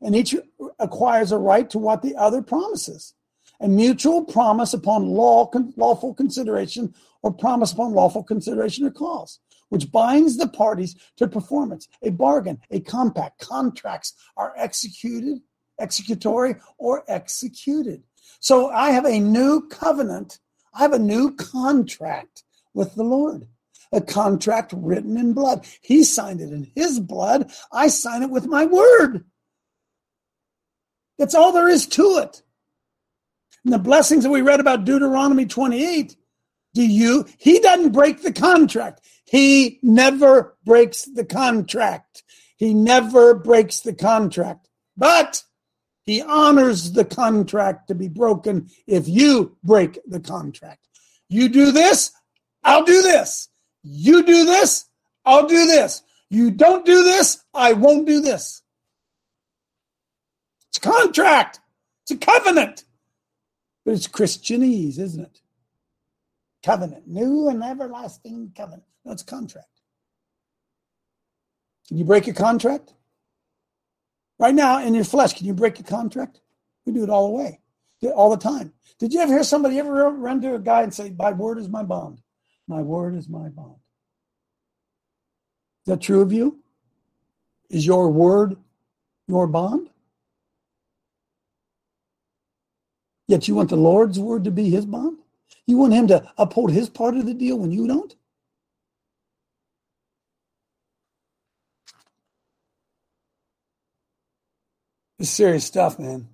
and 0.00 0.14
each 0.14 0.36
acquires 0.78 1.32
a 1.32 1.38
right 1.38 1.68
to 1.70 1.78
what 1.80 2.02
the 2.02 2.14
other 2.14 2.40
promises. 2.40 3.14
A 3.60 3.66
mutual 3.66 4.22
promise 4.22 4.74
upon 4.74 5.08
law, 5.08 5.50
lawful 5.76 6.14
consideration 6.14 6.94
or 7.24 7.32
promise 7.32 7.72
upon 7.72 7.94
lawful 7.94 8.22
consideration 8.22 8.86
or 8.86 8.92
clause 8.92 9.40
which 9.70 9.90
binds 9.90 10.36
the 10.36 10.46
parties 10.46 10.94
to 11.16 11.26
performance. 11.26 11.88
A 12.02 12.10
bargain, 12.10 12.60
a 12.70 12.78
compact, 12.78 13.40
contracts 13.40 14.14
are 14.36 14.54
executed, 14.56 15.40
executory, 15.80 16.54
or 16.78 17.02
executed. 17.08 18.04
So 18.38 18.70
I 18.70 18.92
have 18.92 19.04
a 19.04 19.18
new 19.18 19.66
covenant. 19.66 20.38
I 20.72 20.82
have 20.82 20.92
a 20.92 20.98
new 21.00 21.34
contract 21.34 22.44
with 22.74 22.94
the 22.94 23.04
Lord. 23.04 23.46
A 23.92 24.00
contract 24.00 24.74
written 24.76 25.16
in 25.16 25.32
blood. 25.32 25.66
He 25.80 26.04
signed 26.04 26.40
it 26.40 26.50
in 26.50 26.70
his 26.74 26.98
blood. 27.00 27.52
I 27.72 27.88
sign 27.88 28.22
it 28.22 28.30
with 28.30 28.46
my 28.46 28.66
word. 28.66 29.24
That's 31.18 31.34
all 31.34 31.52
there 31.52 31.68
is 31.68 31.86
to 31.88 32.18
it. 32.18 32.42
And 33.64 33.72
the 33.72 33.78
blessings 33.78 34.24
that 34.24 34.30
we 34.30 34.42
read 34.42 34.60
about 34.60 34.84
Deuteronomy 34.84 35.46
28 35.46 36.16
do 36.74 36.84
you? 36.84 37.24
He 37.38 37.60
doesn't 37.60 37.92
break 37.92 38.22
the 38.22 38.32
contract. 38.32 39.00
He 39.24 39.78
never 39.82 40.56
breaks 40.64 41.04
the 41.04 41.24
contract. 41.24 42.24
He 42.56 42.74
never 42.74 43.34
breaks 43.34 43.80
the 43.80 43.94
contract. 43.94 44.68
But 44.96 45.42
he 46.04 46.20
honors 46.20 46.92
the 46.92 47.04
contract 47.04 47.88
to 47.88 47.94
be 47.94 48.08
broken 48.08 48.68
if 48.86 49.08
you 49.08 49.56
break 49.62 49.98
the 50.06 50.20
contract. 50.20 50.88
You 51.28 51.48
do 51.48 51.72
this, 51.72 52.12
I'll 52.64 52.84
do 52.84 53.02
this. 53.02 53.48
You 53.82 54.24
do 54.24 54.46
this, 54.46 54.86
I'll 55.24 55.46
do 55.46 55.66
this. 55.66 56.02
You 56.30 56.50
don't 56.50 56.86
do 56.86 57.04
this, 57.04 57.44
I 57.54 57.74
won't 57.74 58.06
do 58.06 58.20
this. 58.20 58.62
It's 60.70 60.78
a 60.78 60.80
contract. 60.80 61.60
It's 62.02 62.12
a 62.12 62.16
covenant. 62.16 62.84
But 63.84 63.94
it's 63.94 64.08
Christianese, 64.08 64.98
isn't 64.98 65.22
it? 65.22 65.40
covenant, 66.64 67.06
new 67.06 67.48
and 67.48 67.62
everlasting 67.62 68.52
covenant. 68.56 68.84
No, 69.04 69.12
it's 69.12 69.22
contract. 69.22 69.68
Can 71.88 71.98
you 71.98 72.04
break 72.04 72.26
a 72.28 72.32
contract? 72.32 72.94
Right 74.38 74.54
now, 74.54 74.82
in 74.84 74.94
your 74.94 75.04
flesh, 75.04 75.34
can 75.34 75.46
you 75.46 75.54
break 75.54 75.78
a 75.80 75.84
contract? 75.84 76.40
We 76.86 76.92
do 76.92 77.04
it 77.04 77.10
all 77.10 77.28
the 77.28 77.34
way, 77.34 77.60
all 78.14 78.30
the 78.30 78.36
time. 78.36 78.72
Did 78.98 79.12
you 79.14 79.20
ever 79.20 79.32
hear 79.32 79.44
somebody 79.44 79.78
ever 79.78 80.10
run 80.10 80.40
to 80.42 80.54
a 80.54 80.58
guy 80.58 80.82
and 80.82 80.94
say, 80.94 81.14
My 81.18 81.32
word 81.32 81.58
is 81.58 81.68
my 81.68 81.82
bond? 81.84 82.20
My 82.68 82.82
word 82.82 83.14
is 83.14 83.28
my 83.28 83.48
bond. 83.48 83.76
Is 85.86 85.92
that 85.92 86.00
true 86.02 86.22
of 86.22 86.32
you? 86.32 86.60
Is 87.70 87.86
your 87.86 88.10
word 88.10 88.56
your 89.28 89.46
bond? 89.46 89.90
Yet 93.28 93.48
you 93.48 93.54
want 93.54 93.70
the 93.70 93.76
Lord's 93.76 94.18
word 94.18 94.44
to 94.44 94.50
be 94.50 94.70
his 94.70 94.86
bond? 94.86 95.18
You 95.66 95.78
want 95.78 95.94
him 95.94 96.08
to 96.08 96.30
uphold 96.38 96.72
his 96.72 96.90
part 96.90 97.16
of 97.16 97.26
the 97.26 97.34
deal 97.34 97.58
when 97.58 97.72
you 97.72 97.86
don't? 97.88 98.14
It's 105.18 105.30
serious 105.30 105.64
stuff, 105.64 105.98
man. 105.98 106.28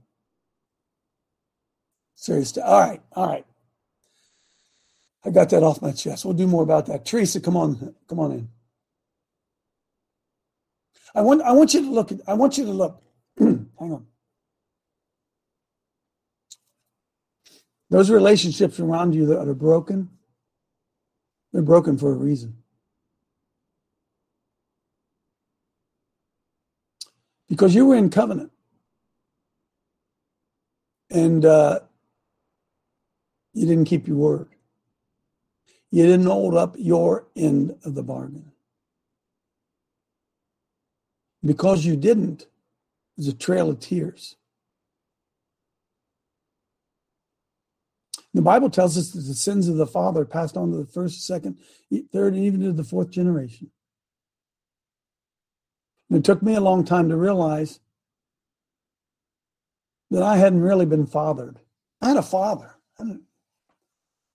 Serious 2.16 2.50
stuff. 2.50 2.64
All 2.66 2.80
right, 2.80 3.02
all 3.14 3.28
right. 3.28 3.46
I 5.24 5.30
got 5.30 5.50
that 5.50 5.62
off 5.62 5.82
my 5.82 5.92
chest. 5.92 6.24
We'll 6.24 6.34
do 6.34 6.46
more 6.46 6.62
about 6.62 6.86
that. 6.86 7.04
Teresa, 7.04 7.40
come 7.40 7.56
on, 7.56 7.94
come 8.08 8.18
on 8.18 8.32
in. 8.32 8.48
I 11.14 11.22
want 11.22 11.42
I 11.42 11.52
want 11.52 11.74
you 11.74 11.82
to 11.82 11.90
look 11.90 12.12
I 12.26 12.34
want 12.34 12.56
you 12.58 12.64
to 12.64 12.70
look. 12.70 13.02
Hang 13.38 13.68
on. 13.80 14.06
Those 17.90 18.08
relationships 18.08 18.78
around 18.78 19.14
you 19.14 19.26
that 19.26 19.48
are 19.48 19.54
broken, 19.54 20.08
they're 21.52 21.62
broken 21.62 21.98
for 21.98 22.12
a 22.12 22.16
reason. 22.16 22.56
Because 27.48 27.74
you 27.74 27.84
were 27.84 27.96
in 27.96 28.10
covenant. 28.10 28.52
And 31.10 31.44
uh, 31.44 31.80
you 33.52 33.66
didn't 33.66 33.86
keep 33.86 34.06
your 34.06 34.16
word. 34.16 34.48
You 35.90 36.06
didn't 36.06 36.26
hold 36.26 36.54
up 36.54 36.76
your 36.78 37.26
end 37.36 37.76
of 37.84 37.94
the 37.94 38.02
bargain. 38.02 38.52
Because 41.44 41.84
you 41.84 41.96
didn't, 41.96 42.46
there's 43.16 43.28
a 43.28 43.36
trail 43.36 43.70
of 43.70 43.80
tears. 43.80 44.36
The 48.32 48.42
Bible 48.42 48.70
tells 48.70 48.96
us 48.96 49.10
that 49.10 49.22
the 49.22 49.34
sins 49.34 49.66
of 49.66 49.76
the 49.76 49.86
father 49.86 50.24
passed 50.24 50.56
on 50.56 50.70
to 50.70 50.76
the 50.76 50.86
first, 50.86 51.26
second, 51.26 51.58
third, 52.12 52.34
and 52.34 52.44
even 52.44 52.60
to 52.60 52.72
the 52.72 52.84
fourth 52.84 53.10
generation. 53.10 53.70
And 56.08 56.18
it 56.18 56.24
took 56.24 56.42
me 56.42 56.54
a 56.54 56.60
long 56.60 56.84
time 56.84 57.08
to 57.08 57.16
realize 57.16 57.80
that 60.10 60.22
I 60.22 60.36
hadn't 60.36 60.60
really 60.60 60.86
been 60.86 61.06
fathered. 61.06 61.58
I 62.00 62.08
had 62.08 62.16
a 62.16 62.22
father. 62.22 62.76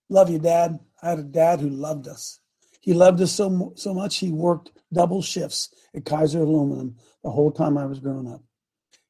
Love 0.08 0.30
you, 0.30 0.38
Dad. 0.38 0.80
I 1.02 1.10
had 1.10 1.18
a 1.18 1.24
dad 1.24 1.60
who 1.60 1.68
loved 1.68 2.08
us. 2.08 2.40
He 2.80 2.94
loved 2.94 3.20
us 3.20 3.32
so 3.32 3.72
so 3.76 3.92
much 3.92 4.18
he 4.18 4.30
worked 4.30 4.70
double 4.92 5.22
shifts 5.22 5.74
at 5.94 6.04
Kaiser 6.04 6.40
Aluminum 6.40 6.96
the 7.22 7.30
whole 7.30 7.50
time 7.50 7.76
I 7.76 7.86
was 7.86 7.98
growing 7.98 8.30
up. 8.30 8.42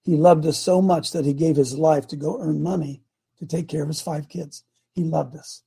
He 0.02 0.16
loved 0.16 0.46
us 0.46 0.58
so 0.58 0.80
much 0.80 1.12
that 1.12 1.24
he 1.24 1.32
gave 1.32 1.56
his 1.56 1.76
life 1.76 2.06
to 2.08 2.16
go 2.16 2.40
earn 2.40 2.62
money 2.62 3.02
to 3.38 3.46
take 3.46 3.68
care 3.68 3.82
of 3.82 3.88
his 3.88 4.00
five 4.00 4.28
kids. 4.28 4.64
He 4.94 5.04
loved 5.04 5.36
us. 5.36 5.62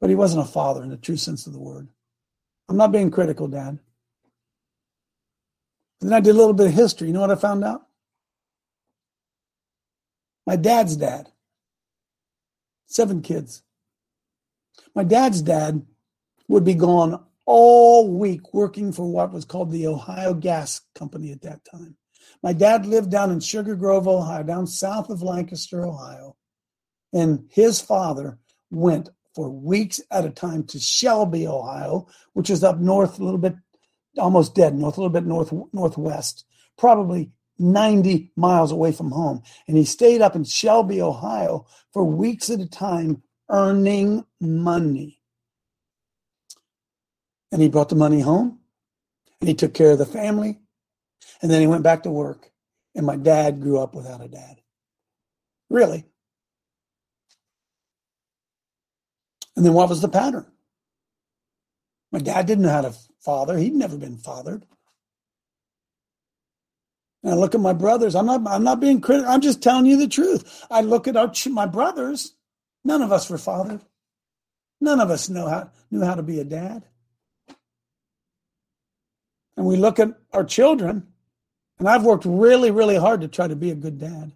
But 0.00 0.10
he 0.10 0.16
wasn't 0.16 0.46
a 0.46 0.50
father 0.50 0.82
in 0.82 0.90
the 0.90 0.96
true 0.96 1.16
sense 1.16 1.46
of 1.46 1.52
the 1.52 1.60
word. 1.60 1.88
I'm 2.68 2.76
not 2.76 2.92
being 2.92 3.10
critical, 3.10 3.48
Dad. 3.48 3.78
And 6.00 6.10
then 6.10 6.12
I 6.12 6.20
did 6.20 6.34
a 6.34 6.38
little 6.38 6.52
bit 6.52 6.66
of 6.66 6.72
history. 6.72 7.06
You 7.06 7.14
know 7.14 7.20
what 7.20 7.30
I 7.30 7.36
found 7.36 7.64
out? 7.64 7.86
My 10.44 10.56
dad's 10.56 10.96
dad, 10.96 11.30
seven 12.86 13.22
kids. 13.22 13.62
My 14.94 15.04
dad's 15.04 15.42
dad 15.42 15.84
would 16.48 16.64
be 16.64 16.74
gone 16.74 17.24
all 17.46 18.12
week 18.12 18.52
working 18.54 18.92
for 18.92 19.10
what 19.10 19.32
was 19.32 19.44
called 19.44 19.70
the 19.70 19.86
Ohio 19.86 20.34
Gas 20.34 20.80
Company 20.94 21.32
at 21.32 21.42
that 21.42 21.64
time. 21.64 21.96
My 22.42 22.52
dad 22.52 22.86
lived 22.86 23.10
down 23.10 23.30
in 23.30 23.40
Sugar 23.40 23.76
Grove, 23.76 24.08
Ohio, 24.08 24.42
down 24.42 24.66
south 24.66 25.10
of 25.10 25.22
Lancaster, 25.22 25.86
Ohio. 25.86 26.36
And 27.12 27.46
his 27.50 27.80
father 27.80 28.38
went 28.70 29.10
for 29.34 29.50
weeks 29.50 30.00
at 30.10 30.24
a 30.24 30.30
time 30.30 30.64
to 30.64 30.78
Shelby, 30.78 31.46
Ohio, 31.46 32.06
which 32.32 32.50
is 32.50 32.64
up 32.64 32.78
north 32.78 33.18
a 33.18 33.24
little 33.24 33.38
bit, 33.38 33.54
almost 34.18 34.54
dead 34.54 34.74
north, 34.74 34.96
a 34.96 35.00
little 35.00 35.12
bit 35.12 35.26
north 35.26 35.52
northwest, 35.72 36.44
probably 36.76 37.32
90 37.58 38.32
miles 38.36 38.72
away 38.72 38.92
from 38.92 39.10
home. 39.10 39.42
And 39.68 39.76
he 39.76 39.84
stayed 39.84 40.20
up 40.20 40.34
in 40.34 40.44
Shelby, 40.44 41.00
Ohio 41.00 41.66
for 41.92 42.04
weeks 42.04 42.50
at 42.50 42.60
a 42.60 42.68
time, 42.68 43.22
earning 43.50 44.24
money. 44.40 45.20
And 47.50 47.60
he 47.60 47.68
brought 47.68 47.90
the 47.90 47.96
money 47.96 48.20
home 48.20 48.60
and 49.40 49.48
he 49.48 49.54
took 49.54 49.74
care 49.74 49.90
of 49.90 49.98
the 49.98 50.06
family. 50.06 50.58
And 51.40 51.50
then 51.50 51.60
he 51.60 51.66
went 51.66 51.82
back 51.82 52.04
to 52.04 52.10
work. 52.10 52.50
And 52.94 53.06
my 53.06 53.16
dad 53.16 53.60
grew 53.60 53.78
up 53.78 53.94
without 53.94 54.24
a 54.24 54.28
dad. 54.28 54.60
Really. 55.68 56.04
And 59.56 59.64
then 59.64 59.74
what 59.74 59.88
was 59.88 60.00
the 60.00 60.08
pattern? 60.08 60.46
My 62.10 62.18
dad 62.18 62.46
didn't 62.46 62.64
know 62.64 62.70
how 62.70 62.82
to 62.82 62.94
father. 63.20 63.56
He'd 63.56 63.74
never 63.74 63.96
been 63.96 64.18
fathered. 64.18 64.66
And 67.22 67.32
I 67.32 67.36
look 67.36 67.54
at 67.54 67.60
my 67.60 67.72
brothers. 67.72 68.14
I'm 68.14 68.26
not. 68.26 68.42
I'm 68.46 68.64
not 68.64 68.80
being 68.80 69.00
critical. 69.00 69.30
I'm 69.30 69.40
just 69.40 69.62
telling 69.62 69.86
you 69.86 69.96
the 69.96 70.08
truth. 70.08 70.66
I 70.70 70.80
look 70.80 71.06
at 71.06 71.16
our 71.16 71.32
my 71.50 71.66
brothers. 71.66 72.34
None 72.84 73.02
of 73.02 73.12
us 73.12 73.30
were 73.30 73.38
fathered. 73.38 73.80
None 74.80 75.00
of 75.00 75.10
us 75.10 75.28
know 75.28 75.48
how 75.48 75.70
knew 75.90 76.04
how 76.04 76.14
to 76.14 76.22
be 76.22 76.40
a 76.40 76.44
dad. 76.44 76.84
And 79.56 79.66
we 79.66 79.76
look 79.76 80.00
at 80.00 80.08
our 80.32 80.44
children, 80.44 81.06
and 81.78 81.88
I've 81.88 82.04
worked 82.04 82.24
really, 82.24 82.70
really 82.70 82.96
hard 82.96 83.20
to 83.20 83.28
try 83.28 83.46
to 83.46 83.54
be 83.54 83.70
a 83.70 83.76
good 83.76 83.98
dad. 83.98 84.32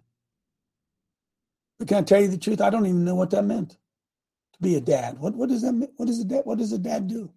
But 1.79 1.87
can 1.87 1.97
I 1.97 2.01
tell 2.03 2.21
you 2.21 2.27
the 2.27 2.37
truth? 2.37 2.61
I 2.61 2.69
don't 2.69 2.85
even 2.85 3.03
know 3.03 3.15
what 3.15 3.31
that 3.31 3.43
meant 3.43 3.71
to 3.71 4.61
be 4.61 4.75
a 4.75 4.81
dad. 4.81 5.19
What 5.19 5.35
what 5.35 5.49
does 5.49 5.63
that 5.63 5.73
mean? 5.73 5.89
What 5.97 6.05
does 6.05 6.19
a 6.19 6.25
dad 6.25 6.41
what 6.45 6.57
does 6.57 6.71
a 6.71 6.79
dad 6.79 7.07
do? 7.07 7.31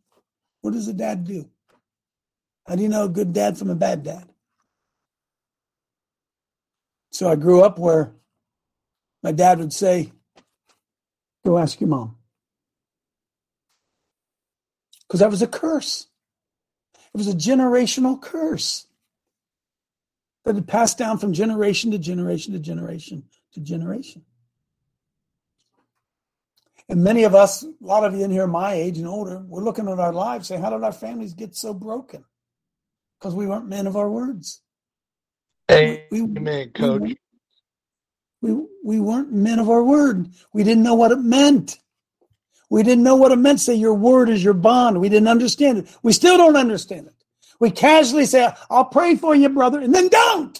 What 0.60 0.72
does 0.74 0.88
a 0.88 0.92
dad 0.92 1.24
do? 1.24 1.48
How 2.66 2.76
do 2.76 2.82
you 2.82 2.88
know 2.88 3.04
a 3.04 3.08
good 3.08 3.32
dad 3.32 3.58
from 3.58 3.70
a 3.70 3.74
bad 3.74 4.02
dad? 4.02 4.28
So 7.10 7.28
I 7.28 7.34
grew 7.34 7.62
up 7.62 7.78
where 7.78 8.12
my 9.22 9.32
dad 9.32 9.58
would 9.58 9.72
say, 9.72 10.12
Go 11.44 11.58
ask 11.58 11.80
your 11.80 11.88
mom. 11.88 12.16
Because 15.06 15.20
that 15.20 15.30
was 15.30 15.42
a 15.42 15.46
curse. 15.46 16.06
It 17.12 17.18
was 17.18 17.28
a 17.28 17.32
generational 17.32 18.20
curse 18.20 18.86
that 20.44 20.54
had 20.54 20.68
passed 20.68 20.98
down 20.98 21.18
from 21.18 21.32
generation 21.32 21.90
to 21.90 21.98
generation 21.98 22.52
to 22.52 22.60
generation 22.60 23.24
to 23.54 23.60
generation. 23.60 24.22
And 26.88 27.04
many 27.04 27.24
of 27.24 27.34
us, 27.34 27.62
a 27.62 27.72
lot 27.80 28.04
of 28.04 28.14
you 28.14 28.24
in 28.24 28.30
here 28.30 28.46
my 28.46 28.72
age 28.74 28.98
and 28.98 29.06
older, 29.06 29.38
we're 29.38 29.62
looking 29.62 29.88
at 29.88 30.00
our 30.00 30.12
lives 30.12 30.48
saying, 30.48 30.60
How 30.60 30.70
did 30.70 30.82
our 30.82 30.92
families 30.92 31.34
get 31.34 31.54
so 31.54 31.72
broken? 31.72 32.24
Because 33.18 33.34
we 33.34 33.46
weren't 33.46 33.68
men 33.68 33.86
of 33.86 33.96
our 33.96 34.10
words. 34.10 34.60
Amen, 35.70 36.00
we, 36.10 36.66
coach. 36.66 37.00
We, 37.00 37.16
we, 38.42 38.56
we 38.82 39.00
weren't 39.00 39.32
men 39.32 39.58
of 39.58 39.68
our 39.68 39.82
word. 39.82 40.30
We 40.52 40.64
didn't 40.64 40.82
know 40.82 40.94
what 40.94 41.12
it 41.12 41.18
meant. 41.18 41.78
We 42.70 42.82
didn't 42.82 43.04
know 43.04 43.16
what 43.16 43.32
it 43.32 43.36
meant. 43.36 43.60
Say 43.60 43.74
your 43.74 43.94
word 43.94 44.30
is 44.30 44.42
your 44.42 44.54
bond. 44.54 45.00
We 45.00 45.08
didn't 45.08 45.28
understand 45.28 45.78
it. 45.78 45.98
We 46.02 46.12
still 46.12 46.36
don't 46.36 46.56
understand 46.56 47.08
it. 47.08 47.14
We 47.58 47.70
casually 47.70 48.24
say, 48.24 48.48
I'll 48.70 48.86
pray 48.86 49.16
for 49.16 49.34
you, 49.34 49.48
brother, 49.50 49.80
and 49.80 49.94
then 49.94 50.08
don't. 50.08 50.58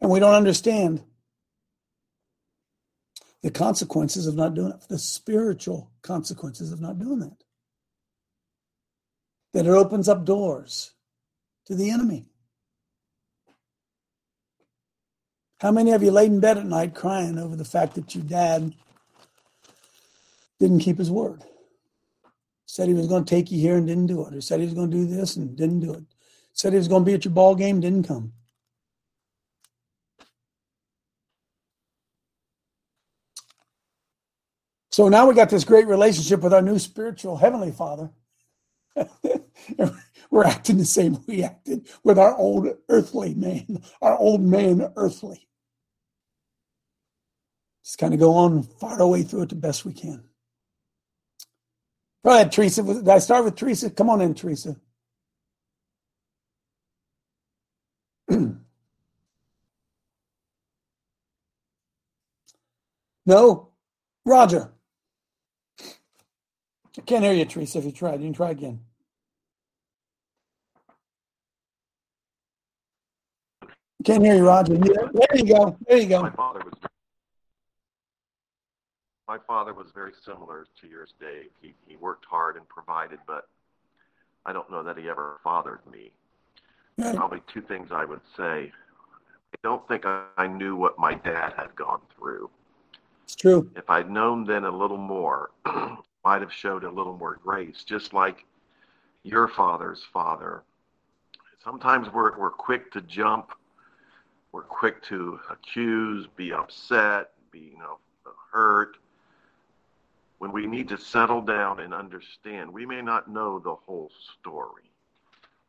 And 0.00 0.10
we 0.10 0.20
don't 0.20 0.34
understand 0.34 1.02
the 3.42 3.50
consequences 3.50 4.28
of 4.28 4.36
not 4.36 4.54
doing 4.54 4.70
it, 4.70 4.88
the 4.88 4.98
spiritual 4.98 5.90
consequences 6.02 6.70
of 6.70 6.80
not 6.80 7.00
doing 7.00 7.18
that. 7.20 7.42
That 9.54 9.66
it 9.66 9.70
opens 9.70 10.08
up 10.08 10.24
doors 10.24 10.92
to 11.68 11.74
the 11.74 11.90
enemy. 11.90 12.24
How 15.60 15.70
many 15.70 15.92
of 15.92 16.02
you 16.02 16.10
laid 16.10 16.32
in 16.32 16.40
bed 16.40 16.56
at 16.56 16.64
night 16.64 16.94
crying 16.94 17.38
over 17.38 17.56
the 17.56 17.64
fact 17.64 17.94
that 17.94 18.14
your 18.14 18.24
dad 18.24 18.74
didn't 20.58 20.80
keep 20.80 20.96
his 20.98 21.10
word? 21.10 21.42
Said 22.64 22.88
he 22.88 22.94
was 22.94 23.06
going 23.06 23.24
to 23.24 23.30
take 23.30 23.50
you 23.50 23.60
here 23.60 23.76
and 23.76 23.86
didn't 23.86 24.06
do 24.06 24.26
it, 24.26 24.34
or 24.34 24.40
said 24.40 24.60
he 24.60 24.66
was 24.66 24.74
going 24.74 24.90
to 24.90 24.96
do 24.96 25.04
this 25.06 25.36
and 25.36 25.56
didn't 25.56 25.80
do 25.80 25.92
it. 25.92 26.04
Said 26.54 26.72
he 26.72 26.78
was 26.78 26.88
going 26.88 27.02
to 27.02 27.06
be 27.06 27.14
at 27.14 27.24
your 27.24 27.34
ball 27.34 27.54
game, 27.54 27.80
didn't 27.80 28.08
come. 28.08 28.32
So 34.90 35.08
now 35.08 35.28
we 35.28 35.34
got 35.34 35.50
this 35.50 35.64
great 35.64 35.86
relationship 35.86 36.40
with 36.40 36.54
our 36.54 36.62
new 36.62 36.78
spiritual 36.78 37.36
heavenly 37.36 37.72
father. 37.72 38.10
we're 40.30 40.44
acting 40.44 40.78
the 40.78 40.84
same 40.84 41.18
we 41.26 41.42
acted 41.42 41.88
with 42.04 42.18
our 42.18 42.36
old 42.36 42.68
earthly 42.88 43.34
man, 43.34 43.82
our 44.02 44.16
old 44.18 44.42
man 44.42 44.92
earthly. 44.96 45.48
Just 47.84 47.98
kind 47.98 48.12
of 48.12 48.20
go 48.20 48.34
on, 48.34 48.62
fight 48.62 49.00
our 49.00 49.08
way 49.08 49.22
through 49.22 49.42
it 49.42 49.48
the 49.48 49.54
best 49.54 49.84
we 49.84 49.94
can. 49.94 50.24
Go 52.24 52.32
ahead, 52.34 52.52
Teresa. 52.52 52.82
Did 52.82 53.08
I 53.08 53.18
start 53.18 53.44
with 53.44 53.56
Teresa? 53.56 53.90
Come 53.90 54.10
on 54.10 54.20
in, 54.20 54.34
Teresa. 54.34 54.76
no? 63.26 63.70
Roger. 64.26 64.72
I 66.98 67.02
can't 67.06 67.24
hear 67.24 67.32
you, 67.32 67.44
Teresa, 67.46 67.78
if 67.78 67.84
you 67.86 67.92
tried. 67.92 68.20
You 68.20 68.26
can 68.26 68.34
try 68.34 68.50
again. 68.50 68.80
Can't 74.04 74.24
hear 74.24 74.36
you, 74.36 74.46
Roger. 74.46 74.76
There 74.76 75.36
you 75.36 75.44
go. 75.44 75.76
There 75.86 75.98
you 75.98 76.06
go. 76.08 76.22
My 76.22 76.30
father 76.30 76.60
was 76.64 76.74
my 79.26 79.38
father 79.46 79.74
was 79.74 79.88
very 79.94 80.12
similar 80.24 80.66
to 80.80 80.88
yours, 80.88 81.12
Dave. 81.20 81.50
He 81.60 81.74
he 81.86 81.96
worked 81.96 82.24
hard 82.24 82.56
and 82.56 82.66
provided, 82.68 83.18
but 83.26 83.48
I 84.46 84.52
don't 84.52 84.70
know 84.70 84.82
that 84.82 84.96
he 84.96 85.08
ever 85.08 85.38
fathered 85.44 85.80
me. 85.90 86.12
Right. 86.96 87.14
Probably 87.14 87.42
two 87.52 87.60
things 87.60 87.90
I 87.92 88.04
would 88.04 88.20
say. 88.36 88.72
I 89.52 89.56
don't 89.62 89.86
think 89.88 90.06
I, 90.06 90.24
I 90.36 90.46
knew 90.46 90.76
what 90.76 90.98
my 90.98 91.14
dad 91.14 91.54
had 91.56 91.74
gone 91.74 92.00
through. 92.16 92.50
It's 93.24 93.34
true. 93.34 93.70
If 93.76 93.90
I'd 93.90 94.10
known 94.10 94.44
then 94.44 94.64
a 94.64 94.70
little 94.70 94.96
more, 94.96 95.50
might 96.24 96.40
have 96.40 96.52
showed 96.52 96.84
a 96.84 96.90
little 96.90 97.16
more 97.16 97.38
grace, 97.42 97.84
just 97.84 98.12
like 98.12 98.46
your 99.24 99.48
father's 99.48 100.04
father. 100.12 100.62
Sometimes 101.62 102.08
we're 102.12 102.38
we're 102.38 102.50
quick 102.50 102.90
to 102.92 103.00
jump 103.02 103.50
we're 104.52 104.62
quick 104.62 105.02
to 105.04 105.38
accuse, 105.50 106.26
be 106.36 106.52
upset, 106.52 107.30
be 107.50 107.60
you 107.72 107.78
know 107.78 107.98
hurt. 108.50 108.96
When 110.38 110.52
we 110.52 110.66
need 110.66 110.88
to 110.88 110.98
settle 110.98 111.42
down 111.42 111.80
and 111.80 111.92
understand, 111.92 112.72
we 112.72 112.86
may 112.86 113.02
not 113.02 113.28
know 113.28 113.58
the 113.58 113.74
whole 113.74 114.10
story. 114.38 114.84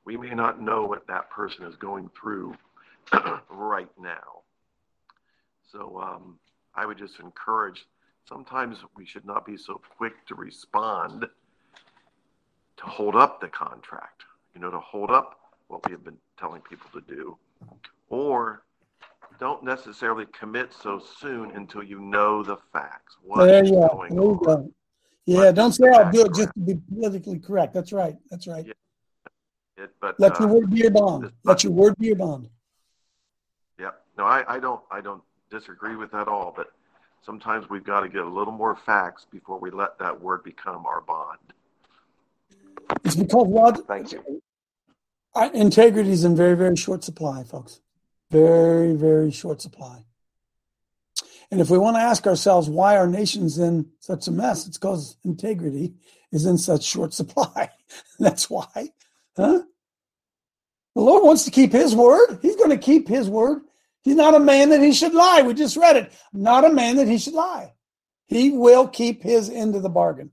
We 0.05 0.15
may 0.15 0.33
not 0.33 0.61
know 0.61 0.85
what 0.85 1.07
that 1.07 1.29
person 1.29 1.65
is 1.65 1.75
going 1.75 2.09
through 2.19 2.55
right 3.49 3.89
now. 3.99 4.43
So 5.71 5.99
um, 6.01 6.39
I 6.75 6.85
would 6.85 6.97
just 6.97 7.19
encourage. 7.19 7.85
Sometimes 8.27 8.77
we 8.95 9.05
should 9.05 9.25
not 9.25 9.45
be 9.45 9.57
so 9.57 9.81
quick 9.97 10.25
to 10.27 10.35
respond 10.35 11.25
to 12.77 12.83
hold 12.85 13.15
up 13.15 13.41
the 13.41 13.47
contract. 13.47 14.23
You 14.53 14.61
know, 14.61 14.71
to 14.71 14.79
hold 14.79 15.09
up 15.09 15.39
what 15.67 15.85
we 15.85 15.91
have 15.91 16.03
been 16.03 16.17
telling 16.39 16.61
people 16.61 16.89
to 16.93 17.01
do, 17.01 17.37
or 18.09 18.63
don't 19.39 19.63
necessarily 19.63 20.25
commit 20.37 20.73
so 20.73 21.01
soon 21.19 21.51
until 21.51 21.83
you 21.83 21.99
know 21.99 22.43
the 22.43 22.57
facts. 22.73 23.17
What 23.23 23.45
there 23.45 23.63
you 23.63 23.71
go. 23.71 24.05
There 24.09 24.21
you 24.21 24.41
go. 24.43 24.71
Yeah, 25.25 25.51
don't 25.51 25.71
say 25.71 25.87
I'll 25.89 26.11
do 26.11 26.25
it 26.25 26.33
just 26.33 26.53
to 26.53 26.59
be 26.59 26.75
politically 26.91 27.39
correct. 27.39 27.73
That's 27.73 27.93
right. 27.93 28.15
That's 28.29 28.47
right. 28.47 28.65
Yeah. 28.65 29.83
It, 29.83 29.91
but 30.01 30.19
let 30.19 30.33
uh, 30.33 30.45
your 30.45 30.47
word 30.55 30.69
be 30.71 30.77
your 30.77 30.91
bond. 30.91 31.31
Let 31.43 31.63
your 31.63 31.71
word 31.71 31.95
be 31.97 32.07
your 32.07 32.15
bond. 32.15 32.49
Yeah. 33.79 33.91
No, 34.17 34.25
I, 34.25 34.55
I 34.55 34.59
don't 34.59 34.81
I 34.91 35.01
don't 35.01 35.21
disagree 35.51 35.95
with 35.95 36.11
that 36.11 36.21
at 36.21 36.27
all, 36.27 36.53
but 36.55 36.71
sometimes 37.21 37.69
we've 37.69 37.83
got 37.83 38.01
to 38.01 38.09
get 38.09 38.23
a 38.23 38.29
little 38.29 38.53
more 38.53 38.75
facts 38.75 39.25
before 39.31 39.59
we 39.59 39.71
let 39.71 39.97
that 39.99 40.19
word 40.19 40.43
become 40.43 40.85
our 40.85 41.01
bond. 41.01 41.39
It's 43.05 43.15
because 43.15 43.47
Rod, 43.47 43.87
thank 43.87 44.11
you. 44.11 44.41
Integrity 45.53 46.11
is 46.11 46.25
in 46.25 46.35
very, 46.35 46.55
very 46.55 46.75
short 46.75 47.03
supply, 47.03 47.43
folks. 47.43 47.81
Very, 48.31 48.93
very 48.93 49.31
short 49.31 49.61
supply. 49.61 50.05
And 51.51 51.61
if 51.61 51.69
we 51.69 51.79
want 51.79 51.97
to 51.97 52.01
ask 52.01 52.27
ourselves 52.27 52.69
why 52.69 52.95
our 52.97 53.07
nation's 53.07 53.57
in 53.57 53.89
such 53.99 54.27
a 54.27 54.31
mess, 54.31 54.67
it's 54.67 54.77
because 54.77 55.17
integrity 55.23 55.95
is 56.31 56.45
in 56.45 56.57
such 56.57 56.83
short 56.83 57.13
supply. 57.13 57.71
That's 58.19 58.49
why. 58.49 58.91
Huh? 59.35 59.63
The 60.95 61.01
Lord 61.01 61.23
wants 61.23 61.45
to 61.45 61.51
keep 61.51 61.71
his 61.71 61.95
word. 61.95 62.39
He's 62.41 62.55
going 62.55 62.69
to 62.69 62.77
keep 62.77 63.07
his 63.07 63.29
word. 63.29 63.61
He's 64.03 64.15
not 64.15 64.35
a 64.35 64.39
man 64.39 64.69
that 64.69 64.81
he 64.81 64.93
should 64.93 65.13
lie. 65.13 65.41
We 65.41 65.53
just 65.53 65.77
read 65.77 65.97
it. 65.97 66.11
Not 66.33 66.65
a 66.65 66.73
man 66.73 66.97
that 66.97 67.07
he 67.07 67.17
should 67.17 67.33
lie. 67.33 67.73
He 68.27 68.51
will 68.51 68.87
keep 68.87 69.23
his 69.23 69.49
end 69.49 69.75
of 69.75 69.81
the 69.81 69.89
bargain. 69.89 70.31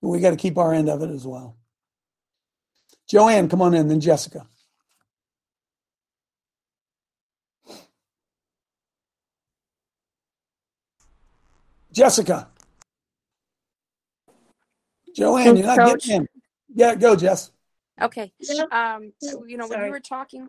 But 0.00 0.08
we 0.08 0.20
got 0.20 0.30
to 0.30 0.36
keep 0.36 0.56
our 0.56 0.72
end 0.72 0.88
of 0.88 1.02
it 1.02 1.10
as 1.10 1.26
well. 1.26 1.56
Joanne, 3.08 3.48
come 3.48 3.62
on 3.62 3.74
in, 3.74 3.88
then 3.88 4.00
Jessica. 4.00 4.46
Jessica. 11.98 12.48
Joanne, 15.16 15.56
you're 15.56 15.66
not 15.66 15.78
Coach. 15.78 16.04
getting 16.04 16.22
in. 16.22 16.28
Yeah, 16.72 16.94
go, 16.94 17.16
Jess. 17.16 17.50
Okay. 18.00 18.32
Um, 18.70 19.12
you 19.46 19.56
know, 19.56 19.66
when 19.66 19.84
you 19.84 19.90
were 19.90 19.98
talking 19.98 20.48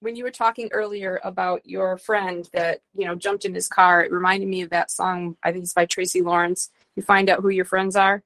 when 0.00 0.16
you 0.16 0.24
were 0.24 0.30
talking 0.30 0.70
earlier 0.72 1.20
about 1.24 1.66
your 1.66 1.98
friend 1.98 2.48
that, 2.54 2.80
you 2.94 3.04
know, 3.04 3.16
jumped 3.16 3.44
in 3.44 3.52
his 3.52 3.68
car, 3.68 4.02
it 4.02 4.12
reminded 4.12 4.48
me 4.48 4.62
of 4.62 4.70
that 4.70 4.90
song, 4.90 5.36
I 5.42 5.50
think 5.50 5.64
it's 5.64 5.74
by 5.74 5.86
Tracy 5.86 6.22
Lawrence. 6.22 6.70
You 6.94 7.02
find 7.02 7.28
out 7.28 7.40
who 7.40 7.50
your 7.50 7.64
friends 7.64 7.94
are. 7.94 8.22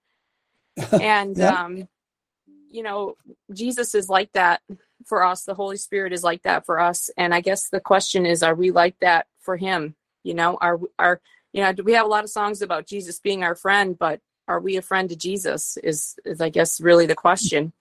And 0.92 1.36
yeah. 1.36 1.64
um, 1.64 1.88
you 2.70 2.82
know, 2.82 3.16
Jesus 3.52 3.94
is 3.94 4.08
like 4.08 4.30
that 4.34 4.60
for 5.04 5.24
us. 5.24 5.44
The 5.44 5.54
Holy 5.54 5.76
Spirit 5.76 6.12
is 6.12 6.22
like 6.22 6.42
that 6.42 6.64
for 6.64 6.78
us. 6.78 7.10
And 7.16 7.34
I 7.34 7.40
guess 7.40 7.70
the 7.70 7.80
question 7.80 8.24
is, 8.24 8.42
are 8.44 8.54
we 8.54 8.70
like 8.70 8.96
that 9.00 9.26
for 9.40 9.56
him? 9.56 9.96
You 10.22 10.34
know, 10.34 10.58
are 10.60 10.78
are 10.98 11.20
you 11.52 11.62
know, 11.62 11.72
we 11.84 11.92
have 11.92 12.06
a 12.06 12.08
lot 12.08 12.24
of 12.24 12.30
songs 12.30 12.62
about 12.62 12.86
Jesus 12.86 13.18
being 13.20 13.44
our 13.44 13.54
friend, 13.54 13.98
but 13.98 14.20
are 14.48 14.60
we 14.60 14.76
a 14.76 14.82
friend 14.82 15.08
to 15.10 15.16
Jesus? 15.16 15.76
Is 15.82 16.16
is 16.24 16.40
I 16.40 16.48
guess 16.48 16.80
really 16.80 17.06
the 17.06 17.14
question. 17.14 17.72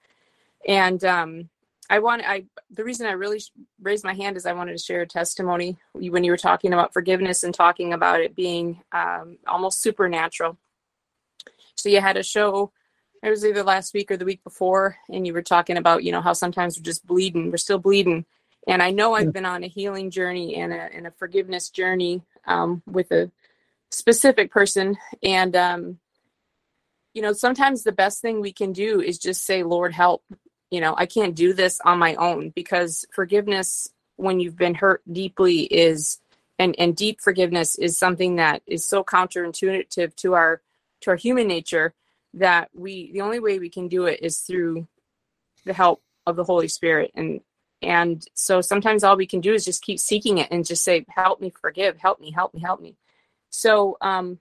And 0.67 1.03
um, 1.03 1.49
I 1.89 1.99
want 1.99 2.23
I 2.25 2.45
the 2.69 2.83
reason 2.83 3.07
I 3.07 3.11
really 3.11 3.41
raised 3.81 4.03
my 4.03 4.13
hand 4.13 4.37
is 4.37 4.45
I 4.45 4.53
wanted 4.53 4.73
to 4.73 4.83
share 4.83 5.01
a 5.01 5.07
testimony 5.07 5.77
when 5.93 6.23
you 6.23 6.31
were 6.31 6.37
talking 6.37 6.73
about 6.73 6.93
forgiveness 6.93 7.43
and 7.43 7.53
talking 7.53 7.93
about 7.93 8.21
it 8.21 8.35
being 8.35 8.81
um, 8.91 9.37
almost 9.47 9.81
supernatural. 9.81 10.57
So 11.75 11.89
you 11.89 12.01
had 12.01 12.17
a 12.17 12.23
show. 12.23 12.71
It 13.23 13.29
was 13.29 13.45
either 13.45 13.63
last 13.63 13.93
week 13.93 14.09
or 14.09 14.17
the 14.17 14.25
week 14.25 14.43
before, 14.43 14.97
and 15.09 15.27
you 15.27 15.33
were 15.33 15.41
talking 15.41 15.77
about 15.77 16.03
you 16.03 16.11
know 16.11 16.21
how 16.21 16.33
sometimes 16.33 16.77
we're 16.77 16.83
just 16.83 17.05
bleeding, 17.05 17.51
we're 17.51 17.57
still 17.57 17.77
bleeding, 17.77 18.25
and 18.67 18.81
I 18.81 18.91
know 18.91 19.13
I've 19.13 19.33
been 19.33 19.45
on 19.45 19.63
a 19.63 19.67
healing 19.67 20.11
journey 20.11 20.55
and 20.55 20.73
a 20.73 20.93
and 20.93 21.07
a 21.07 21.11
forgiveness 21.11 21.69
journey 21.69 22.21
um, 22.45 22.81
with 22.85 23.11
a 23.11 23.31
specific 23.91 24.51
person, 24.51 24.97
and 25.21 25.55
um, 25.55 25.99
you 27.13 27.21
know 27.21 27.33
sometimes 27.33 27.83
the 27.83 27.91
best 27.91 28.21
thing 28.21 28.41
we 28.41 28.53
can 28.53 28.73
do 28.73 29.01
is 29.01 29.17
just 29.17 29.45
say, 29.45 29.63
Lord, 29.63 29.93
help. 29.93 30.23
You 30.69 30.79
know, 30.79 30.95
I 30.97 31.05
can't 31.05 31.35
do 31.35 31.53
this 31.53 31.81
on 31.83 31.99
my 31.99 32.15
own 32.15 32.49
because 32.51 33.05
forgiveness 33.13 33.89
when 34.15 34.39
you've 34.39 34.57
been 34.57 34.75
hurt 34.75 35.01
deeply 35.11 35.61
is 35.63 36.19
and 36.57 36.75
and 36.77 36.95
deep 36.95 37.19
forgiveness 37.21 37.77
is 37.77 37.97
something 37.97 38.37
that 38.37 38.61
is 38.67 38.85
so 38.85 39.03
counterintuitive 39.03 40.15
to 40.15 40.33
our 40.33 40.61
to 41.01 41.09
our 41.09 41.15
human 41.15 41.47
nature 41.47 41.93
that 42.33 42.69
we 42.73 43.11
the 43.11 43.21
only 43.21 43.39
way 43.39 43.59
we 43.59 43.69
can 43.69 43.87
do 43.87 44.05
it 44.05 44.21
is 44.21 44.39
through 44.39 44.87
the 45.65 45.73
help 45.73 46.01
of 46.25 46.35
the 46.35 46.43
holy 46.43 46.67
spirit. 46.67 47.11
And 47.15 47.41
and 47.81 48.23
so 48.35 48.61
sometimes 48.61 49.03
all 49.03 49.17
we 49.17 49.25
can 49.25 49.41
do 49.41 49.53
is 49.53 49.65
just 49.65 49.83
keep 49.83 49.99
seeking 49.99 50.37
it 50.37 50.49
and 50.51 50.65
just 50.65 50.83
say 50.83 51.05
help 51.09 51.41
me 51.41 51.51
forgive. 51.61 51.97
Help 51.97 52.19
me. 52.19 52.31
Help 52.31 52.53
me. 52.53 52.61
Help 52.61 52.81
me 52.81 52.95
so 53.51 53.97
um 54.01 54.39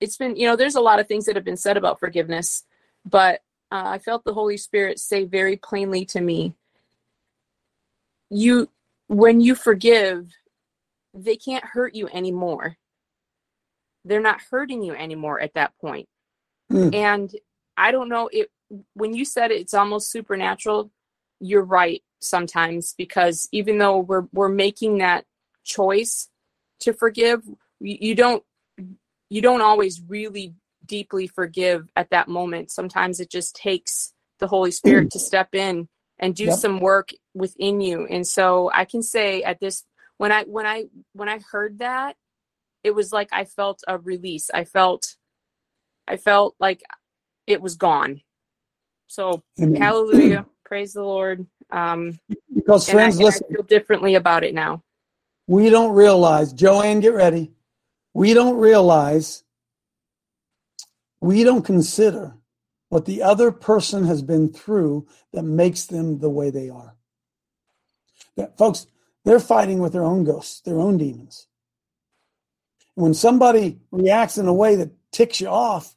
it's 0.00 0.18
been 0.18 0.36
you 0.36 0.46
know 0.46 0.56
there's 0.56 0.74
a 0.74 0.80
lot 0.80 1.00
of 1.00 1.08
things 1.08 1.24
that 1.24 1.36
have 1.36 1.44
been 1.44 1.56
said 1.56 1.78
about 1.78 1.98
forgiveness 1.98 2.64
but 3.08 3.40
uh, 3.72 3.84
i 3.86 3.98
felt 3.98 4.22
the 4.24 4.34
holy 4.34 4.58
spirit 4.58 4.98
say 4.98 5.24
very 5.24 5.56
plainly 5.56 6.04
to 6.04 6.20
me 6.20 6.54
you 8.28 8.68
when 9.08 9.40
you 9.40 9.54
forgive 9.54 10.30
they 11.14 11.36
can't 11.36 11.64
hurt 11.64 11.94
you 11.94 12.08
anymore. 12.08 12.76
They're 14.04 14.20
not 14.20 14.40
hurting 14.50 14.82
you 14.82 14.94
anymore 14.94 15.40
at 15.40 15.54
that 15.54 15.72
point. 15.80 16.08
Mm. 16.72 16.94
And 16.94 17.30
I 17.76 17.90
don't 17.90 18.08
know 18.08 18.28
it 18.32 18.50
when 18.94 19.14
you 19.14 19.24
said 19.24 19.50
it, 19.50 19.60
it's 19.60 19.74
almost 19.74 20.10
supernatural. 20.10 20.90
You're 21.40 21.64
right 21.64 22.02
sometimes 22.20 22.94
because 22.96 23.48
even 23.52 23.78
though 23.78 23.98
we're 23.98 24.26
we're 24.32 24.48
making 24.48 24.98
that 24.98 25.24
choice 25.64 26.28
to 26.80 26.92
forgive, 26.92 27.42
you, 27.80 28.14
don't 28.14 28.42
you 29.28 29.40
don't 29.40 29.62
always 29.62 30.00
really 30.06 30.54
deeply 30.86 31.26
forgive 31.26 31.88
at 31.96 32.10
that 32.10 32.28
moment. 32.28 32.70
Sometimes 32.70 33.20
it 33.20 33.30
just 33.30 33.56
takes 33.56 34.12
the 34.38 34.46
Holy 34.46 34.70
Spirit 34.70 35.10
to 35.12 35.18
step 35.18 35.54
in 35.54 35.88
and 36.18 36.34
do 36.34 36.44
yep. 36.44 36.58
some 36.58 36.80
work 36.80 37.10
within 37.34 37.80
you. 37.80 38.06
And 38.06 38.26
so 38.26 38.70
I 38.74 38.84
can 38.84 39.02
say 39.02 39.42
at 39.42 39.60
this 39.60 39.84
when 40.18 40.32
I 40.32 40.42
when 40.44 40.66
I 40.66 40.84
when 41.12 41.28
I 41.28 41.38
heard 41.50 41.78
that, 41.78 42.16
it 42.84 42.94
was 42.94 43.12
like 43.12 43.30
I 43.32 43.44
felt 43.44 43.82
a 43.86 43.98
release. 43.98 44.50
I 44.52 44.64
felt 44.64 45.16
I 46.06 46.16
felt 46.16 46.56
like 46.58 46.82
it 47.46 47.62
was 47.62 47.76
gone. 47.76 48.20
So 49.06 49.42
Amen. 49.60 49.80
hallelujah, 49.80 50.46
praise 50.64 50.92
the 50.92 51.02
Lord. 51.02 51.46
Um, 51.70 52.18
because 52.54 52.88
friends, 52.88 53.20
I, 53.20 53.24
listen, 53.24 53.46
I 53.50 53.54
feel 53.54 53.62
differently 53.62 54.14
about 54.16 54.44
it 54.44 54.54
now. 54.54 54.82
We 55.46 55.70
don't 55.70 55.92
realize, 55.92 56.52
Joanne, 56.52 57.00
get 57.00 57.14
ready. 57.14 57.52
We 58.12 58.34
don't 58.34 58.58
realize, 58.58 59.44
we 61.20 61.44
don't 61.44 61.64
consider 61.64 62.34
what 62.88 63.04
the 63.04 63.22
other 63.22 63.52
person 63.52 64.06
has 64.06 64.20
been 64.20 64.52
through 64.52 65.06
that 65.32 65.44
makes 65.44 65.86
them 65.86 66.18
the 66.18 66.30
way 66.30 66.50
they 66.50 66.68
are. 66.68 66.96
That, 68.36 68.58
folks, 68.58 68.86
they're 69.24 69.40
fighting 69.40 69.78
with 69.78 69.92
their 69.92 70.04
own 70.04 70.24
ghosts, 70.24 70.60
their 70.62 70.80
own 70.80 70.98
demons. 70.98 71.46
When 72.94 73.14
somebody 73.14 73.80
reacts 73.92 74.38
in 74.38 74.48
a 74.48 74.52
way 74.52 74.74
that 74.76 74.90
ticks 75.12 75.40
you 75.40 75.48
off, 75.48 75.94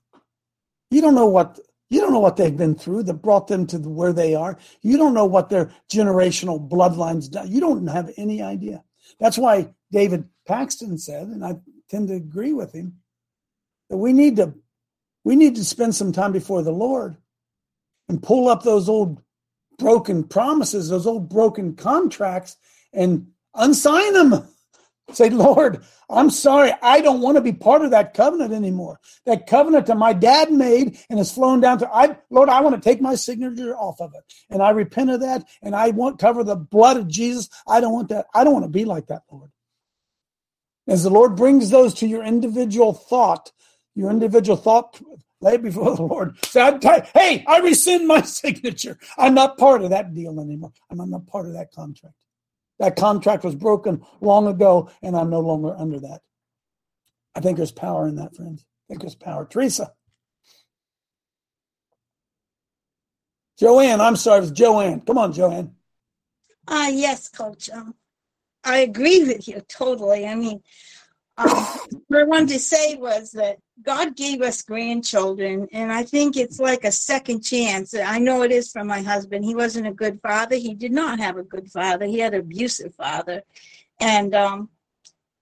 you 0.91 1.01
don't 1.01 1.16
know 1.16 1.26
what 1.26 1.59
you 1.89 2.01
don't 2.01 2.14
know 2.14 2.20
what 2.20 2.38
they've 2.38 2.57
been 2.57 2.74
through 2.74 3.03
that 3.03 3.16
brought 3.16 3.47
them 3.47 3.68
to 3.68 3.78
where 3.78 4.14
they 4.14 4.34
are. 4.34 4.57
You 4.82 4.97
don't 4.97 5.14
know 5.14 5.26
what 5.26 5.49
their 5.49 5.72
generational 5.91 6.68
bloodlines. 6.68 7.30
You 7.47 7.59
don't 7.59 7.86
have 7.86 8.11
any 8.18 8.41
idea. 8.41 8.84
That's 9.20 9.38
why 9.38 9.76
David 9.91 10.28
Paxton 10.46 10.98
said, 10.98 11.28
and 11.28 11.44
I 11.46 11.56
tend 11.89 12.10
to 12.10 12.16
agree 12.16 12.54
with 12.54 12.74
him, 12.74 13.00
that 13.89 13.98
we 13.98 14.14
need 14.14 14.38
to 14.38 14.54
we 15.24 15.36
need 15.36 15.56
to 15.56 15.64
spend 15.64 15.96
some 15.96 16.12
time 16.12 16.34
before 16.34 16.62
the 16.62 16.72
Lord 16.72 17.16
and 18.10 18.22
pull 18.22 18.50
up 18.50 18.64
those 18.64 18.89
old 18.89 19.22
broken 19.78 20.24
promises, 20.24 20.89
those 20.89 21.08
old 21.08 21.30
broken 21.30 21.76
contracts, 21.76 22.58
and 22.91 23.28
unsign 23.56 24.14
them. 24.14 24.48
Say, 25.12 25.30
Lord, 25.30 25.84
I'm 26.10 26.30
sorry. 26.30 26.72
I 26.82 27.02
don't 27.02 27.20
want 27.22 27.36
to 27.36 27.41
be 27.41 27.52
part 27.52 27.84
of 27.84 27.91
that 27.91 28.14
covenant 28.14 28.54
anymore. 28.54 29.00
That 29.26 29.48
covenant 29.48 29.86
that 29.88 29.98
my 29.98 30.14
dad 30.14 30.52
made 30.52 30.98
and 31.10 31.20
has 31.20 31.32
flown 31.32 31.60
down 31.60 31.80
to 31.80 31.94
I 31.94 32.18
Lord, 32.30 32.48
I 32.48 32.62
want 32.62 32.76
to 32.76 32.82
take 32.82 33.02
my 33.02 33.16
signature 33.16 33.76
off 33.76 34.00
of 34.00 34.14
it. 34.16 34.24
And 34.50 34.62
I 34.62 34.70
repent 34.70 35.10
of 35.10 35.20
that. 35.20 35.46
And 35.62 35.76
I 35.76 35.89
want 35.89 36.20
cover 36.20 36.44
the 36.44 36.56
blood 36.56 36.96
of 36.96 37.10
Jesus. 37.10 37.50
I 37.68 37.82
don't 37.82 37.91
want 37.94 38.10
that. 38.10 38.28
I 38.34 38.46
don't 38.46 38.54
want 38.54 38.66
to 38.66 38.70
be 38.70 38.86
like 38.86 39.08
that, 39.08 39.24
Lord. 39.30 39.52
As 40.88 41.03
the 41.03 41.09
Lord 41.09 41.36
brings 41.36 41.69
those 41.69 41.93
to 41.95 42.07
your 42.07 42.23
individual 42.23 42.93
thought, 42.93 43.51
your 43.95 44.09
individual 44.09 44.57
thought, 44.57 45.01
lay 45.39 45.57
before 45.57 45.95
the 45.95 46.03
Lord. 46.03 46.36
Say, 46.45 46.79
hey, 47.13 47.43
I 47.47 47.59
rescind 47.59 48.07
my 48.07 48.21
signature. 48.23 48.97
I'm 49.17 49.34
not 49.34 49.57
part 49.57 49.84
of 49.84 49.91
that 49.91 50.13
deal 50.13 50.39
anymore. 50.39 50.71
I'm 50.89 51.09
not 51.09 51.27
part 51.27 51.45
of 51.45 51.53
that 51.53 51.71
contract. 51.71 52.15
That 52.79 52.95
contract 52.95 53.43
was 53.43 53.55
broken 53.55 54.03
long 54.19 54.47
ago, 54.47 54.89
and 55.01 55.15
I'm 55.15 55.29
no 55.29 55.39
longer 55.39 55.75
under 55.77 55.99
that. 56.01 56.21
I 57.36 57.39
think 57.39 57.57
there's 57.57 57.71
power 57.71 58.07
in 58.07 58.15
that, 58.15 58.36
friends. 58.36 58.65
I 58.65 58.84
think 58.89 59.01
there's 59.01 59.15
power. 59.15 59.45
Teresa. 59.45 59.93
Joanne, 63.59 64.01
I'm 64.01 64.15
sorry, 64.15 64.39
it 64.39 64.41
was 64.41 64.51
Joanne. 64.51 65.01
Come 65.01 65.17
on, 65.17 65.31
Joanne. 65.31 65.75
Uh, 66.67 66.89
yes, 66.91 67.29
Coach. 67.29 67.69
Um, 67.69 67.93
I 68.64 68.80
agree 68.80 69.24
with 69.24 69.47
you 69.47 69.61
totally. 69.68 70.26
I 70.26 70.36
mean, 70.36 70.61
um, 71.38 71.49
what 72.07 72.22
I 72.22 72.24
wanted 72.24 72.49
to 72.49 72.59
say 72.59 72.95
was 72.95 73.32
that 73.32 73.57
God 73.82 74.16
gave 74.16 74.41
us 74.41 74.61
grandchildren, 74.61 75.68
and 75.74 75.91
I 75.91 76.03
think 76.03 76.38
it's 76.38 76.59
like 76.59 76.84
a 76.84 76.91
second 76.91 77.43
chance. 77.43 77.95
I 77.95 78.20
know 78.20 78.43
it 78.43 78.51
is 78.51 78.72
for 78.72 78.84
my 78.84 79.01
husband. 79.01 79.43
He 79.43 79.55
wasn't 79.55 79.88
a 79.88 79.93
good 79.93 80.22
father. 80.22 80.55
He 80.55 80.76
did 80.76 80.91
not 80.91 81.20
have 81.20 81.38
a 81.38 81.43
good 81.43 81.72
father. 81.72 82.05
He 82.05 82.20
had 82.20 82.34
an 82.34 82.41
abusive 82.41 82.93
father, 82.95 83.41
and 83.99 84.36
um, 84.36 84.70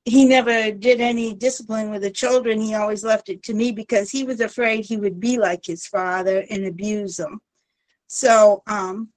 he 0.06 0.26
never 0.26 0.72
did 0.72 1.02
any 1.02 1.34
discipline 1.34 1.92
with 1.92 2.02
the 2.02 2.12
children. 2.12 2.62
He 2.62 2.74
always 2.74 3.04
left 3.04 3.30
it 3.30 3.44
to 3.44 3.54
me 3.54 3.72
because 3.72 4.10
he 4.10 4.24
was 4.24 4.40
afraid 4.40 4.86
he 4.86 4.98
would 4.98 5.20
be 5.20 5.38
like 5.38 5.66
his 5.66 5.86
father 5.86 6.46
and 6.50 6.66
abuse 6.66 7.18
them. 7.18 7.42
So 8.08 8.64
um, 8.66 9.10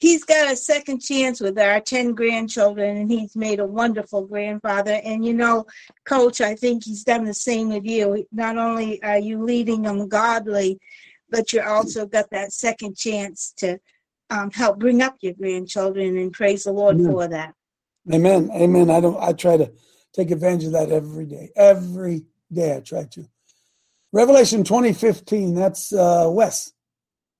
he's 0.00 0.24
got 0.24 0.50
a 0.50 0.56
second 0.56 1.00
chance 1.00 1.40
with 1.40 1.58
our 1.58 1.78
10 1.80 2.14
grandchildren 2.14 2.96
and 2.96 3.10
he's 3.10 3.36
made 3.36 3.60
a 3.60 3.66
wonderful 3.66 4.26
grandfather. 4.26 5.00
And 5.04 5.24
you 5.24 5.34
know 5.34 5.66
coach 6.04 6.40
i 6.40 6.54
think 6.54 6.84
he's 6.84 7.04
done 7.04 7.24
the 7.24 7.34
same 7.34 7.68
with 7.68 7.84
you. 7.84 8.26
Not 8.32 8.56
only 8.56 9.02
are 9.02 9.18
you 9.18 9.44
leading 9.44 9.82
them 9.82 10.08
godly 10.08 10.80
but 11.28 11.52
you 11.52 11.62
also 11.62 12.06
got 12.06 12.30
that 12.30 12.52
second 12.52 12.96
chance 12.96 13.54
to 13.58 13.78
um, 14.30 14.50
help 14.50 14.78
bring 14.78 15.02
up 15.02 15.16
your 15.20 15.34
grandchildren 15.34 16.16
and 16.16 16.32
praise 16.32 16.64
the 16.64 16.72
lord 16.72 16.96
amen. 16.96 17.12
for 17.12 17.28
that. 17.28 17.54
Amen. 18.12 18.50
Amen. 18.52 18.90
I 18.90 19.00
don't 19.00 19.22
i 19.22 19.32
try 19.32 19.56
to 19.56 19.70
take 20.12 20.30
advantage 20.30 20.64
of 20.64 20.72
that 20.72 20.90
every 20.90 21.26
day. 21.26 21.50
Every 21.54 22.24
day 22.50 22.76
i 22.76 22.80
try 22.80 23.04
to. 23.04 23.28
Revelation 24.12 24.64
2015 24.64 25.54
that's 25.54 25.92
uh 25.92 26.28
wes. 26.30 26.72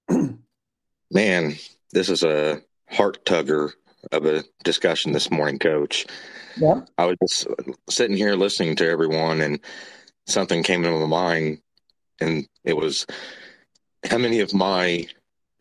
Man 1.10 1.56
this 1.92 2.08
is 2.08 2.22
a 2.22 2.60
heart 2.88 3.24
tugger 3.24 3.72
of 4.12 4.26
a 4.26 4.44
discussion 4.64 5.12
this 5.12 5.30
morning, 5.30 5.58
Coach. 5.58 6.06
Yeah. 6.56 6.82
I 6.98 7.06
was 7.06 7.16
just 7.22 7.46
sitting 7.88 8.16
here 8.16 8.34
listening 8.34 8.76
to 8.76 8.88
everyone, 8.88 9.40
and 9.40 9.60
something 10.26 10.62
came 10.62 10.84
into 10.84 10.98
my 10.98 11.06
mind, 11.06 11.58
and 12.20 12.46
it 12.64 12.76
was 12.76 13.06
how 14.08 14.18
many 14.18 14.40
of 14.40 14.54
my 14.54 15.06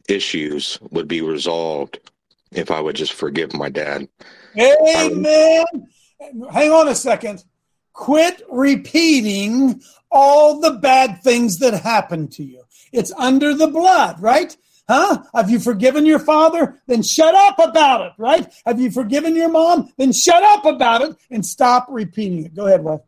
issues 0.07 0.79
would 0.91 1.07
be 1.07 1.21
resolved 1.21 1.99
if 2.51 2.71
I 2.71 2.79
would 2.79 2.95
just 2.95 3.13
forgive 3.13 3.53
my 3.53 3.69
dad. 3.69 4.07
Amen. 4.57 5.65
Hang 6.51 6.71
on 6.71 6.87
a 6.87 6.95
second. 6.95 7.43
Quit 7.93 8.41
repeating 8.49 9.81
all 10.11 10.59
the 10.59 10.71
bad 10.71 11.21
things 11.21 11.59
that 11.59 11.73
happened 11.73 12.31
to 12.33 12.43
you. 12.43 12.63
It's 12.91 13.11
under 13.13 13.53
the 13.53 13.67
blood, 13.67 14.19
right? 14.19 14.55
Huh? 14.89 15.21
Have 15.35 15.51
you 15.51 15.59
forgiven 15.59 16.03
your 16.03 16.17
father? 16.17 16.81
Then 16.87 17.03
shut 17.03 17.35
up 17.35 17.59
about 17.59 18.07
it, 18.07 18.13
right? 18.17 18.51
Have 18.65 18.79
you 18.81 18.89
forgiven 18.89 19.35
your 19.35 19.49
mom? 19.49 19.93
Then 19.97 20.11
shut 20.11 20.41
up 20.41 20.65
about 20.65 21.03
it 21.03 21.15
and 21.29 21.45
stop 21.45 21.85
repeating 21.89 22.45
it. 22.45 22.55
Go 22.55 22.65
ahead, 22.65 22.83
Wes. 22.83 22.99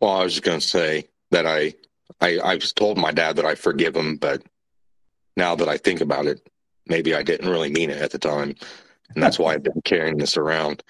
Well, 0.00 0.10
I 0.10 0.24
was 0.24 0.32
just 0.32 0.42
going 0.42 0.58
to 0.58 0.66
say 0.66 1.06
that 1.30 1.46
I, 1.46 1.74
I, 2.20 2.38
I 2.38 2.54
was 2.56 2.72
told 2.72 2.98
my 2.98 3.12
dad 3.12 3.36
that 3.36 3.44
I 3.44 3.54
forgive 3.54 3.94
him, 3.94 4.16
but 4.16 4.42
now 5.36 5.54
that 5.54 5.68
I 5.68 5.76
think 5.76 6.00
about 6.00 6.26
it, 6.26 6.44
maybe 6.88 7.14
I 7.14 7.22
didn't 7.22 7.48
really 7.48 7.70
mean 7.70 7.90
it 7.90 8.02
at 8.02 8.10
the 8.10 8.18
time, 8.18 8.56
and 9.14 9.22
that's 9.22 9.38
why 9.38 9.54
I've 9.54 9.62
been 9.62 9.82
carrying 9.84 10.18
this 10.18 10.36
around. 10.36 10.82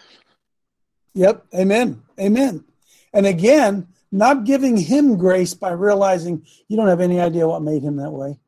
Yep. 1.13 1.45
Amen. 1.55 2.03
Amen. 2.19 2.65
And 3.13 3.27
again, 3.27 3.89
not 4.11 4.45
giving 4.45 4.79
him 4.79 5.19
grace 5.19 5.53
by 5.53 5.73
realizing 5.73 6.47
you 6.69 6.79
don't 6.79 6.89
have 6.89 7.01
any 7.01 7.21
idea 7.21 7.47
what 7.47 7.61
made 7.63 7.83
him 7.83 7.97
that 7.97 8.11
way. 8.11 8.39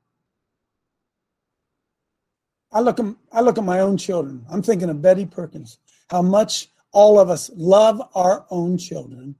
I 2.72 2.80
look 2.80 3.00
at 3.00 3.06
I 3.32 3.40
look 3.40 3.58
at 3.58 3.64
my 3.64 3.80
own 3.80 3.96
children. 3.96 4.44
I'm 4.50 4.62
thinking 4.62 4.90
of 4.90 5.02
Betty 5.02 5.26
Perkins. 5.26 5.78
How 6.10 6.22
much 6.22 6.68
all 6.92 7.18
of 7.18 7.30
us 7.30 7.50
love 7.54 8.00
our 8.14 8.46
own 8.50 8.78
children. 8.78 9.36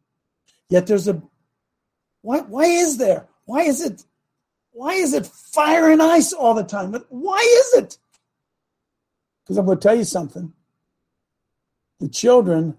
Yet 0.68 0.87
there's 0.87 1.09
a 1.09 1.22
why 2.22 2.41
why 2.41 2.64
is 2.64 2.99
there? 2.99 3.29
Why 3.45 3.62
is 3.62 3.81
it 3.81 4.05
why 4.72 4.95
is 4.95 5.12
it 5.12 5.26
fire 5.26 5.91
and 5.91 6.03
ice 6.03 6.33
all 6.33 6.55
the 6.55 6.62
time? 6.62 6.91
But 6.93 7.07
why 7.09 7.39
is 7.39 7.83
it? 7.83 7.99
Because 9.43 9.57
I'm 9.57 9.66
going 9.66 9.79
to 9.79 9.83
tell 9.83 9.97
you 9.97 10.05
something. 10.05 10.53
The 12.01 12.09
children 12.09 12.76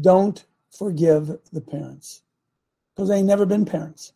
don't 0.00 0.44
forgive 0.76 1.38
the 1.52 1.60
parents 1.60 2.22
because 2.94 3.08
they 3.08 3.22
never 3.22 3.46
been 3.46 3.64
parents. 3.64 4.12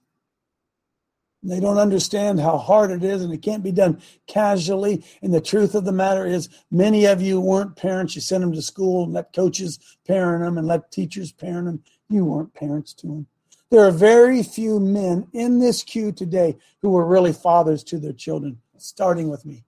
They 1.43 1.59
don't 1.59 1.79
understand 1.79 2.39
how 2.39 2.59
hard 2.59 2.91
it 2.91 3.03
is, 3.03 3.23
and 3.23 3.33
it 3.33 3.41
can't 3.41 3.63
be 3.63 3.73
done 3.73 4.03
casually. 4.27 5.05
And 5.23 5.33
the 5.33 5.41
truth 5.41 5.75
of 5.75 5.87
the 5.87 5.93
matter 5.93 6.27
is, 6.27 6.51
many 6.71 7.07
of 7.07 7.23
you 7.23 7.41
weren't 7.41 7.77
parents. 7.77 8.15
You 8.15 8.21
sent 8.21 8.43
them 8.43 8.53
to 8.53 8.61
school 8.61 9.05
and 9.05 9.15
let 9.15 9.33
coaches 9.33 9.79
parent 10.07 10.45
them 10.45 10.59
and 10.59 10.67
let 10.67 10.93
teachers 10.93 11.33
parent 11.33 11.67
them. 11.67 11.83
You 12.11 12.27
weren't 12.27 12.53
parents 12.53 12.93
to 12.95 13.07
them. 13.07 13.27
There 13.71 13.87
are 13.87 13.93
very 13.93 14.43
few 14.43 14.81
men 14.81 15.29
in 15.33 15.61
this 15.61 15.83
queue 15.83 16.13
today 16.13 16.59
who 16.83 16.91
were 16.91 17.07
really 17.07 17.33
fathers 17.33 17.85
to 17.85 17.99
their 17.99 18.13
children, 18.13 18.61
starting 18.77 19.31
with 19.31 19.47
me. 19.47 19.65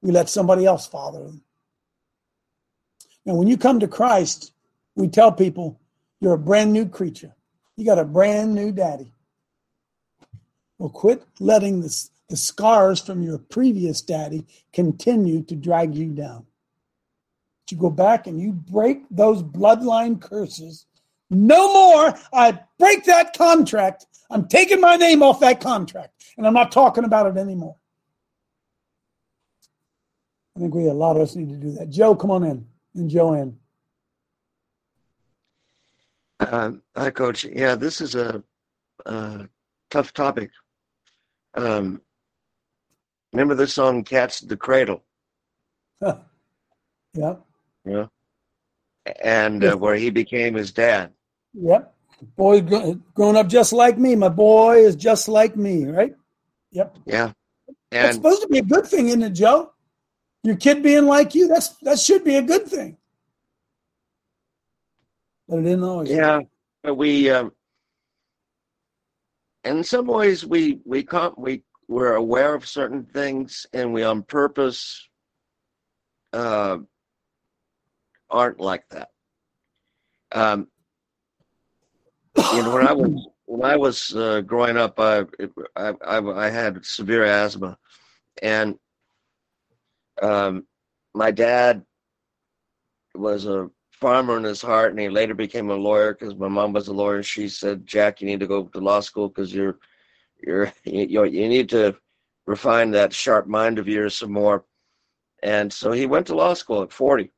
We 0.00 0.10
let 0.10 0.30
somebody 0.30 0.64
else 0.64 0.86
father 0.86 1.24
them. 1.24 1.42
Now, 3.26 3.34
when 3.34 3.48
you 3.48 3.58
come 3.58 3.80
to 3.80 3.88
Christ, 3.88 4.52
we 4.94 5.08
tell 5.08 5.32
people 5.32 5.80
you're 6.20 6.34
a 6.34 6.38
brand 6.38 6.72
new 6.72 6.88
creature. 6.88 7.34
You 7.76 7.84
got 7.84 7.98
a 7.98 8.04
brand 8.04 8.54
new 8.54 8.72
daddy. 8.72 9.12
Well, 10.82 10.90
quit 10.90 11.22
letting 11.38 11.80
the, 11.80 12.08
the 12.28 12.36
scars 12.36 12.98
from 12.98 13.22
your 13.22 13.38
previous 13.38 14.00
daddy 14.00 14.44
continue 14.72 15.44
to 15.44 15.54
drag 15.54 15.94
you 15.94 16.08
down. 16.08 16.44
You 17.70 17.76
go 17.76 17.88
back 17.88 18.26
and 18.26 18.40
you 18.40 18.50
break 18.50 19.04
those 19.08 19.44
bloodline 19.44 20.20
curses. 20.20 20.86
No 21.30 21.72
more. 21.72 22.18
I 22.32 22.58
break 22.80 23.04
that 23.04 23.32
contract. 23.38 24.06
I'm 24.28 24.48
taking 24.48 24.80
my 24.80 24.96
name 24.96 25.22
off 25.22 25.38
that 25.38 25.60
contract, 25.60 26.20
and 26.36 26.48
I'm 26.48 26.52
not 26.52 26.72
talking 26.72 27.04
about 27.04 27.28
it 27.28 27.38
anymore. 27.38 27.76
I 30.56 30.60
think 30.60 30.74
we 30.74 30.88
a 30.88 30.92
lot 30.92 31.14
of 31.14 31.22
us 31.22 31.36
need 31.36 31.50
to 31.50 31.56
do 31.56 31.70
that. 31.74 31.90
Joe, 31.90 32.16
come 32.16 32.32
on 32.32 32.42
in, 32.42 32.66
and 32.96 33.08
Joanne. 33.08 33.56
Uh, 36.40 36.72
hi, 36.96 37.10
Coach. 37.10 37.44
Yeah, 37.44 37.76
this 37.76 38.00
is 38.00 38.16
a, 38.16 38.42
a 39.06 39.48
tough 39.90 40.12
topic. 40.12 40.50
Um, 41.54 42.00
remember 43.32 43.54
the 43.54 43.66
song 43.66 44.04
"Cats 44.04 44.40
the 44.40 44.56
Cradle"? 44.56 45.02
Huh. 46.02 46.18
Yeah. 47.14 47.34
Yeah. 47.84 48.06
And 49.22 49.64
uh, 49.64 49.76
where 49.76 49.96
he 49.96 50.10
became 50.10 50.54
his 50.54 50.72
dad. 50.72 51.12
Yep. 51.54 51.94
Boy, 52.36 52.60
grown 53.14 53.36
up 53.36 53.48
just 53.48 53.72
like 53.72 53.98
me. 53.98 54.14
My 54.14 54.28
boy 54.28 54.78
is 54.78 54.94
just 54.96 55.28
like 55.28 55.56
me, 55.56 55.86
right? 55.86 56.14
Yep. 56.70 56.96
Yeah. 57.04 57.32
And 57.90 58.06
it's 58.06 58.16
supposed 58.16 58.42
to 58.42 58.48
be 58.48 58.58
a 58.58 58.62
good 58.62 58.86
thing, 58.86 59.08
isn't 59.08 59.22
it, 59.22 59.30
Joe? 59.30 59.72
Your 60.44 60.56
kid 60.56 60.82
being 60.82 61.06
like 61.06 61.34
you, 61.34 61.48
that's 61.48 61.68
that 61.82 61.98
should 61.98 62.24
be 62.24 62.36
a 62.36 62.42
good 62.42 62.66
thing. 62.66 62.96
But 65.48 65.58
it 65.58 65.62
didn't 65.62 65.84
always. 65.84 66.10
Yeah, 66.10 66.40
but 66.82 66.94
we, 66.94 67.28
um, 67.30 67.52
in 69.64 69.84
some 69.84 70.06
ways, 70.06 70.44
we 70.44 70.80
we 70.84 71.02
can't 71.02 71.38
we 71.38 71.62
we're 71.88 72.14
aware 72.14 72.54
of 72.54 72.66
certain 72.66 73.04
things, 73.04 73.66
and 73.72 73.92
we 73.92 74.02
on 74.02 74.22
purpose 74.22 75.08
uh, 76.32 76.78
aren't 78.30 78.60
like 78.60 78.88
that. 78.90 79.08
Um, 80.32 80.68
you 82.36 82.62
know, 82.62 82.74
when 82.74 82.86
I 82.86 82.92
was 82.92 83.28
when 83.44 83.70
I 83.70 83.76
was 83.76 84.16
uh, 84.16 84.40
growing 84.40 84.76
up, 84.76 84.98
I, 84.98 85.24
I 85.76 85.92
I 86.06 86.48
had 86.50 86.84
severe 86.84 87.24
asthma, 87.24 87.78
and 88.42 88.78
um, 90.22 90.66
my 91.14 91.30
dad 91.30 91.84
was 93.14 93.46
a 93.46 93.68
farmer 94.02 94.36
in 94.36 94.42
his 94.42 94.60
heart, 94.60 94.90
and 94.90 94.98
he 94.98 95.08
later 95.08 95.32
became 95.32 95.70
a 95.70 95.74
lawyer 95.76 96.12
because 96.12 96.34
my 96.34 96.48
mom 96.48 96.72
was 96.72 96.88
a 96.88 96.92
lawyer. 96.92 97.22
She 97.22 97.48
said, 97.48 97.86
"Jack, 97.86 98.20
you 98.20 98.26
need 98.26 98.40
to 98.40 98.48
go 98.48 98.64
to 98.64 98.80
law 98.80 98.98
school 99.00 99.28
because 99.28 99.54
you're, 99.54 99.78
you're, 100.44 100.72
you, 100.84 101.24
you 101.24 101.48
need 101.48 101.68
to 101.68 101.96
refine 102.46 102.90
that 102.90 103.12
sharp 103.12 103.46
mind 103.46 103.78
of 103.78 103.86
yours 103.86 104.16
some 104.16 104.32
more." 104.32 104.64
And 105.44 105.72
so 105.72 105.92
he 105.92 106.06
went 106.06 106.26
to 106.26 106.34
law 106.34 106.54
school 106.54 106.82
at 106.82 106.92
forty. 106.92 107.30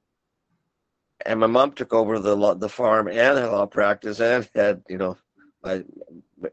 And 1.26 1.38
my 1.40 1.46
mom 1.46 1.72
took 1.72 1.92
over 1.92 2.18
the 2.18 2.34
the 2.54 2.68
farm 2.68 3.08
and 3.08 3.36
the 3.36 3.50
law 3.50 3.66
practice, 3.66 4.20
and 4.20 4.48
had 4.54 4.82
you 4.88 4.96
know, 4.96 5.18
I 5.62 5.84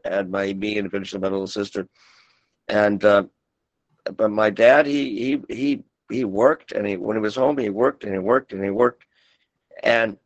had 0.04 0.30
my 0.30 0.52
me 0.52 0.76
and 0.78 0.86
eventually 0.86 1.22
my 1.22 1.28
little 1.28 1.46
sister, 1.46 1.88
and 2.68 3.02
uh, 3.02 3.24
but 4.16 4.30
my 4.30 4.50
dad 4.50 4.84
he 4.84 5.02
he 5.48 5.54
he 5.56 5.84
he 6.10 6.24
worked 6.24 6.72
and 6.72 6.86
he 6.86 6.96
when 6.98 7.16
he 7.16 7.22
was 7.22 7.36
home 7.36 7.56
he 7.56 7.70
worked 7.70 8.04
and 8.04 8.12
he 8.12 8.18
worked 8.18 8.52
and 8.52 8.62
he 8.62 8.70
worked 8.70 9.04
and 9.82 10.16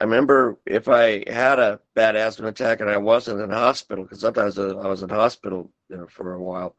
I 0.00 0.04
remember 0.04 0.58
if 0.66 0.88
I 0.88 1.24
had 1.26 1.58
a 1.58 1.80
bad 1.94 2.16
asthma 2.16 2.48
attack 2.48 2.80
and 2.80 2.90
I 2.90 2.98
wasn't 2.98 3.40
in 3.40 3.50
hospital, 3.50 4.04
because 4.04 4.20
sometimes 4.20 4.58
I 4.58 4.72
was 4.72 5.02
in 5.02 5.08
hospital 5.08 5.70
you 5.88 5.96
know, 5.96 6.06
for 6.06 6.34
a 6.34 6.42
while, 6.42 6.76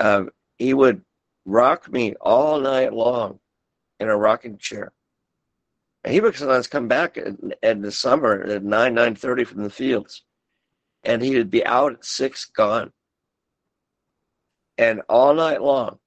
um, 0.00 0.30
he 0.56 0.72
would 0.72 1.02
rock 1.44 1.92
me 1.92 2.14
all 2.20 2.60
night 2.60 2.92
long 2.92 3.38
in 4.00 4.08
a 4.08 4.16
rocking 4.16 4.56
chair. 4.56 4.92
And 6.02 6.12
he 6.12 6.20
would 6.20 6.36
sometimes 6.36 6.66
come 6.66 6.88
back 6.88 7.16
in, 7.16 7.52
in 7.62 7.82
the 7.82 7.92
summer 7.92 8.42
at 8.42 8.62
nine 8.62 8.94
nine 8.94 9.14
thirty 9.14 9.44
from 9.44 9.62
the 9.62 9.70
fields, 9.70 10.22
and 11.02 11.22
he 11.22 11.36
would 11.36 11.50
be 11.50 11.64
out 11.66 11.92
at 11.92 12.04
six, 12.04 12.46
gone, 12.46 12.92
and 14.78 15.02
all 15.08 15.34
night 15.34 15.62
long, 15.62 15.98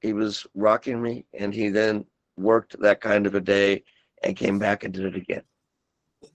he 0.00 0.12
was 0.12 0.46
rocking 0.54 1.00
me, 1.02 1.26
and 1.32 1.54
he 1.54 1.68
then 1.68 2.06
worked 2.36 2.80
that 2.80 3.00
kind 3.00 3.26
of 3.26 3.34
a 3.34 3.40
day 3.40 3.84
and 4.24 4.36
came 4.36 4.58
back 4.58 4.84
and 4.84 4.92
did 4.92 5.04
it 5.04 5.16
again. 5.16 5.42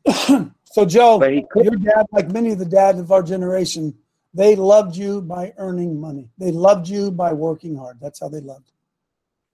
so, 0.63 0.85
Joe, 0.85 1.23
your 1.23 1.75
dad, 1.75 2.05
like 2.11 2.29
many 2.29 2.51
of 2.51 2.59
the 2.59 2.65
dads 2.65 2.99
of 2.99 3.11
our 3.11 3.23
generation, 3.23 3.95
they 4.33 4.55
loved 4.55 4.95
you 4.95 5.21
by 5.21 5.53
earning 5.57 5.99
money. 5.99 6.29
They 6.37 6.51
loved 6.51 6.87
you 6.87 7.11
by 7.11 7.33
working 7.33 7.75
hard. 7.75 7.97
That's 7.99 8.19
how 8.19 8.29
they 8.29 8.41
loved. 8.41 8.71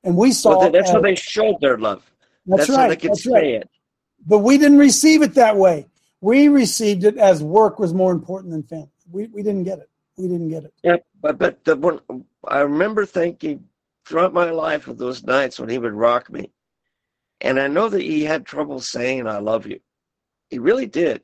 And 0.04 0.16
we 0.16 0.32
saw 0.32 0.60
well, 0.60 0.72
that's 0.72 0.92
how 0.92 1.02
they 1.02 1.16
showed 1.16 1.60
their 1.62 1.78
love. 1.78 2.04
That's, 2.46 2.68
that's 2.68 2.70
right. 2.70 2.82
how 2.84 2.88
they 2.90 2.96
could 2.96 3.12
that's 3.12 3.24
say 3.24 3.32
right. 3.32 3.44
it. 3.62 3.70
But 4.28 4.40
we 4.40 4.58
didn't 4.58 4.78
receive 4.78 5.22
it 5.22 5.34
that 5.36 5.56
way. 5.58 5.88
We 6.22 6.48
received 6.48 7.04
it 7.04 7.18
as 7.18 7.44
work 7.44 7.80
was 7.80 7.94
more 7.94 8.12
important 8.12 8.52
than 8.52 8.64
family. 8.64 8.90
We, 9.12 9.28
we 9.28 9.44
didn't 9.44 9.64
get 9.64 9.80
it. 9.80 9.90
We 10.18 10.28
didn't 10.28 10.50
get 10.50 10.64
it. 10.64 10.74
Yeah, 10.84 10.98
but 11.22 11.38
but 11.38 11.64
the 11.66 11.76
one 11.76 12.00
I 12.48 12.60
remember 12.60 13.06
thinking 13.06 13.66
throughout 14.06 14.34
my 14.34 14.50
life 14.50 14.88
of 14.88 14.98
those 14.98 15.24
nights 15.24 15.60
when 15.60 15.70
he 15.70 15.78
would 15.78 15.94
rock 15.94 16.32
me, 16.32 16.52
and 17.42 17.60
I 17.60 17.68
know 17.68 17.90
that 17.90 18.02
he 18.02 18.24
had 18.24 18.46
trouble 18.46 18.80
saying 18.80 19.28
"I 19.28 19.40
love 19.40 19.66
you." 19.68 19.80
He 20.50 20.60
really 20.60 20.86
did, 20.86 21.24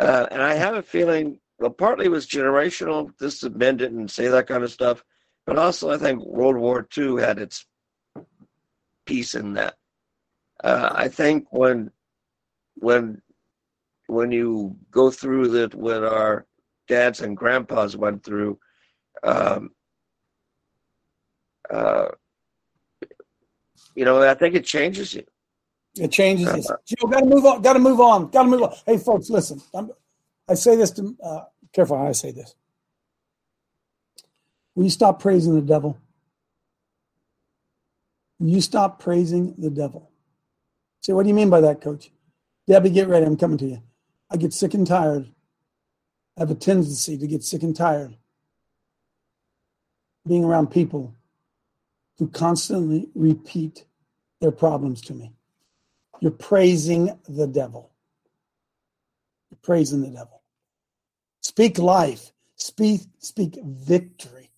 uh, 0.00 0.26
and 0.30 0.42
I 0.42 0.54
have 0.54 0.74
a 0.74 0.82
feeling. 0.82 1.40
Well, 1.58 1.70
partly 1.70 2.06
it 2.06 2.10
was 2.10 2.26
generational. 2.26 3.16
This 3.18 3.42
men 3.44 3.76
didn't 3.78 4.08
say 4.10 4.28
that 4.28 4.46
kind 4.46 4.62
of 4.62 4.70
stuff, 4.70 5.02
but 5.46 5.58
also 5.58 5.90
I 5.90 5.96
think 5.98 6.22
World 6.24 6.56
War 6.56 6.86
II 6.96 7.20
had 7.22 7.38
its 7.38 7.66
piece 9.06 9.34
in 9.34 9.54
that. 9.54 9.76
Uh, 10.62 10.90
I 10.92 11.08
think 11.08 11.46
when 11.50 11.90
when 12.74 13.22
when 14.06 14.30
you 14.30 14.76
go 14.90 15.10
through 15.10 15.48
that, 15.48 15.74
when 15.74 16.04
our 16.04 16.46
dads 16.88 17.20
and 17.20 17.36
grandpas 17.36 17.96
went 17.96 18.22
through, 18.22 18.58
um, 19.22 19.70
uh, 21.70 22.08
you 23.96 24.04
know, 24.04 24.22
I 24.22 24.34
think 24.34 24.54
it 24.54 24.64
changes 24.64 25.14
you. 25.14 25.24
It 25.98 26.12
changes 26.12 26.68
you. 26.68 26.96
Joe, 26.96 27.08
got 27.08 27.20
to 27.20 27.26
move 27.26 27.46
on. 27.46 27.62
Got 27.62 27.72
to 27.72 27.78
move 27.78 28.00
on. 28.00 28.30
Got 28.30 28.42
to 28.42 28.48
move 28.48 28.62
on. 28.62 28.74
Hey, 28.84 28.98
folks, 28.98 29.30
listen. 29.30 29.60
I'm, 29.74 29.90
i 30.48 30.54
say 30.54 30.76
this 30.76 30.90
to. 30.92 31.16
Uh, 31.20 31.40
careful 31.72 31.96
how 31.96 32.06
I 32.06 32.12
say 32.12 32.30
this. 32.30 32.54
Will 34.74 34.84
you 34.84 34.90
stop 34.90 35.20
praising 35.20 35.54
the 35.54 35.62
devil? 35.62 35.98
Will 38.38 38.50
you 38.50 38.60
stop 38.60 39.00
praising 39.00 39.54
the 39.56 39.70
devil? 39.70 40.10
Say, 41.00 41.14
what 41.14 41.22
do 41.22 41.28
you 41.30 41.34
mean 41.34 41.48
by 41.48 41.62
that, 41.62 41.80
Coach? 41.80 42.10
Debbie, 42.66 42.90
get 42.90 43.08
ready. 43.08 43.24
I'm 43.24 43.36
coming 43.36 43.58
to 43.58 43.66
you. 43.66 43.82
I 44.30 44.36
get 44.36 44.52
sick 44.52 44.74
and 44.74 44.86
tired. 44.86 45.32
I 46.36 46.40
have 46.42 46.50
a 46.50 46.54
tendency 46.54 47.16
to 47.16 47.26
get 47.26 47.42
sick 47.42 47.62
and 47.62 47.74
tired 47.74 48.14
being 50.26 50.44
around 50.44 50.66
people 50.66 51.14
who 52.18 52.28
constantly 52.28 53.08
repeat 53.14 53.84
their 54.40 54.50
problems 54.50 55.00
to 55.02 55.14
me. 55.14 55.32
You're 56.20 56.30
praising 56.30 57.18
the 57.28 57.46
devil. 57.46 57.90
You're 59.50 59.58
praising 59.62 60.02
the 60.02 60.10
devil. 60.10 60.42
Speak 61.40 61.78
life. 61.78 62.32
Speak, 62.56 63.02
speak 63.18 63.58
victory. 63.62 64.50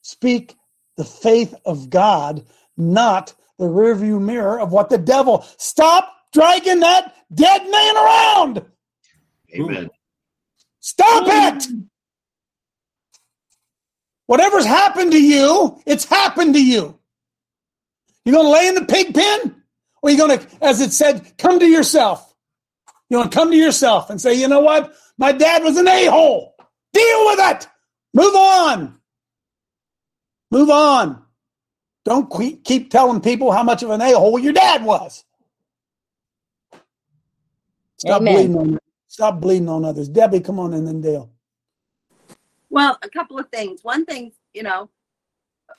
Speak 0.00 0.56
the 0.96 1.04
faith 1.04 1.54
of 1.64 1.90
God, 1.90 2.44
not 2.76 3.34
the 3.58 3.66
rearview 3.66 4.20
mirror 4.20 4.58
of 4.58 4.72
what 4.72 4.88
the 4.88 4.98
devil. 4.98 5.44
Stop 5.58 6.10
dragging 6.32 6.80
that 6.80 7.14
dead 7.34 7.62
man 7.70 7.96
around. 7.96 8.64
Amen. 9.54 9.90
Stop 10.80 11.24
it. 11.26 11.66
Whatever's 14.26 14.64
happened 14.66 15.12
to 15.12 15.22
you, 15.22 15.80
it's 15.86 16.04
happened 16.04 16.54
to 16.54 16.64
you. 16.64 16.98
You're 18.24 18.34
going 18.34 18.46
to 18.46 18.52
lay 18.52 18.68
in 18.68 18.74
the 18.74 18.84
pig 18.84 19.14
pen? 19.14 19.62
Or 20.02 20.10
you 20.10 20.18
going 20.18 20.38
to, 20.38 20.46
as 20.60 20.80
it 20.80 20.92
said, 20.92 21.36
come 21.38 21.58
to 21.60 21.66
yourself? 21.66 22.34
You 23.08 23.18
want 23.18 23.32
to 23.32 23.38
come 23.38 23.50
to 23.50 23.56
yourself 23.56 24.10
and 24.10 24.20
say, 24.20 24.34
you 24.34 24.48
know 24.48 24.60
what? 24.60 24.94
My 25.16 25.32
dad 25.32 25.62
was 25.62 25.76
an 25.76 25.88
a 25.88 26.06
hole. 26.06 26.54
Deal 26.92 27.26
with 27.26 27.38
it. 27.40 27.68
Move 28.14 28.34
on. 28.34 28.98
Move 30.50 30.70
on. 30.70 31.22
Don't 32.04 32.30
keep 32.64 32.90
telling 32.90 33.20
people 33.20 33.52
how 33.52 33.62
much 33.62 33.82
of 33.82 33.90
an 33.90 34.00
a 34.00 34.12
hole 34.12 34.38
your 34.38 34.52
dad 34.52 34.84
was. 34.84 35.24
Stop 37.98 38.22
Amen. 38.22 38.34
bleeding 38.34 38.56
on 38.56 38.78
stop 39.08 39.40
bleeding 39.40 39.68
on 39.68 39.84
others. 39.84 40.08
Debbie, 40.08 40.40
come 40.40 40.58
on 40.60 40.74
in, 40.74 40.84
then 40.84 41.00
Dale. 41.00 41.30
Well, 42.76 42.98
a 43.00 43.08
couple 43.08 43.38
of 43.38 43.48
things. 43.48 43.82
One 43.84 44.04
thing, 44.04 44.32
you 44.52 44.62
know, 44.62 44.90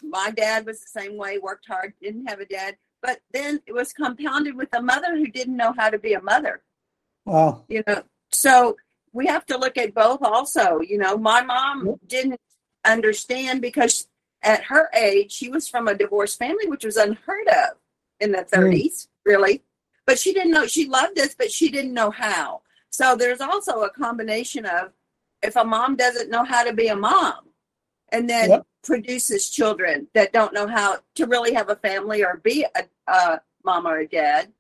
my 0.02 0.32
dad 0.32 0.66
was 0.66 0.80
the 0.80 1.00
same 1.00 1.16
way, 1.16 1.38
worked 1.38 1.68
hard, 1.68 1.94
didn't 2.02 2.26
have 2.26 2.40
a 2.40 2.46
dad, 2.46 2.76
but 3.04 3.20
then 3.32 3.62
it 3.68 3.72
was 3.72 3.94
compounded 3.94 4.56
with 4.56 4.70
a 4.74 4.82
mother 4.82 5.16
who 5.16 5.28
didn't 5.28 5.56
know 5.56 5.76
how 5.78 5.92
to 5.92 6.00
be 6.00 6.14
a 6.14 6.22
mother. 6.24 6.64
Wow. 7.24 7.66
You 7.68 7.84
know, 7.86 8.02
so 8.32 8.78
we 9.14 9.28
have 9.28 9.46
to 9.46 9.60
look 9.60 9.78
at 9.78 9.94
both 9.94 10.24
also. 10.24 10.80
You 10.82 10.98
know, 10.98 11.20
my 11.20 11.44
mom 11.44 12.00
didn't 12.08 12.42
understand 12.84 13.62
because 13.62 14.08
at 14.42 14.64
her 14.64 14.90
age, 14.96 15.32
she 15.32 15.50
was 15.50 15.68
from 15.68 15.88
a 15.88 15.94
divorced 15.94 16.40
family, 16.40 16.66
which 16.66 16.84
was 16.84 16.98
unheard 16.98 17.48
of 17.48 17.78
in 18.20 18.32
the 18.32 18.40
mm. 18.40 18.50
30s, 18.50 19.08
really. 19.24 19.62
But 20.08 20.18
she 20.18 20.34
didn't 20.34 20.52
know, 20.52 20.66
she 20.66 20.88
loved 20.88 21.20
us, 21.20 21.36
but 21.38 21.52
she 21.52 21.70
didn't 21.70 21.94
know 21.94 22.10
how. 22.10 22.64
So 22.90 23.16
there's 23.16 23.42
also 23.42 23.84
a 23.84 23.92
combination 23.92 24.66
of 24.66 24.94
if 25.42 25.56
a 25.56 25.64
mom 25.64 25.96
doesn't 25.96 26.30
know 26.30 26.44
how 26.44 26.64
to 26.64 26.74
be 26.74 26.88
a 26.88 26.96
mom 26.96 27.36
and 28.12 28.30
then 28.30 28.50
Yep. 28.50 28.66
produces 28.84 29.50
children 29.50 30.08
that 30.14 30.34
don't 30.34 30.54
know 30.54 30.68
how 30.68 30.98
to 31.16 31.26
really 31.26 31.54
have 31.54 31.70
a 31.70 31.76
family 31.76 32.24
or 32.24 32.38
be 32.44 32.66
a, 32.76 32.84
a 33.12 33.42
mom 33.64 33.86
or 33.88 34.00
a 34.00 34.08
dad. 34.08 34.52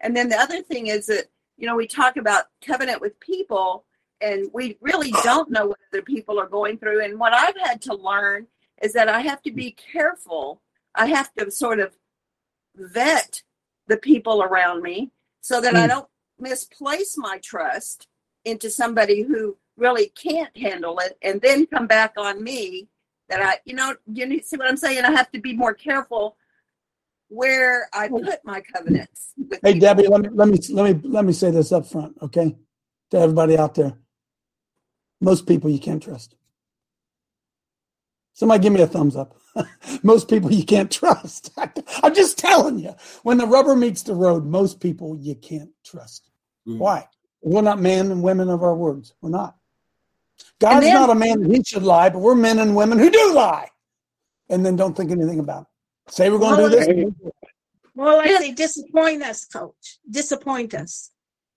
And 0.00 0.16
then 0.16 0.28
the 0.28 0.36
other 0.36 0.62
thing 0.62 0.88
is 0.88 1.06
that, 1.06 1.26
you 1.56 1.66
know, 1.66 1.76
we 1.76 1.86
talk 1.86 2.16
about 2.16 2.46
covenant 2.64 3.00
with 3.00 3.18
people 3.20 3.84
and 4.20 4.48
we 4.52 4.76
really 4.80 5.12
don't 5.12 5.50
know 5.50 5.66
what 5.66 5.78
other 5.92 6.02
people 6.02 6.38
are 6.40 6.48
going 6.48 6.78
through. 6.78 7.04
And 7.04 7.18
what 7.18 7.32
I've 7.32 7.56
had 7.56 7.80
to 7.82 7.94
learn 7.94 8.46
is 8.82 8.92
that 8.94 9.08
I 9.08 9.20
have 9.20 9.42
to 9.42 9.52
be 9.52 9.70
careful. 9.72 10.60
I 10.94 11.06
have 11.06 11.32
to 11.34 11.50
sort 11.50 11.78
of 11.78 11.96
vet 12.76 13.42
the 13.86 13.96
people 13.96 14.42
around 14.42 14.82
me 14.82 15.10
so 15.40 15.60
that 15.60 15.76
I 15.76 15.86
Mm. 15.86 15.88
don't 15.88 16.08
misplace 16.38 17.16
my 17.16 17.38
trust 17.38 18.08
into 18.44 18.70
somebody 18.70 19.22
who 19.22 19.56
really 19.78 20.08
can't 20.10 20.56
handle 20.56 20.98
it 21.00 21.18
and 21.22 21.40
then 21.42 21.66
come 21.66 21.86
back 21.86 22.14
on 22.18 22.44
me 22.44 22.88
that 23.30 23.42
I, 23.42 23.58
you 23.66 23.74
know, 23.74 23.94
you 24.12 24.26
need- 24.26 24.46
see 24.46 24.58
what 24.58 24.68
I'm 24.68 24.76
saying? 24.78 25.04
I 25.04 25.12
have 25.12 25.30
to 25.32 25.40
be 25.40 25.54
more 25.54 25.74
careful 25.74 26.36
where 27.28 27.88
I 27.94 28.08
put 28.08 28.40
my 28.44 28.62
covenants. 28.62 29.34
Hey 29.62 29.74
people. 29.74 29.80
Debbie, 29.80 30.08
let 30.08 30.22
me 30.22 30.30
let 30.32 30.48
me 30.48 30.58
let 30.70 30.96
me 31.02 31.08
let 31.10 31.26
me 31.26 31.34
say 31.34 31.50
this 31.50 31.72
up 31.72 31.86
front, 31.86 32.16
okay? 32.22 32.56
To 33.12 33.18
everybody 33.18 33.58
out 33.58 33.74
there. 33.76 33.94
Most 35.20 35.46
people 35.46 35.70
you 35.70 35.80
can't 35.80 36.02
trust. 36.02 36.36
Somebody 38.34 38.62
give 38.62 38.74
me 38.74 38.82
a 38.82 38.88
thumbs 38.88 39.16
up. 39.16 39.36
most 40.04 40.28
people 40.30 40.52
you 40.52 40.64
can't 40.64 40.90
trust. 40.92 41.52
I'm 42.04 42.14
just 42.14 42.38
telling 42.38 42.78
you. 42.80 42.94
When 43.24 43.38
the 43.38 43.46
rubber 43.46 43.76
meets 43.76 44.04
the 44.04 44.14
road, 44.14 44.46
most 44.46 44.80
people 44.80 45.18
you 45.18 45.36
can't 45.36 45.70
trust. 45.84 46.30
Mm-hmm. 46.68 46.80
Why? 46.80 47.08
We're 47.42 47.62
not 47.62 47.80
men 47.80 48.12
and 48.12 48.22
women 48.24 48.50
of 48.50 48.62
our 48.64 48.76
words. 48.76 49.14
We're 49.22 49.30
not. 49.30 49.57
God's 50.60 50.86
then- 50.86 50.94
not 50.94 51.10
a 51.10 51.14
man 51.14 51.40
that 51.42 51.54
he 51.54 51.62
should 51.64 51.82
lie, 51.82 52.08
but 52.08 52.18
we're 52.20 52.34
men 52.34 52.58
and 52.58 52.74
women 52.76 52.98
who 52.98 53.10
do 53.10 53.32
lie. 53.34 53.68
And 54.48 54.64
then 54.64 54.76
don't 54.76 54.96
think 54.96 55.10
anything 55.10 55.40
about 55.40 55.62
it. 55.62 56.12
Say 56.12 56.30
we're 56.30 56.38
going 56.38 56.70
to 56.70 56.80
do 56.80 56.94
this. 57.20 57.32
More 57.94 58.16
likely 58.16 58.52
disappoint 58.52 59.22
us, 59.22 59.44
coach. 59.44 59.98
Disappoint 60.10 60.72
us. 60.74 61.10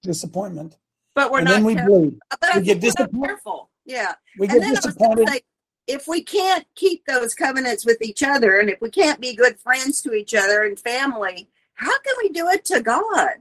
Disappointment. 0.04 0.78
But 1.16 1.32
we're 1.32 1.40
and 1.40 1.46
not 1.46 1.54
then 1.56 1.64
we 1.64 1.76
careful. 1.76 2.00
bleed. 2.00 2.20
But 2.30 2.56
I 2.56 2.58
We 2.60 2.66
get 2.66 2.80
disappointed. 2.82 3.26
careful. 3.28 3.70
Yeah. 3.86 4.14
We 4.40 4.48
and 4.48 4.60
get 4.60 4.68
I 4.72 4.76
disappointed. 4.76 5.30
say, 5.30 5.42
if 5.88 6.08
we 6.08 6.24
can't 6.24 6.66
keep 6.76 7.06
those 7.06 7.34
covenants 7.34 7.86
with 7.86 8.02
each 8.02 8.24
other 8.24 8.60
and 8.60 8.70
if 8.70 8.80
we 8.82 8.90
can't 8.90 9.20
be 9.22 9.36
good 9.36 9.60
friends 9.60 10.02
to 10.04 10.14
each 10.14 10.34
other 10.34 10.64
and 10.64 10.80
family, 10.80 11.50
how 11.76 11.98
can 12.00 12.16
we 12.22 12.30
do 12.30 12.48
it 12.50 12.66
to 12.66 12.82
God? 12.82 13.32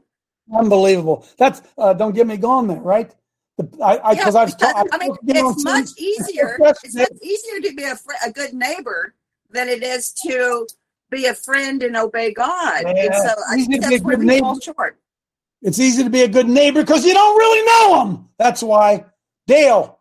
Unbelievable. 0.55 1.27
That's 1.39 1.63
uh, 1.79 1.93
don't 1.95 2.15
get 2.15 2.27
me 2.27 2.37
going 2.37 2.67
there, 2.67 2.81
right? 2.81 3.15
The, 3.61 3.85
I 3.85 4.15
because 4.15 4.35
Yeah, 4.35 4.41
I've 4.41 4.57
taught. 4.57 4.87
I 4.93 4.99
mean, 4.99 5.17
it's 5.27 5.65
much 5.65 5.89
easier. 5.99 6.59
It's 6.83 6.95
much 6.95 7.09
easier 7.23 7.61
to 7.61 7.75
be 7.75 7.85
a, 7.85 7.97
fr- 7.97 8.13
a 8.25 8.31
good 8.31 8.55
neighbor 8.55 9.15
than 9.51 9.69
it 9.69 9.83
is 9.83 10.13
to 10.27 10.67
be 11.11 11.27
a 11.27 11.35
friend 11.35 11.83
and 11.83 11.97
obey 11.97 12.33
God. 12.33 12.85
and 12.85 12.97
Yeah, 12.97 13.19
so 13.19 13.35
I 13.49 13.57
think 13.57 13.83
to 13.83 13.89
be 13.89 13.95
a 13.95 13.99
that's 13.99 14.05
where 14.05 14.17
good 14.17 14.27
we 14.27 14.39
fall 14.41 14.55
neighbor. 14.55 14.61
short. 14.63 14.99
It's 15.63 15.79
easy 15.79 16.05
to 16.05 16.11
be 16.11 16.23
a 16.23 16.29
good 16.29 16.49
neighbor 16.49 16.83
because 16.83 17.05
you 17.05 17.13
don't 17.13 17.37
really 17.37 17.67
know 17.67 18.05
them. 18.05 18.29
That's 18.39 18.63
why. 18.63 19.05
Dale, 19.47 20.01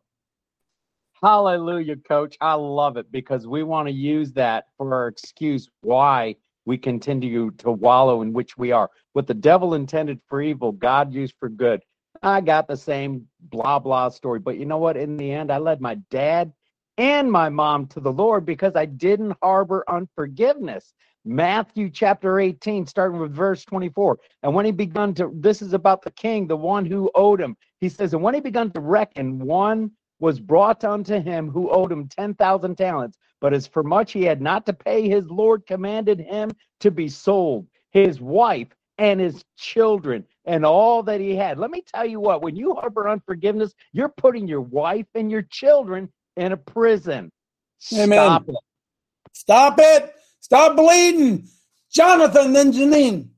Hallelujah, 1.22 1.98
coach. 1.98 2.38
I 2.40 2.54
love 2.54 2.96
it 2.96 3.12
because 3.12 3.46
we 3.46 3.64
want 3.64 3.88
to 3.90 3.94
use 3.94 4.32
that 4.34 4.66
for 4.78 4.94
our 4.94 5.08
excuse 5.08 5.68
why 5.82 6.36
we 6.66 6.78
continue 6.78 7.52
to 7.58 7.72
wallow 7.72 8.22
in 8.22 8.32
which 8.32 8.58
we 8.58 8.72
are. 8.72 8.90
What 9.14 9.28
the 9.28 9.34
devil 9.34 9.74
intended 9.74 10.22
for 10.28 10.42
evil, 10.42 10.72
God 10.72 11.14
used 11.14 11.34
for 11.40 11.50
good. 11.50 11.82
I 12.24 12.42
got 12.42 12.68
the 12.68 12.78
same 12.78 13.28
blah 13.42 13.80
blah 13.80 14.10
story. 14.10 14.40
But 14.40 14.58
you 14.58 14.66
know 14.66 14.78
what? 14.78 14.98
In 14.98 15.18
the 15.18 15.32
end, 15.32 15.52
I 15.52 15.58
led 15.58 15.82
my 15.82 15.96
dad 16.12 16.52
and 16.98 17.32
my 17.32 17.50
mom 17.50 17.88
to 17.88 18.00
the 18.00 18.12
Lord 18.12 18.46
because 18.46 18.76
I 18.76 18.86
didn't 18.86 19.38
harbor 19.42 19.84
unforgiveness. 19.88 20.94
Matthew 21.26 21.90
chapter 21.90 22.40
18, 22.40 22.88
starting 22.88 23.20
with 23.20 23.34
verse 23.34 23.64
24. 23.66 24.20
And 24.44 24.54
when 24.56 24.66
he 24.66 24.72
begun 24.72 25.14
to, 25.16 25.32
this 25.36 25.62
is 25.62 25.74
about 25.74 26.02
the 26.02 26.12
king, 26.12 26.48
the 26.48 26.58
one 26.58 26.86
who 26.86 27.12
owed 27.14 27.40
him. 27.42 27.56
He 27.80 27.90
says, 27.90 28.14
And 28.14 28.24
when 28.24 28.34
he 28.34 28.40
begun 28.42 28.72
to 28.72 28.80
reckon, 28.80 29.40
one 29.40 29.92
was 30.20 30.40
brought 30.40 30.84
unto 30.84 31.22
him 31.22 31.50
who 31.50 31.70
owed 31.70 31.92
him 31.92 32.08
10,000 32.08 32.76
talents. 32.78 33.18
But 33.42 33.54
as 33.54 33.68
for 33.68 33.84
much 33.84 34.12
he 34.14 34.24
had 34.24 34.42
not 34.42 34.66
to 34.66 34.74
pay, 34.74 35.08
his 35.10 35.26
Lord 35.30 35.66
commanded 35.66 36.20
him 36.20 36.52
to 36.82 36.92
be 36.92 37.10
sold, 37.10 37.68
his 37.92 38.20
wife 38.20 38.68
and 38.98 39.20
his 39.20 39.44
children 39.58 40.26
and 40.50 40.66
all 40.66 41.04
that 41.04 41.22
he 41.22 41.36
had. 41.36 41.60
Let 41.60 41.70
me 41.70 41.84
tell 41.94 42.08
you 42.08 42.20
what, 42.20 42.42
when 42.42 42.56
you 42.56 42.74
harbor 42.74 43.08
unforgiveness, 43.08 43.72
you're 43.94 44.10
putting 44.10 44.48
your 44.48 44.62
wife 44.62 45.06
and 45.14 45.30
your 45.30 45.44
children 45.44 46.12
in 46.36 46.52
a 46.52 46.58
prison. 46.58 47.32
Amen. 47.94 48.18
Stop 48.18 48.50
it. 48.50 48.56
stop 49.32 49.76
it. 49.78 50.16
Stop 50.40 50.76
bleeding. 50.76 51.48
Jonathan, 51.92 52.54
then 52.54 52.74
Janine. 52.74 53.30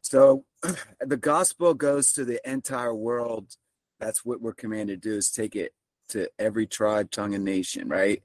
So 0.00 0.44
the 1.00 1.16
gospel 1.16 1.74
goes 1.74 2.12
to 2.14 2.24
the 2.24 2.40
entire 2.44 2.94
world. 2.94 3.54
That's 4.00 4.24
what 4.24 4.40
we're 4.40 4.54
commanded 4.54 5.02
to 5.02 5.08
do 5.08 5.16
is 5.16 5.30
take 5.30 5.54
it 5.54 5.72
to 6.08 6.28
every 6.36 6.66
tribe, 6.66 7.12
tongue, 7.12 7.36
and 7.36 7.44
nation, 7.44 7.88
right? 7.88 8.24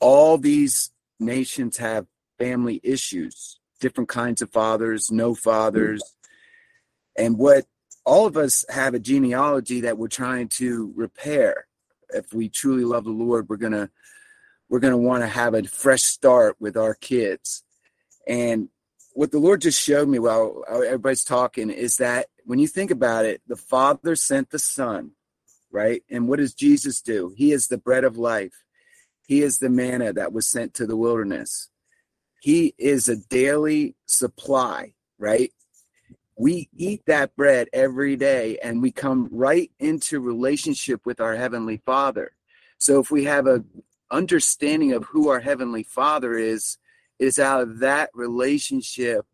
All 0.00 0.38
these 0.38 0.90
nations 1.20 1.76
have 1.76 2.06
family 2.38 2.80
issues, 2.82 3.57
different 3.80 4.08
kinds 4.08 4.42
of 4.42 4.50
fathers, 4.50 5.10
no 5.10 5.34
fathers. 5.34 6.02
And 7.16 7.38
what 7.38 7.66
all 8.08 8.26
of 8.26 8.38
us 8.38 8.64
have 8.70 8.94
a 8.94 8.98
genealogy 8.98 9.82
that 9.82 9.98
we're 9.98 10.08
trying 10.08 10.48
to 10.48 10.90
repair. 10.96 11.66
If 12.08 12.32
we 12.32 12.48
truly 12.48 12.84
love 12.84 13.04
the 13.04 13.10
Lord, 13.10 13.50
we're 13.50 13.58
gonna 13.58 13.90
we're 14.70 14.78
gonna 14.78 14.96
want 14.96 15.22
to 15.22 15.28
have 15.28 15.52
a 15.52 15.64
fresh 15.64 16.02
start 16.02 16.56
with 16.58 16.74
our 16.78 16.94
kids. 16.94 17.62
And 18.26 18.70
what 19.12 19.30
the 19.30 19.38
Lord 19.38 19.60
just 19.60 19.78
showed 19.78 20.08
me 20.08 20.18
while 20.18 20.64
everybody's 20.70 21.22
talking 21.22 21.68
is 21.68 21.98
that 21.98 22.28
when 22.46 22.58
you 22.58 22.66
think 22.66 22.90
about 22.90 23.26
it, 23.26 23.42
the 23.46 23.56
Father 23.56 24.16
sent 24.16 24.48
the 24.50 24.58
Son, 24.58 25.10
right? 25.70 26.02
And 26.10 26.28
what 26.28 26.38
does 26.38 26.54
Jesus 26.54 27.02
do? 27.02 27.34
He 27.36 27.52
is 27.52 27.68
the 27.68 27.78
bread 27.78 28.04
of 28.04 28.16
life. 28.16 28.54
He 29.26 29.42
is 29.42 29.58
the 29.58 29.68
manna 29.68 30.14
that 30.14 30.32
was 30.32 30.48
sent 30.48 30.72
to 30.74 30.86
the 30.86 30.96
wilderness. 30.96 31.68
He 32.40 32.74
is 32.78 33.08
a 33.08 33.16
daily 33.16 33.96
supply, 34.06 34.94
right? 35.18 35.52
We 36.36 36.68
eat 36.76 37.02
that 37.06 37.34
bread 37.34 37.68
every 37.72 38.16
day 38.16 38.58
and 38.62 38.80
we 38.80 38.92
come 38.92 39.28
right 39.32 39.70
into 39.80 40.20
relationship 40.20 41.04
with 41.04 41.20
our 41.20 41.34
heavenly 41.34 41.82
Father. 41.84 42.32
So 42.78 43.00
if 43.00 43.10
we 43.10 43.24
have 43.24 43.46
a 43.46 43.64
understanding 44.10 44.92
of 44.92 45.04
who 45.04 45.28
our 45.28 45.40
heavenly 45.40 45.82
Father 45.82 46.34
is, 46.34 46.78
it's 47.18 47.38
out 47.38 47.62
of 47.62 47.80
that 47.80 48.10
relationship 48.14 49.26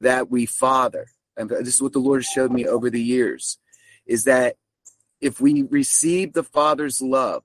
that 0.00 0.30
we 0.30 0.46
father. 0.46 1.06
And 1.36 1.48
this 1.48 1.76
is 1.76 1.82
what 1.82 1.92
the 1.92 2.00
Lord 2.00 2.24
showed 2.24 2.50
me 2.50 2.66
over 2.66 2.90
the 2.90 3.02
years 3.02 3.58
is 4.06 4.24
that 4.24 4.56
if 5.20 5.40
we 5.40 5.62
receive 5.62 6.32
the 6.32 6.42
Father's 6.42 7.00
love, 7.00 7.44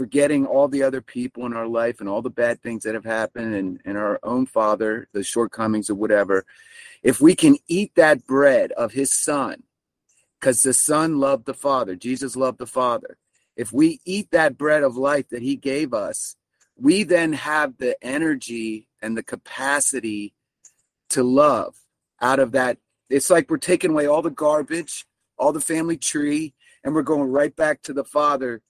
forgetting 0.00 0.46
all 0.46 0.66
the 0.66 0.82
other 0.82 1.02
people 1.02 1.44
in 1.44 1.52
our 1.52 1.66
life 1.66 2.00
and 2.00 2.08
all 2.08 2.22
the 2.22 2.30
bad 2.30 2.62
things 2.62 2.84
that 2.84 2.94
have 2.94 3.04
happened 3.04 3.54
and, 3.54 3.82
and 3.84 3.98
our 3.98 4.18
own 4.22 4.46
Father, 4.46 5.06
the 5.12 5.22
shortcomings 5.22 5.90
or 5.90 5.94
whatever, 5.94 6.46
if 7.02 7.20
we 7.20 7.34
can 7.34 7.58
eat 7.68 7.94
that 7.96 8.26
bread 8.26 8.72
of 8.72 8.92
His 8.92 9.12
Son, 9.12 9.62
because 10.40 10.62
the 10.62 10.72
Son 10.72 11.18
loved 11.18 11.44
the 11.44 11.52
Father, 11.52 11.96
Jesus 11.96 12.34
loved 12.34 12.56
the 12.56 12.66
Father. 12.66 13.18
If 13.56 13.74
we 13.74 14.00
eat 14.06 14.30
that 14.30 14.56
bread 14.56 14.82
of 14.82 14.96
life 14.96 15.28
that 15.28 15.42
He 15.42 15.54
gave 15.54 15.92
us, 15.92 16.34
we 16.78 17.02
then 17.02 17.34
have 17.34 17.76
the 17.76 17.94
energy 18.02 18.88
and 19.02 19.18
the 19.18 19.22
capacity 19.22 20.32
to 21.10 21.22
love 21.22 21.76
out 22.22 22.38
of 22.38 22.52
that. 22.52 22.78
It's 23.10 23.28
like 23.28 23.50
we're 23.50 23.58
taking 23.58 23.90
away 23.90 24.06
all 24.06 24.22
the 24.22 24.30
garbage, 24.30 25.04
all 25.36 25.52
the 25.52 25.60
family 25.60 25.98
tree, 25.98 26.54
and 26.82 26.94
we're 26.94 27.02
going 27.02 27.30
right 27.30 27.54
back 27.54 27.82
to 27.82 27.92
the 27.92 28.04
Father 28.04 28.62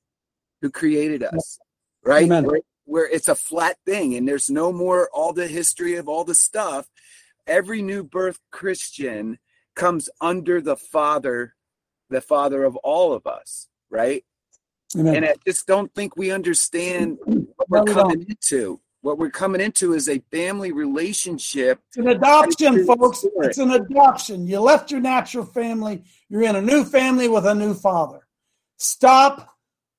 who 0.61 0.71
created 0.71 1.23
us, 1.23 1.59
right? 2.05 2.29
Where, 2.29 2.61
where 2.85 3.09
it's 3.09 3.29
a 3.29 3.35
flat 3.35 3.77
thing 3.87 4.15
and 4.17 4.27
there's 4.27 4.51
no 4.51 4.73
more 4.73 5.09
all 5.13 5.33
the 5.33 5.47
history 5.47 5.97
of 5.97 6.09
all 6.09 6.25
the 6.25 6.35
stuff. 6.35 6.89
Every 7.47 7.83
new 7.83 8.03
birth 8.03 8.39
Christian 8.51 9.39
comes 9.75 10.09
under 10.21 10.61
the 10.61 10.77
Father, 10.77 11.55
the 12.09 12.21
Father 12.21 12.65
of 12.65 12.77
all 12.77 13.13
of 13.13 13.27
us, 13.27 13.69
right? 13.91 14.25
Amen. 14.97 15.17
And 15.17 15.25
I 15.25 15.35
just 15.47 15.67
don't 15.67 15.93
think 15.95 16.17
we 16.17 16.33
understand 16.33 17.19
what 17.25 17.71
we're 17.71 17.85
no, 17.85 17.95
coming 17.95 18.27
into. 18.29 18.81
What 19.03 19.19
we're 19.19 19.31
coming 19.31 19.61
into 19.61 19.95
is 19.95 20.09
a 20.09 20.19
family 20.31 20.73
relationship. 20.73 21.81
It's 21.89 21.97
an 21.97 22.09
adoption, 22.09 22.87
folks. 22.87 23.25
It's 23.37 23.59
an 23.59 23.71
adoption. 23.71 24.47
You 24.47 24.61
left 24.61 24.91
your 24.91 25.01
natural 25.01 25.45
family. 25.45 26.03
You're 26.29 26.43
in 26.43 26.57
a 26.57 26.61
new 26.61 26.85
family 26.85 27.29
with 27.29 27.47
a 27.47 27.55
new 27.55 27.73
father. 27.73 28.27
Stop 28.79 29.57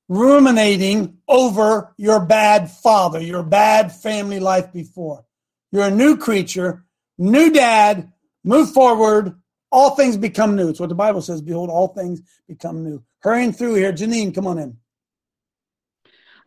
ruminating 0.08 1.18
over 1.28 1.94
your 1.96 2.24
bad 2.24 2.70
father, 2.70 3.20
your 3.20 3.42
bad 3.42 3.92
family 3.92 4.40
life 4.40 4.72
before. 4.72 5.24
You're 5.70 5.86
a 5.86 5.90
new 5.90 6.16
creature, 6.16 6.84
new 7.18 7.50
dad, 7.50 8.12
move 8.44 8.70
forward. 8.70 9.34
All 9.70 9.96
things 9.96 10.16
become 10.16 10.54
new. 10.54 10.68
It's 10.68 10.80
what 10.80 10.90
the 10.90 10.94
Bible 10.94 11.22
says. 11.22 11.40
Behold, 11.40 11.70
all 11.70 11.88
things 11.88 12.20
become 12.46 12.84
new. 12.84 13.02
Hurrying 13.20 13.52
through 13.52 13.74
here. 13.76 13.92
Janine, 13.92 14.34
come 14.34 14.46
on 14.46 14.58
in. 14.58 14.76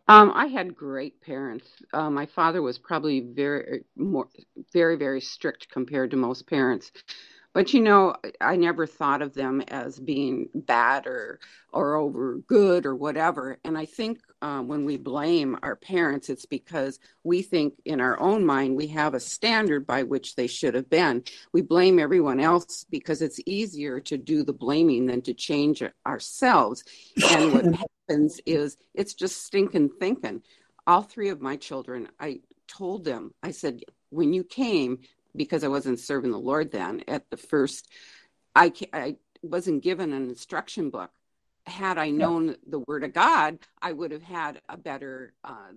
Um, 0.08 0.32
I 0.36 0.46
had 0.46 0.76
great 0.76 1.22
parents. 1.22 1.68
Uh, 1.92 2.12
my 2.12 2.28
father 2.28 2.62
was 2.62 2.78
probably 2.78 3.22
very, 3.22 3.86
more, 3.96 4.28
very, 4.72 4.98
very 4.98 5.22
strict 5.22 5.70
compared 5.72 6.12
to 6.12 6.18
most 6.18 6.48
parents. 6.48 6.92
But 7.56 7.74
you 7.74 7.80
know, 7.80 8.14
I 8.42 8.58
never 8.58 8.86
thought 8.86 9.22
of 9.22 9.34
them 9.34 9.62
as 9.70 9.98
being 9.98 10.50
bad 10.54 11.08
or 11.08 11.40
or 11.72 11.96
over 11.96 12.40
good 12.48 12.86
or 12.86 12.96
whatever. 12.96 13.58
And 13.64 13.78
I 13.78 13.86
think 13.86 14.20
uh, 14.42 14.60
when 14.60 14.84
we 14.84 14.98
blame 14.98 15.58
our 15.64 15.78
parents, 15.78 16.30
it's 16.30 16.46
because 16.46 17.00
we 17.24 17.42
think 17.42 17.76
in 17.86 18.02
our 18.02 18.20
own 18.20 18.46
mind 18.46 18.76
we 18.76 18.88
have 18.88 19.14
a 19.14 19.22
standard 19.22 19.88
by 19.88 20.04
which 20.04 20.36
they 20.36 20.48
should 20.48 20.76
have 20.76 20.90
been. 20.90 21.24
We 21.54 21.62
blame 21.62 21.98
everyone 21.98 22.42
else 22.42 22.86
because 22.90 23.22
it's 23.22 23.40
easier 23.46 24.02
to 24.02 24.18
do 24.18 24.44
the 24.44 24.52
blaming 24.52 25.06
than 25.06 25.22
to 25.22 25.34
change 25.34 25.82
ourselves. 26.06 26.84
And 27.30 27.54
what 27.54 27.66
happens 28.10 28.42
is 28.46 28.76
it's 28.94 29.14
just 29.14 29.46
stinking 29.46 29.92
thinking. 29.98 30.42
All 30.88 31.04
three 31.04 31.30
of 31.30 31.40
my 31.40 31.56
children, 31.56 32.10
I 32.20 32.42
told 32.68 33.06
them, 33.06 33.34
I 33.42 33.52
said, 33.52 33.80
when 34.10 34.34
you 34.34 34.44
came, 34.44 35.00
because 35.36 35.64
I 35.64 35.68
wasn't 35.68 36.00
serving 36.00 36.32
the 36.32 36.40
Lord 36.40 36.72
then 36.72 37.04
at 37.08 37.30
the 37.30 37.38
first, 37.38 37.90
I, 38.56 38.72
I 38.94 39.18
wasn't 39.42 39.84
given 39.84 40.14
an 40.14 40.30
instruction 40.30 40.90
book. 40.90 41.12
Had 41.66 41.98
I 41.98 42.12
known 42.12 42.50
yeah. 42.50 42.54
the 42.68 42.80
word 42.80 43.04
of 43.04 43.14
God, 43.14 43.60
I 43.82 43.92
would 43.92 44.12
have 44.12 44.22
had 44.22 44.62
a 44.70 44.78
better 44.78 45.34
uh, 45.44 45.72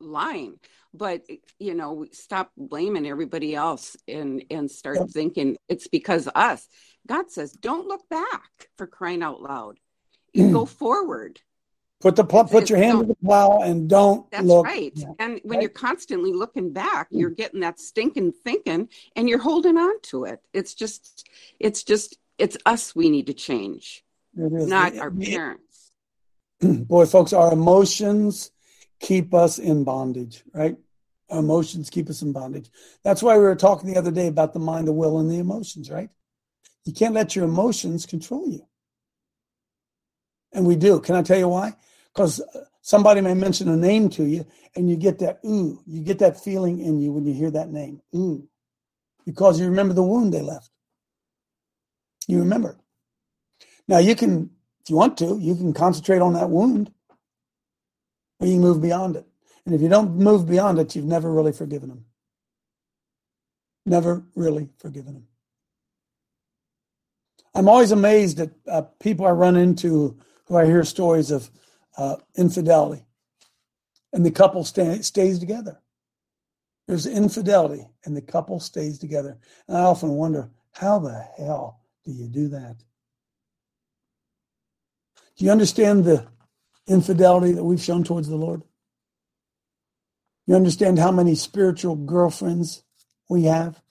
line. 0.00 0.58
But 0.92 1.22
you 1.58 1.74
know, 1.74 2.06
stop 2.12 2.52
blaming 2.56 3.06
everybody 3.06 3.54
else 3.54 3.96
and 4.06 4.44
and 4.50 4.70
start 4.70 4.98
yeah. 4.98 5.06
thinking 5.10 5.56
it's 5.68 5.88
because 5.88 6.28
us. 6.34 6.66
God 7.06 7.30
says, 7.30 7.52
don't 7.52 7.86
look 7.86 8.08
back 8.08 8.68
for 8.76 8.86
crying 8.86 9.22
out 9.22 9.40
loud. 9.40 9.78
You 10.32 10.50
go 10.52 10.66
forward. 10.66 11.40
Put 12.06 12.14
the 12.14 12.24
pl- 12.24 12.44
put 12.44 12.70
your 12.70 12.78
hand 12.78 13.00
to 13.00 13.04
the 13.04 13.16
plow 13.16 13.62
and 13.64 13.90
don't 13.90 14.30
That's 14.30 14.44
look. 14.44 14.64
right. 14.64 14.96
And 15.18 15.40
when 15.42 15.58
right? 15.58 15.62
you're 15.62 15.70
constantly 15.70 16.32
looking 16.32 16.72
back, 16.72 17.08
you're 17.10 17.32
mm. 17.32 17.36
getting 17.36 17.58
that 17.62 17.80
stinking 17.80 18.30
thinking 18.44 18.88
and 19.16 19.28
you're 19.28 19.40
holding 19.40 19.76
on 19.76 20.00
to 20.02 20.22
it. 20.22 20.40
It's 20.52 20.72
just 20.74 21.28
it's 21.58 21.82
just 21.82 22.16
it's 22.38 22.56
us 22.64 22.94
we 22.94 23.10
need 23.10 23.26
to 23.26 23.34
change. 23.34 24.04
Not 24.36 24.94
it, 24.94 25.00
our 25.00 25.08
it, 25.08 25.20
parents. 25.20 25.90
Boy, 26.60 27.06
folks, 27.06 27.32
our 27.32 27.52
emotions 27.52 28.52
keep 29.00 29.34
us 29.34 29.58
in 29.58 29.82
bondage, 29.82 30.44
right? 30.54 30.76
Our 31.28 31.40
emotions 31.40 31.90
keep 31.90 32.08
us 32.08 32.22
in 32.22 32.32
bondage. 32.32 32.70
That's 33.02 33.20
why 33.20 33.36
we 33.36 33.42
were 33.42 33.56
talking 33.56 33.92
the 33.92 33.98
other 33.98 34.12
day 34.12 34.28
about 34.28 34.52
the 34.52 34.60
mind, 34.60 34.86
the 34.86 34.92
will, 34.92 35.18
and 35.18 35.28
the 35.28 35.40
emotions, 35.40 35.90
right? 35.90 36.10
You 36.84 36.92
can't 36.92 37.14
let 37.14 37.34
your 37.34 37.46
emotions 37.46 38.06
control 38.06 38.48
you. 38.48 38.64
And 40.52 40.64
we 40.64 40.76
do. 40.76 41.00
Can 41.00 41.16
I 41.16 41.22
tell 41.22 41.36
you 41.36 41.48
why? 41.48 41.74
Because 42.16 42.40
somebody 42.80 43.20
may 43.20 43.34
mention 43.34 43.68
a 43.68 43.76
name 43.76 44.08
to 44.08 44.24
you 44.24 44.46
and 44.74 44.88
you 44.88 44.96
get 44.96 45.18
that 45.18 45.38
ooh, 45.44 45.82
you 45.86 46.02
get 46.02 46.18
that 46.20 46.42
feeling 46.42 46.80
in 46.80 46.98
you 46.98 47.12
when 47.12 47.26
you 47.26 47.34
hear 47.34 47.50
that 47.50 47.68
name, 47.68 48.00
ooh, 48.14 48.48
because 49.26 49.60
you 49.60 49.66
remember 49.66 49.92
the 49.92 50.02
wound 50.02 50.32
they 50.32 50.40
left. 50.40 50.70
You 52.26 52.38
remember. 52.38 52.78
Now 53.86 53.98
you 53.98 54.16
can, 54.16 54.50
if 54.80 54.88
you 54.88 54.96
want 54.96 55.18
to, 55.18 55.38
you 55.38 55.54
can 55.56 55.74
concentrate 55.74 56.22
on 56.22 56.32
that 56.32 56.48
wound, 56.48 56.90
or 58.40 58.46
you 58.46 58.54
can 58.54 58.62
move 58.62 58.80
beyond 58.80 59.16
it. 59.16 59.26
And 59.66 59.74
if 59.74 59.82
you 59.82 59.90
don't 59.90 60.16
move 60.16 60.48
beyond 60.48 60.78
it, 60.78 60.96
you've 60.96 61.04
never 61.04 61.30
really 61.30 61.52
forgiven 61.52 61.90
them. 61.90 62.06
Never 63.84 64.24
really 64.34 64.70
forgiven 64.78 65.14
them. 65.14 65.26
I'm 67.54 67.68
always 67.68 67.92
amazed 67.92 68.40
at 68.40 68.50
uh, 68.66 68.82
people 69.00 69.26
I 69.26 69.30
run 69.30 69.56
into 69.56 70.18
who 70.46 70.56
I 70.56 70.64
hear 70.64 70.82
stories 70.82 71.30
of 71.30 71.50
uh, 71.96 72.16
infidelity, 72.36 73.04
and 74.12 74.24
the 74.24 74.30
couple 74.30 74.64
stay, 74.64 75.00
stays 75.02 75.38
together. 75.38 75.80
There's 76.86 77.06
infidelity, 77.06 77.86
and 78.04 78.16
the 78.16 78.22
couple 78.22 78.60
stays 78.60 78.98
together. 78.98 79.38
And 79.66 79.76
I 79.76 79.80
often 79.80 80.10
wonder, 80.10 80.50
how 80.72 80.98
the 80.98 81.26
hell 81.36 81.80
do 82.04 82.12
you 82.12 82.28
do 82.28 82.48
that? 82.48 82.76
Do 85.36 85.44
you 85.44 85.50
understand 85.50 86.04
the 86.04 86.26
infidelity 86.86 87.52
that 87.52 87.64
we've 87.64 87.80
shown 87.80 88.04
towards 88.04 88.28
the 88.28 88.36
Lord? 88.36 88.62
You 90.46 90.54
understand 90.54 90.98
how 90.98 91.10
many 91.10 91.34
spiritual 91.34 91.96
girlfriends 91.96 92.84
we 93.28 93.44
have? 93.44 93.82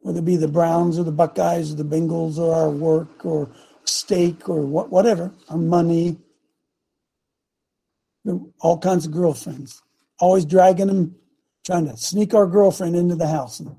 Whether 0.00 0.20
it 0.20 0.24
be 0.24 0.36
the 0.36 0.48
Browns 0.48 0.98
or 0.98 1.04
the 1.04 1.12
Buckeyes 1.12 1.72
or 1.72 1.76
the 1.76 1.84
Bengals 1.84 2.38
or 2.38 2.54
our 2.54 2.70
work 2.70 3.26
or 3.26 3.50
steak 3.84 4.48
or 4.48 4.62
what, 4.62 4.90
whatever, 4.90 5.32
our 5.50 5.58
money, 5.58 6.18
all 8.60 8.78
kinds 8.78 9.06
of 9.06 9.12
girlfriends, 9.12 9.82
always 10.18 10.44
dragging 10.44 10.88
them, 10.88 11.14
trying 11.64 11.86
to 11.86 11.96
sneak 11.96 12.34
our 12.34 12.46
girlfriend 12.46 12.96
into 12.96 13.14
the 13.14 13.26
house 13.26 13.60
and 13.60 13.74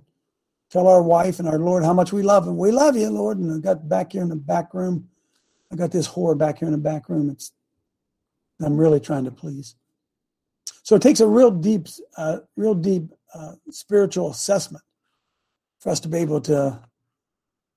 tell 0.70 0.88
our 0.88 1.02
wife 1.04 1.40
and 1.40 1.48
our 1.48 1.60
Lord 1.60 1.84
how 1.84 1.94
much 1.94 2.12
we 2.12 2.22
love 2.22 2.48
him. 2.48 2.58
We 2.58 2.72
love 2.72 2.96
you, 2.96 3.10
Lord. 3.10 3.38
And 3.38 3.52
I 3.52 3.58
got 3.60 3.88
back 3.88 4.14
here 4.14 4.22
in 4.22 4.30
the 4.30 4.36
back 4.36 4.74
room. 4.74 5.10
I 5.72 5.76
got 5.76 5.92
this 5.92 6.08
whore 6.08 6.38
back 6.38 6.60
here 6.60 6.68
in 6.68 6.72
the 6.72 6.78
back 6.78 7.10
room. 7.10 7.30
It's 7.30 7.52
I'm 8.62 8.78
really 8.78 9.00
trying 9.00 9.26
to 9.26 9.32
please. 9.32 9.76
So 10.84 10.96
it 10.96 11.02
takes 11.02 11.20
a 11.20 11.28
real 11.28 11.52
deep, 11.52 11.88
uh, 12.18 12.40
real 12.56 12.76
deep 12.76 13.12
uh, 13.34 13.54
spiritual 13.70 14.32
assessment 14.32 14.84
for 15.80 15.92
us 15.92 16.00
to 16.02 16.08
be 16.08 16.18
able 16.18 16.42
to 16.42 16.80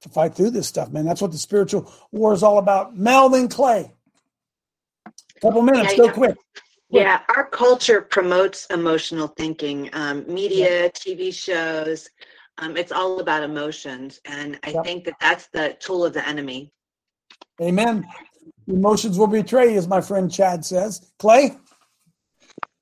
to 0.00 0.08
fight 0.08 0.34
through 0.34 0.50
this 0.50 0.66
stuff, 0.66 0.90
man. 0.90 1.04
That's 1.04 1.22
what 1.22 1.30
the 1.30 1.38
spiritual 1.38 1.92
war 2.10 2.32
is 2.32 2.42
all 2.42 2.58
about. 2.58 2.96
Melvin 2.96 3.48
Clay. 3.48 3.92
Couple 5.42 5.62
minutes, 5.62 5.92
yeah, 5.92 6.06
go 6.06 6.12
quick. 6.12 6.36
Yeah, 6.88 7.22
our 7.34 7.46
culture 7.46 8.00
promotes 8.00 8.66
emotional 8.66 9.26
thinking. 9.26 9.90
Um, 9.92 10.24
media, 10.32 10.88
TV 10.90 11.34
shows, 11.34 12.08
um, 12.58 12.76
it's 12.76 12.92
all 12.92 13.18
about 13.18 13.42
emotions, 13.42 14.20
and 14.24 14.58
I 14.62 14.70
yep. 14.70 14.84
think 14.84 15.04
that 15.06 15.14
that's 15.20 15.48
the 15.48 15.76
tool 15.80 16.04
of 16.04 16.12
the 16.12 16.26
enemy. 16.28 16.70
Amen. 17.60 18.06
Emotions 18.68 19.18
will 19.18 19.26
betray, 19.26 19.72
you, 19.72 19.78
as 19.78 19.88
my 19.88 20.00
friend 20.00 20.30
Chad 20.30 20.64
says. 20.64 21.12
Clay. 21.18 21.56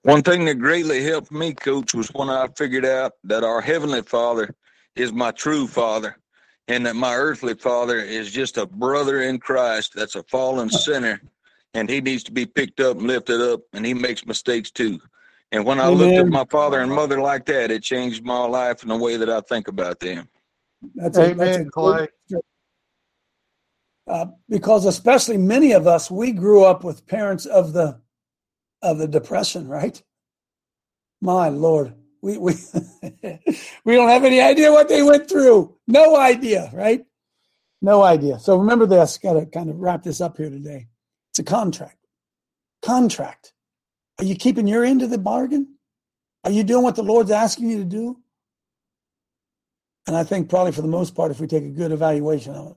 One 0.02 0.22
thing 0.22 0.44
that 0.46 0.58
greatly 0.58 1.02
helped 1.02 1.32
me, 1.32 1.54
Coach, 1.54 1.94
was 1.94 2.08
when 2.08 2.28
I 2.28 2.48
figured 2.58 2.84
out 2.84 3.12
that 3.24 3.42
our 3.42 3.62
heavenly 3.62 4.02
Father 4.02 4.54
is 4.96 5.12
my 5.12 5.30
true 5.30 5.66
Father, 5.66 6.16
and 6.68 6.84
that 6.84 6.96
my 6.96 7.14
earthly 7.14 7.54
Father 7.54 7.98
is 7.98 8.30
just 8.30 8.58
a 8.58 8.66
brother 8.66 9.22
in 9.22 9.38
Christ 9.38 9.92
that's 9.94 10.16
a 10.16 10.22
fallen 10.24 10.68
sinner 10.68 11.22
and 11.74 11.88
he 11.88 12.00
needs 12.00 12.22
to 12.24 12.32
be 12.32 12.46
picked 12.46 12.80
up 12.80 12.98
and 12.98 13.06
lifted 13.06 13.40
up, 13.40 13.60
and 13.72 13.84
he 13.84 13.94
makes 13.94 14.26
mistakes 14.26 14.70
too. 14.70 15.00
And 15.52 15.64
when 15.64 15.80
I 15.80 15.86
Amen. 15.86 15.98
looked 15.98 16.18
at 16.18 16.26
my 16.26 16.44
father 16.50 16.80
and 16.80 16.90
mother 16.90 17.20
like 17.20 17.44
that, 17.46 17.70
it 17.70 17.82
changed 17.82 18.24
my 18.24 18.44
life 18.44 18.82
in 18.82 18.88
the 18.88 18.96
way 18.96 19.16
that 19.16 19.28
I 19.28 19.40
think 19.40 19.68
about 19.68 19.98
them. 19.98 20.28
That's 20.94 21.18
a, 21.18 21.30
Amen, 21.30 21.36
that's 21.36 21.56
a 21.58 21.64
Clay. 21.64 22.08
Great, 22.30 22.42
uh, 24.10 24.26
because 24.48 24.86
especially 24.86 25.36
many 25.36 25.72
of 25.72 25.86
us, 25.86 26.10
we 26.10 26.32
grew 26.32 26.64
up 26.64 26.82
with 26.84 27.06
parents 27.06 27.46
of 27.46 27.72
the 27.72 28.00
of 28.82 28.98
the 28.98 29.06
depression, 29.06 29.68
right? 29.68 30.02
My 31.20 31.48
Lord, 31.48 31.94
we 32.22 32.36
we 32.38 32.54
we 33.84 33.94
don't 33.94 34.08
have 34.08 34.24
any 34.24 34.40
idea 34.40 34.72
what 34.72 34.88
they 34.88 35.02
went 35.02 35.28
through. 35.28 35.76
No 35.86 36.16
idea, 36.16 36.70
right? 36.72 37.04
No 37.82 38.02
idea. 38.02 38.38
So 38.38 38.56
remember 38.56 38.86
this. 38.86 39.18
Got 39.18 39.34
to 39.34 39.46
kind 39.46 39.70
of 39.70 39.78
wrap 39.78 40.02
this 40.02 40.20
up 40.20 40.36
here 40.36 40.50
today. 40.50 40.88
It's 41.30 41.38
a 41.38 41.44
contract. 41.44 42.06
Contract. 42.82 43.52
Are 44.18 44.24
you 44.24 44.34
keeping 44.34 44.66
your 44.66 44.84
end 44.84 45.02
of 45.02 45.10
the 45.10 45.18
bargain? 45.18 45.76
Are 46.44 46.50
you 46.50 46.64
doing 46.64 46.82
what 46.82 46.96
the 46.96 47.02
Lord's 47.02 47.30
asking 47.30 47.70
you 47.70 47.78
to 47.78 47.84
do? 47.84 48.20
And 50.06 50.16
I 50.16 50.24
think 50.24 50.48
probably 50.48 50.72
for 50.72 50.82
the 50.82 50.88
most 50.88 51.14
part, 51.14 51.30
if 51.30 51.40
we 51.40 51.46
take 51.46 51.64
a 51.64 51.68
good 51.68 51.92
evaluation 51.92 52.54
of 52.54 52.72
it, 52.72 52.76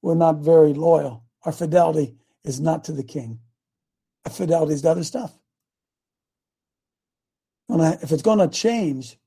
we're 0.00 0.14
not 0.14 0.38
very 0.38 0.72
loyal. 0.72 1.24
Our 1.44 1.52
fidelity 1.52 2.14
is 2.44 2.60
not 2.60 2.84
to 2.84 2.92
the 2.92 3.04
king. 3.04 3.40
Our 4.24 4.32
fidelity 4.32 4.74
is 4.74 4.82
to 4.82 4.90
other 4.90 5.04
stuff. 5.04 5.32
If 7.68 8.12
it's 8.12 8.22
going 8.22 8.38
to 8.38 8.48
change, 8.48 9.18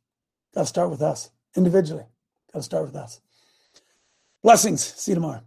got 0.53 0.61
to 0.61 0.67
start 0.67 0.89
with 0.89 1.01
us 1.01 1.30
individually. 1.55 2.05
Got 2.53 2.59
to 2.59 2.63
start 2.63 2.86
with 2.86 2.95
us. 2.95 3.19
Blessings. 4.43 4.82
See 4.82 5.11
you 5.11 5.15
tomorrow. 5.15 5.41